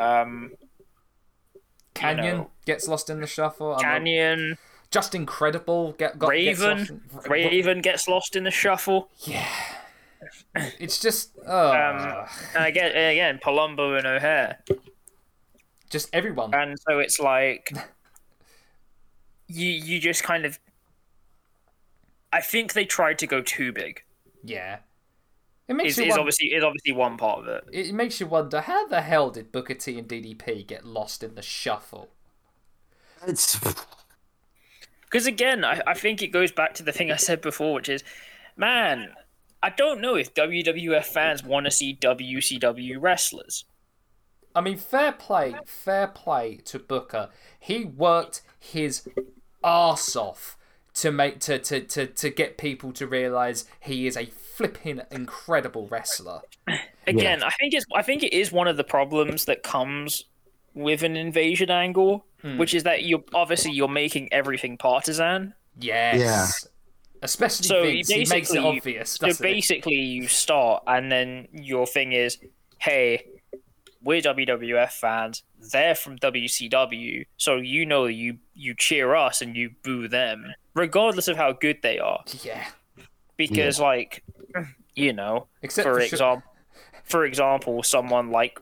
[0.00, 0.52] Um,
[1.94, 2.50] Kanyon know.
[2.66, 3.74] gets lost in the shuffle.
[3.74, 4.58] I'm not- Kanyon,
[4.90, 9.10] Just Incredible get got Raven, lost in- Raven gets lost in the shuffle.
[9.20, 9.46] Yeah.
[10.78, 14.58] It's just uh, Um, And again, again, Palumbo and O'Haire.
[15.90, 16.54] just everyone.
[16.54, 17.72] and so it's like
[19.48, 20.58] you you just kind of
[22.32, 24.02] I think they tried to go too big.
[24.42, 24.78] Yeah.
[25.68, 27.64] It makes Is, you is wonder, obviously is obviously one part of it.
[27.72, 31.34] it makes you wonder how the hell did Booker T and DDP get lost in
[31.34, 32.10] the shuffle?
[33.26, 33.58] It's
[35.02, 37.88] Because again, I, I think it goes back to the thing I said before, which
[37.88, 38.02] is,
[38.56, 39.12] man,
[39.62, 43.64] I don't know if WWF fans want to see WCW wrestlers.
[44.54, 47.28] I mean, fair play, fair play to Booker.
[47.58, 49.08] He worked his
[49.62, 50.56] arse off
[50.94, 55.86] to make to to to, to get people to realize he is a flipping incredible
[55.88, 56.40] wrestler.
[57.06, 60.24] Again, I think it's I think it is one of the problems that comes
[60.74, 62.56] with an invasion angle, hmm.
[62.58, 65.54] which is that you're obviously you're making everything partisan.
[65.78, 66.66] Yes.
[67.26, 69.52] Especially So Vince, he makes it obvious, So doesn't he?
[69.54, 72.38] basically, you start, and then your thing is,
[72.78, 73.26] hey,
[74.02, 75.42] we're WWF fans.
[75.72, 81.28] They're from WCW, so you know you you cheer us and you boo them, regardless
[81.28, 82.22] of how good they are.
[82.42, 82.64] Yeah.
[83.36, 84.22] Because, like,
[84.94, 86.50] you know, Except for for sure- example,
[87.04, 88.60] for example, someone like,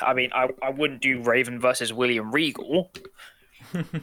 [0.00, 2.92] I mean, I I wouldn't do Raven versus William Regal.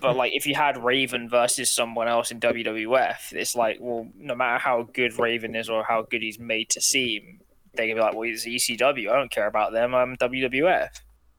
[0.02, 4.36] But like if you had Raven versus someone else in WWF, it's like, well, no
[4.36, 7.42] matter how good Raven is or how good he's made to seem,
[7.74, 9.10] they can be like, well, he's ECW.
[9.10, 9.94] I don't care about them.
[9.96, 10.90] I'm WWF.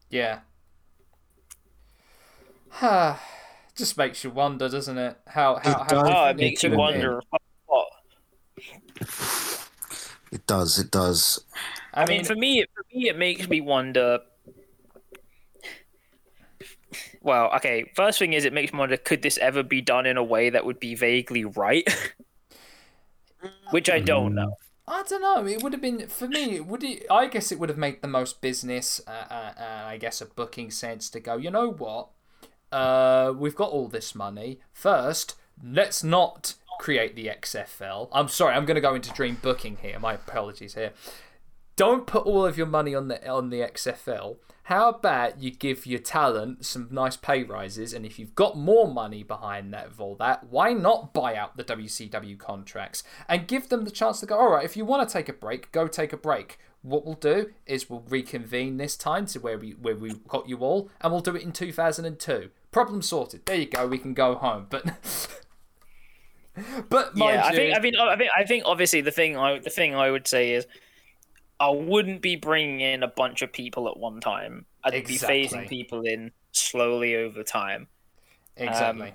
[0.09, 0.39] Yeah.
[3.75, 5.17] Just makes you wonder, doesn't it?
[5.27, 6.09] How how, It how does.
[6.09, 7.21] Oh, it makes you wonder.
[7.65, 7.87] What?
[10.31, 10.79] it does.
[10.79, 11.39] It does.
[11.39, 11.55] been.
[11.93, 14.19] I I mean, mean, for me, for me, it makes me wonder.
[17.21, 17.91] Well, okay.
[17.95, 20.49] First thing is, it makes me wonder: could this ever be done in a way
[20.49, 21.87] that would be vaguely right?
[23.71, 24.55] Which I don't know.
[24.87, 25.47] I don't know.
[25.47, 26.59] It would have been for me.
[26.59, 27.05] Would it?
[27.09, 30.25] I guess it would have made the most business, uh, uh, uh, I guess, a
[30.25, 31.37] booking sense to go.
[31.37, 32.09] You know what?
[32.71, 34.59] Uh, we've got all this money.
[34.73, 38.09] First, let's not create the XFL.
[38.11, 38.55] I'm sorry.
[38.55, 39.99] I'm going to go into dream booking here.
[39.99, 40.93] My apologies here.
[41.75, 44.37] Don't put all of your money on the on the XFL.
[44.71, 48.89] How about you give your talent some nice pay rises, and if you've got more
[48.89, 53.67] money behind that of all that, why not buy out the WCW contracts and give
[53.67, 54.37] them the chance to go?
[54.37, 56.57] All right, if you want to take a break, go take a break.
[56.83, 60.59] What we'll do is we'll reconvene this time to where we where we got you
[60.59, 62.49] all, and we'll do it in 2002.
[62.71, 63.45] Problem sorted.
[63.45, 63.87] There you go.
[63.87, 64.67] We can go home.
[64.69, 64.85] But
[66.89, 67.75] but mind Yeah, I you, think.
[67.75, 68.31] I mean, I think.
[68.37, 68.63] I think.
[68.65, 69.35] Obviously, the thing.
[69.35, 70.65] I the thing I would say is,
[71.61, 74.65] I wouldn't be bringing in a bunch of people at one time.
[74.83, 75.43] I'd Exactly.
[75.43, 77.87] be phasing people in slowly over time.
[78.57, 79.13] exactly.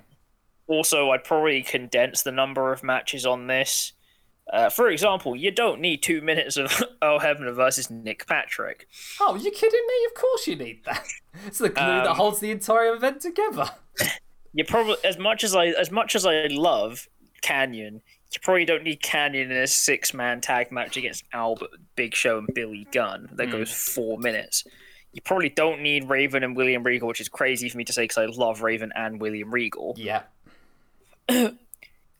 [0.67, 3.93] Also, I'd probably condense the number of matches on this.
[4.51, 6.71] Uh, for example, you don't need two minutes of
[7.01, 8.87] Oh Hebner versus Nick Patrick.
[9.19, 10.05] Oh, you kidding me?
[10.07, 11.05] Of course you need that.
[11.45, 13.69] It's the glue that Um, holds the entire event together.
[14.53, 17.07] You probably, as much as I, as much as I love
[17.43, 18.01] Kanyon,
[18.31, 22.49] you probably don't need Kanyon in a six-man tag match against Albert, Big Show, and
[22.53, 24.65] Billy Gunn that goes four minutes.
[25.13, 28.03] You probably don't need Raven and William Regal, which is crazy for me to say
[28.03, 29.95] because I love Raven and William Regal.
[29.97, 30.23] Yeah.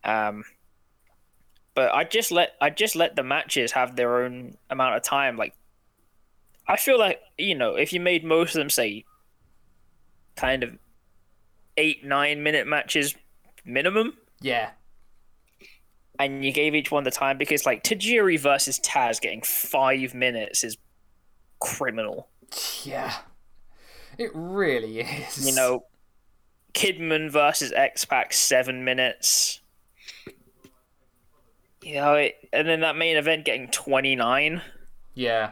[0.04, 0.46] Um,
[1.76, 5.36] but I just let I just let the matches have their own amount of time.
[5.36, 5.54] Like,
[6.68, 9.04] I feel like you know, if you made most of them say,
[10.38, 10.78] kind of
[11.76, 13.16] eight nine minute matches
[13.66, 14.70] minimum, Yeah.
[16.20, 20.64] And you gave each one the time because like Tajiri versus Taz getting five minutes
[20.64, 20.78] is
[21.60, 22.28] criminal.
[22.84, 23.14] Yeah.
[24.18, 25.48] It really is.
[25.48, 25.86] You know,
[26.74, 29.62] Kidman versus X Pac seven minutes.
[31.84, 34.62] You know, it, and then that main event getting twenty nine.
[35.14, 35.52] Yeah.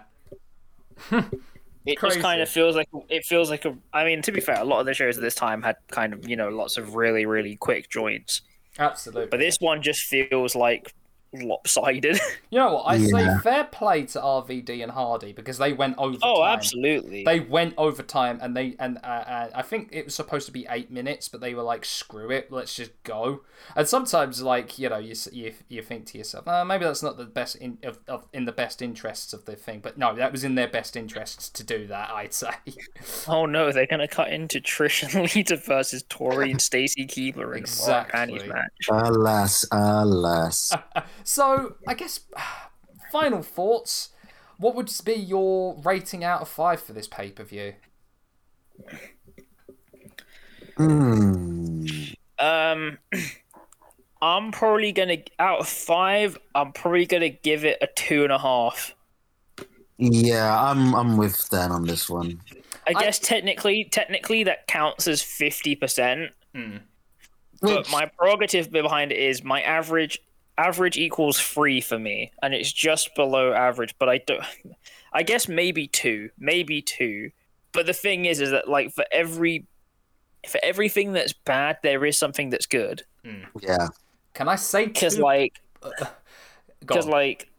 [1.85, 2.15] It Crazy.
[2.15, 3.77] just kind of feels like it feels like a.
[3.93, 6.13] I mean, to be fair, a lot of the shows at this time had kind
[6.13, 8.41] of you know lots of really really quick joints.
[8.77, 9.29] Absolutely.
[9.29, 10.93] But this one just feels like
[11.41, 12.19] lopsided.
[12.51, 12.83] You know what?
[12.87, 16.17] I say fair play to RVD and Hardy because they went over.
[16.23, 17.25] oh, absolutely.
[17.25, 20.65] They went overtime, and they and uh, uh, I think it was supposed to be
[20.69, 23.41] eight minutes, but they were like, "Screw it, let's just go."
[23.75, 27.17] And sometimes, like you know, you you, you think to yourself, uh, maybe that's not
[27.17, 30.31] the best in of, of in the best interests of the thing, but no, that
[30.31, 32.09] was in their best interests to do that.
[32.11, 32.51] I'd say.
[33.27, 37.59] Oh no, they're gonna cut into Trish and Lita versus Torrie and Stacy Keibler in
[37.59, 38.09] Exactly.
[38.09, 38.71] a panties match.
[38.89, 40.71] Alas, alas.
[41.25, 42.21] So I guess
[43.11, 44.09] final thoughts.
[44.57, 47.73] What would be your rating out of five for this pay per view?
[50.77, 51.85] Hmm.
[52.39, 52.97] Um,
[54.21, 56.37] I'm probably gonna out of five.
[56.53, 58.95] I'm probably gonna give it a two and a half.
[59.97, 62.41] Yeah, I'm I'm with Dan on this one.
[62.87, 66.31] I I- guess technically, technically that counts as fifty percent.
[66.53, 66.77] Hmm.
[67.61, 70.19] But my prerogative behind it is my average
[70.57, 73.95] average equals three for me, and it's just below average.
[73.99, 74.43] But I don't.
[75.13, 77.31] I guess maybe two, maybe two.
[77.71, 79.65] But the thing is, is that like for every
[80.47, 83.03] for everything that's bad, there is something that's good.
[83.23, 83.43] Hmm.
[83.61, 83.87] yeah,
[84.33, 85.61] Can I say uh, uh, Because like,
[86.79, 87.49] because like,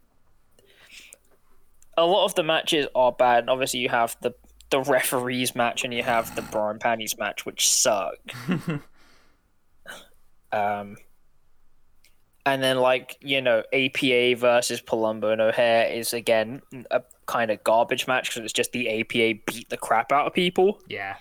[1.97, 3.39] a lot of the matches are bad.
[3.39, 4.33] And obviously, you have the
[4.69, 8.15] the referees match and you have the bra and panties match, which suck.
[10.51, 10.97] um,
[12.47, 16.61] and then like you know, APA versus Palumbo and O'Haire is again
[16.91, 20.33] a kind of garbage match because it's just the APA beat the crap out of
[20.33, 20.79] people.
[20.87, 21.15] yeah.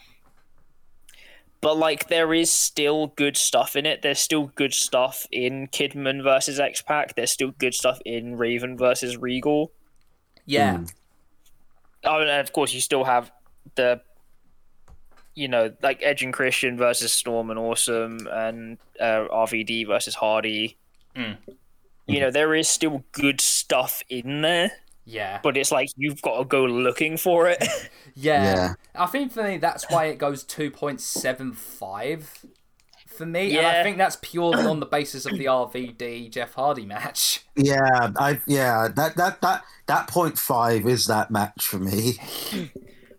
[1.62, 4.02] But like, there is still good stuff in it.
[4.02, 7.16] There's still good stuff in Kidman versus X Pac.
[7.16, 9.72] There's still good stuff in Raven versus Regal.
[10.44, 10.76] Yeah.
[10.76, 10.92] Mm.
[12.04, 13.32] Oh, and of course, you still have
[13.74, 14.00] the,
[15.34, 20.76] you know, like Edge and Christian versus Storm and Awesome, and uh, RVD versus Hardy.
[21.16, 21.36] Mm.
[22.06, 24.70] You know, there is still good stuff in there,
[25.04, 25.40] Yeah.
[25.42, 27.62] but it's like you've got to go looking for it.
[28.18, 28.54] Yeah.
[28.54, 28.74] Yeah.
[28.94, 32.46] I think for me that's why it goes 2.75
[33.06, 33.58] for me.
[33.58, 37.44] And I think that's purely on the basis of the RVD Jeff Hardy match.
[37.56, 42.14] yeah, I yeah that that that that point five is that match for me.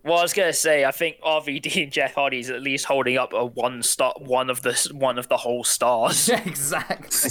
[0.08, 3.16] well, I was gonna say, I think RVD and Jeff Hardy is at least holding
[3.16, 6.30] up a one star, one of the one of the whole stars.
[6.48, 7.30] Exactly.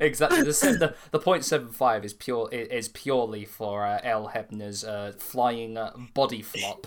[0.00, 0.42] exactly.
[0.42, 5.76] The, the point seven five is pure is purely for uh, Earl Hebner's uh, flying
[5.76, 6.86] uh, body flop.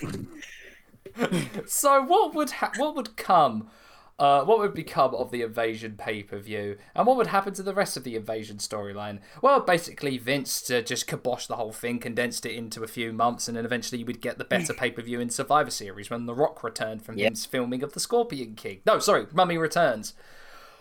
[1.66, 3.68] so what would ha- what would come?
[4.18, 7.62] Uh, what would become of the invasion pay per view, and what would happen to
[7.62, 9.18] the rest of the invasion storyline?
[9.40, 13.48] Well, basically, Vince uh, just kiboshed the whole thing, condensed it into a few months,
[13.48, 16.26] and then eventually you would get the better pay per view in Survivor Series when
[16.26, 17.30] The Rock returned from Yep.
[17.32, 18.80] his filming of The Scorpion King.
[18.86, 20.14] No, sorry, Mummy Returns.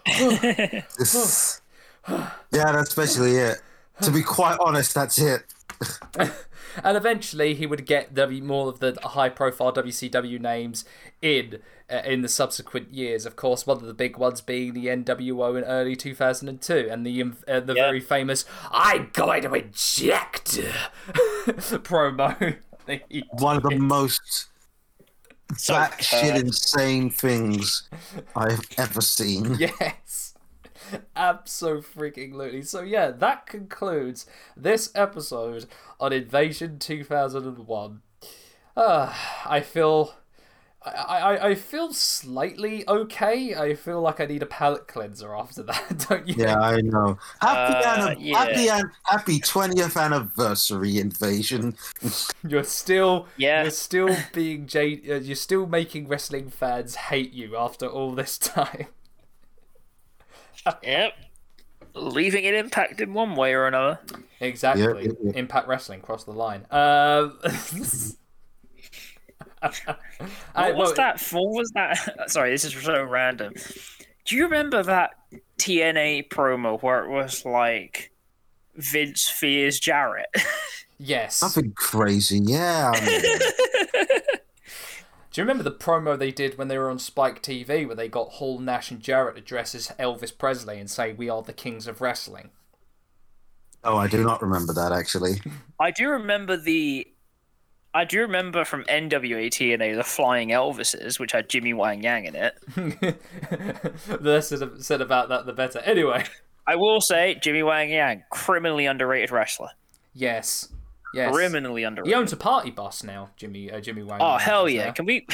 [2.07, 3.61] Yeah, that's basically it.
[4.01, 5.43] To be quite honest, that's it.
[6.83, 10.85] and eventually he would get w- more of the high-profile WCW names
[11.21, 11.59] in
[11.91, 13.25] uh, in the subsequent years.
[13.25, 17.21] Of course, one of the big ones being the NWO in early 2002, and the
[17.21, 17.83] um, uh, the Yeah.
[17.87, 20.59] very famous "I'm going to inject"
[21.83, 22.57] promo.
[23.39, 24.47] One of the most
[25.51, 27.87] batshit insane things
[28.35, 29.55] I've ever seen.
[29.59, 30.33] Yes.
[31.15, 31.81] Absolutely.
[32.11, 32.61] Freaking lonely.
[32.63, 35.65] So yeah, that concludes this episode
[35.99, 38.01] on Invasion 2001.
[38.75, 39.13] Uh,
[39.45, 40.15] I feel
[40.83, 40.89] I,
[41.19, 43.53] I, I feel slightly okay.
[43.55, 46.35] I feel like I need a palate cleanser after that, don't you?
[46.37, 47.19] Yeah, I know.
[47.39, 48.37] Happy, Uh, anni- yeah.
[48.39, 51.75] happy, an- happy 20th anniversary invasion.
[52.47, 53.61] You're still Yeah.
[53.63, 58.37] you're still being J- uh, you're still making wrestling fans hate you after all this
[58.39, 58.87] time.
[60.83, 61.13] Yep.
[61.93, 63.99] Leaving an impact in one way or another.
[64.39, 64.83] Exactly.
[64.83, 65.31] Yeah, yeah, yeah.
[65.35, 66.65] Impact Wrestling cross the line.
[66.71, 67.37] Um,
[69.61, 69.79] What
[70.55, 71.21] I- was well, that?
[71.31, 72.25] What was that?
[72.31, 73.53] Sorry, this is so random.
[74.25, 75.11] Do you remember that
[75.59, 78.11] TNA promo where it was like
[78.75, 80.29] Vince fears Jarrett?
[80.97, 81.41] Yes.
[81.41, 82.39] Nothing crazy.
[82.43, 82.91] Yeah.
[82.95, 84.19] I mean,
[85.31, 88.09] Do you remember the promo they did when they were on Spike TV where they
[88.09, 91.53] got Hall, Nash, and Jarrett to dress as Elvis Presley and say, We are the
[91.53, 92.49] kings of wrestling?
[93.83, 95.41] oh, I do not remember that actually.
[95.79, 97.07] I do remember the.
[97.93, 102.35] I do remember from NWA TNA the Flying Elvises, which had Jimmy Wang Yang in
[102.35, 102.53] it.
[102.75, 105.79] the less said- said about that, the better.
[105.79, 106.23] Anyway,
[106.67, 109.69] I will say, Jimmy Wang Yang, criminally underrated wrestler.
[110.13, 110.69] yes.
[111.13, 111.33] Yes.
[111.33, 112.13] criminally underrated.
[112.13, 113.69] He owns a party bus now, Jimmy.
[113.71, 114.19] Uh, Jimmy Wang.
[114.21, 114.85] Oh hell yeah!
[114.85, 114.91] Yeah.
[114.91, 115.25] Can we?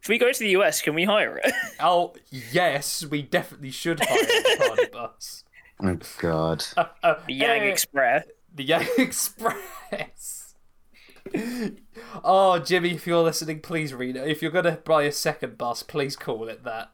[0.00, 1.52] If we go to the US, can we hire it?
[1.80, 5.44] Oh yes, we definitely should hire a party bus.
[5.82, 6.64] Oh God.
[6.76, 8.24] Uh, The Yang eh, Express.
[8.54, 10.54] The Yang Express.
[12.22, 14.28] oh, Jimmy, if you're listening, please read it.
[14.28, 16.92] If you're gonna buy a second bus, please call it that.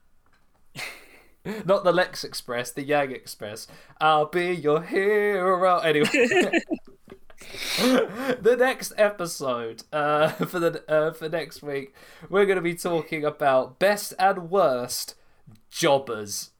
[1.64, 3.66] Not the Lex Express, the Yang Express.
[4.00, 5.78] I'll be your hero.
[5.78, 6.08] Anyway.
[7.78, 11.94] the next episode uh, for the uh, for next week,
[12.28, 15.14] we're going to be talking about best and worst
[15.70, 16.50] jobbers.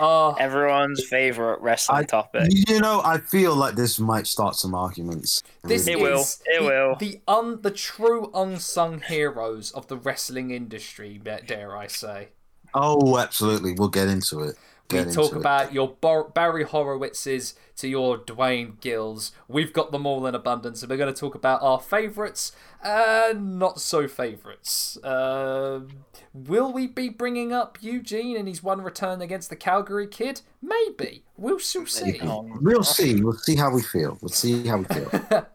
[0.00, 2.48] Oh, Everyone's favorite wrestling I, topic.
[2.68, 5.42] you know, I feel like this might start some arguments.
[5.64, 6.20] This It will.
[6.20, 6.96] is It the, will.
[6.96, 12.28] The un the true unsung heroes of the wrestling industry, dare I say.
[12.74, 13.72] Oh, absolutely.
[13.72, 14.56] We'll get into it.
[14.90, 15.40] We talk into it.
[15.40, 19.32] about your Bar- Barry Horowitzes to your Duane Gills.
[19.46, 22.52] We've got them all in abundance, and we're going to talk about our favourites
[22.82, 24.96] and not so favourites.
[25.02, 25.88] Um
[26.34, 30.42] will we be bringing up Eugene and his one return against the Calgary Kid?
[30.62, 31.24] Maybe.
[31.36, 32.20] We'll see.
[32.22, 33.20] We'll see.
[33.22, 34.18] We'll see how we feel.
[34.20, 35.10] We'll see how we feel.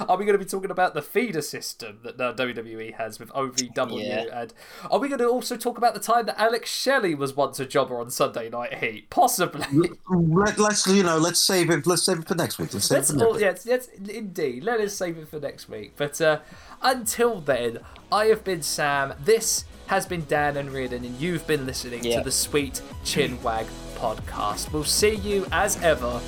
[0.00, 3.28] Are we going to be talking about the feeder system that uh, WWE has with
[3.30, 4.04] OVW?
[4.06, 4.24] Yeah.
[4.42, 4.54] And
[4.90, 7.66] are we going to also talk about the time that Alex Shelley was once a
[7.66, 9.10] jobber on Sunday Night Heat?
[9.10, 9.64] Possibly.
[10.08, 11.18] Let, let's you know.
[11.18, 11.86] Let's save it.
[11.86, 12.72] Let's save it for next week.
[12.74, 14.64] Let's save Let's it for all, next yes, yes, indeed.
[14.64, 15.92] Let us save it for next week.
[15.96, 16.40] But uh,
[16.82, 17.78] until then,
[18.10, 19.14] I have been Sam.
[19.24, 22.18] This has been Dan and Riordan, and you've been listening Yeah.
[22.18, 23.66] to the Sweet Chinwag
[23.96, 24.72] podcast.
[24.72, 26.20] We'll see you as ever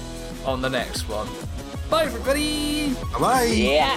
[0.44, 1.28] on the next one.
[1.94, 2.92] Bye, everybody.
[3.20, 3.44] Bye.
[3.44, 3.96] Yeah.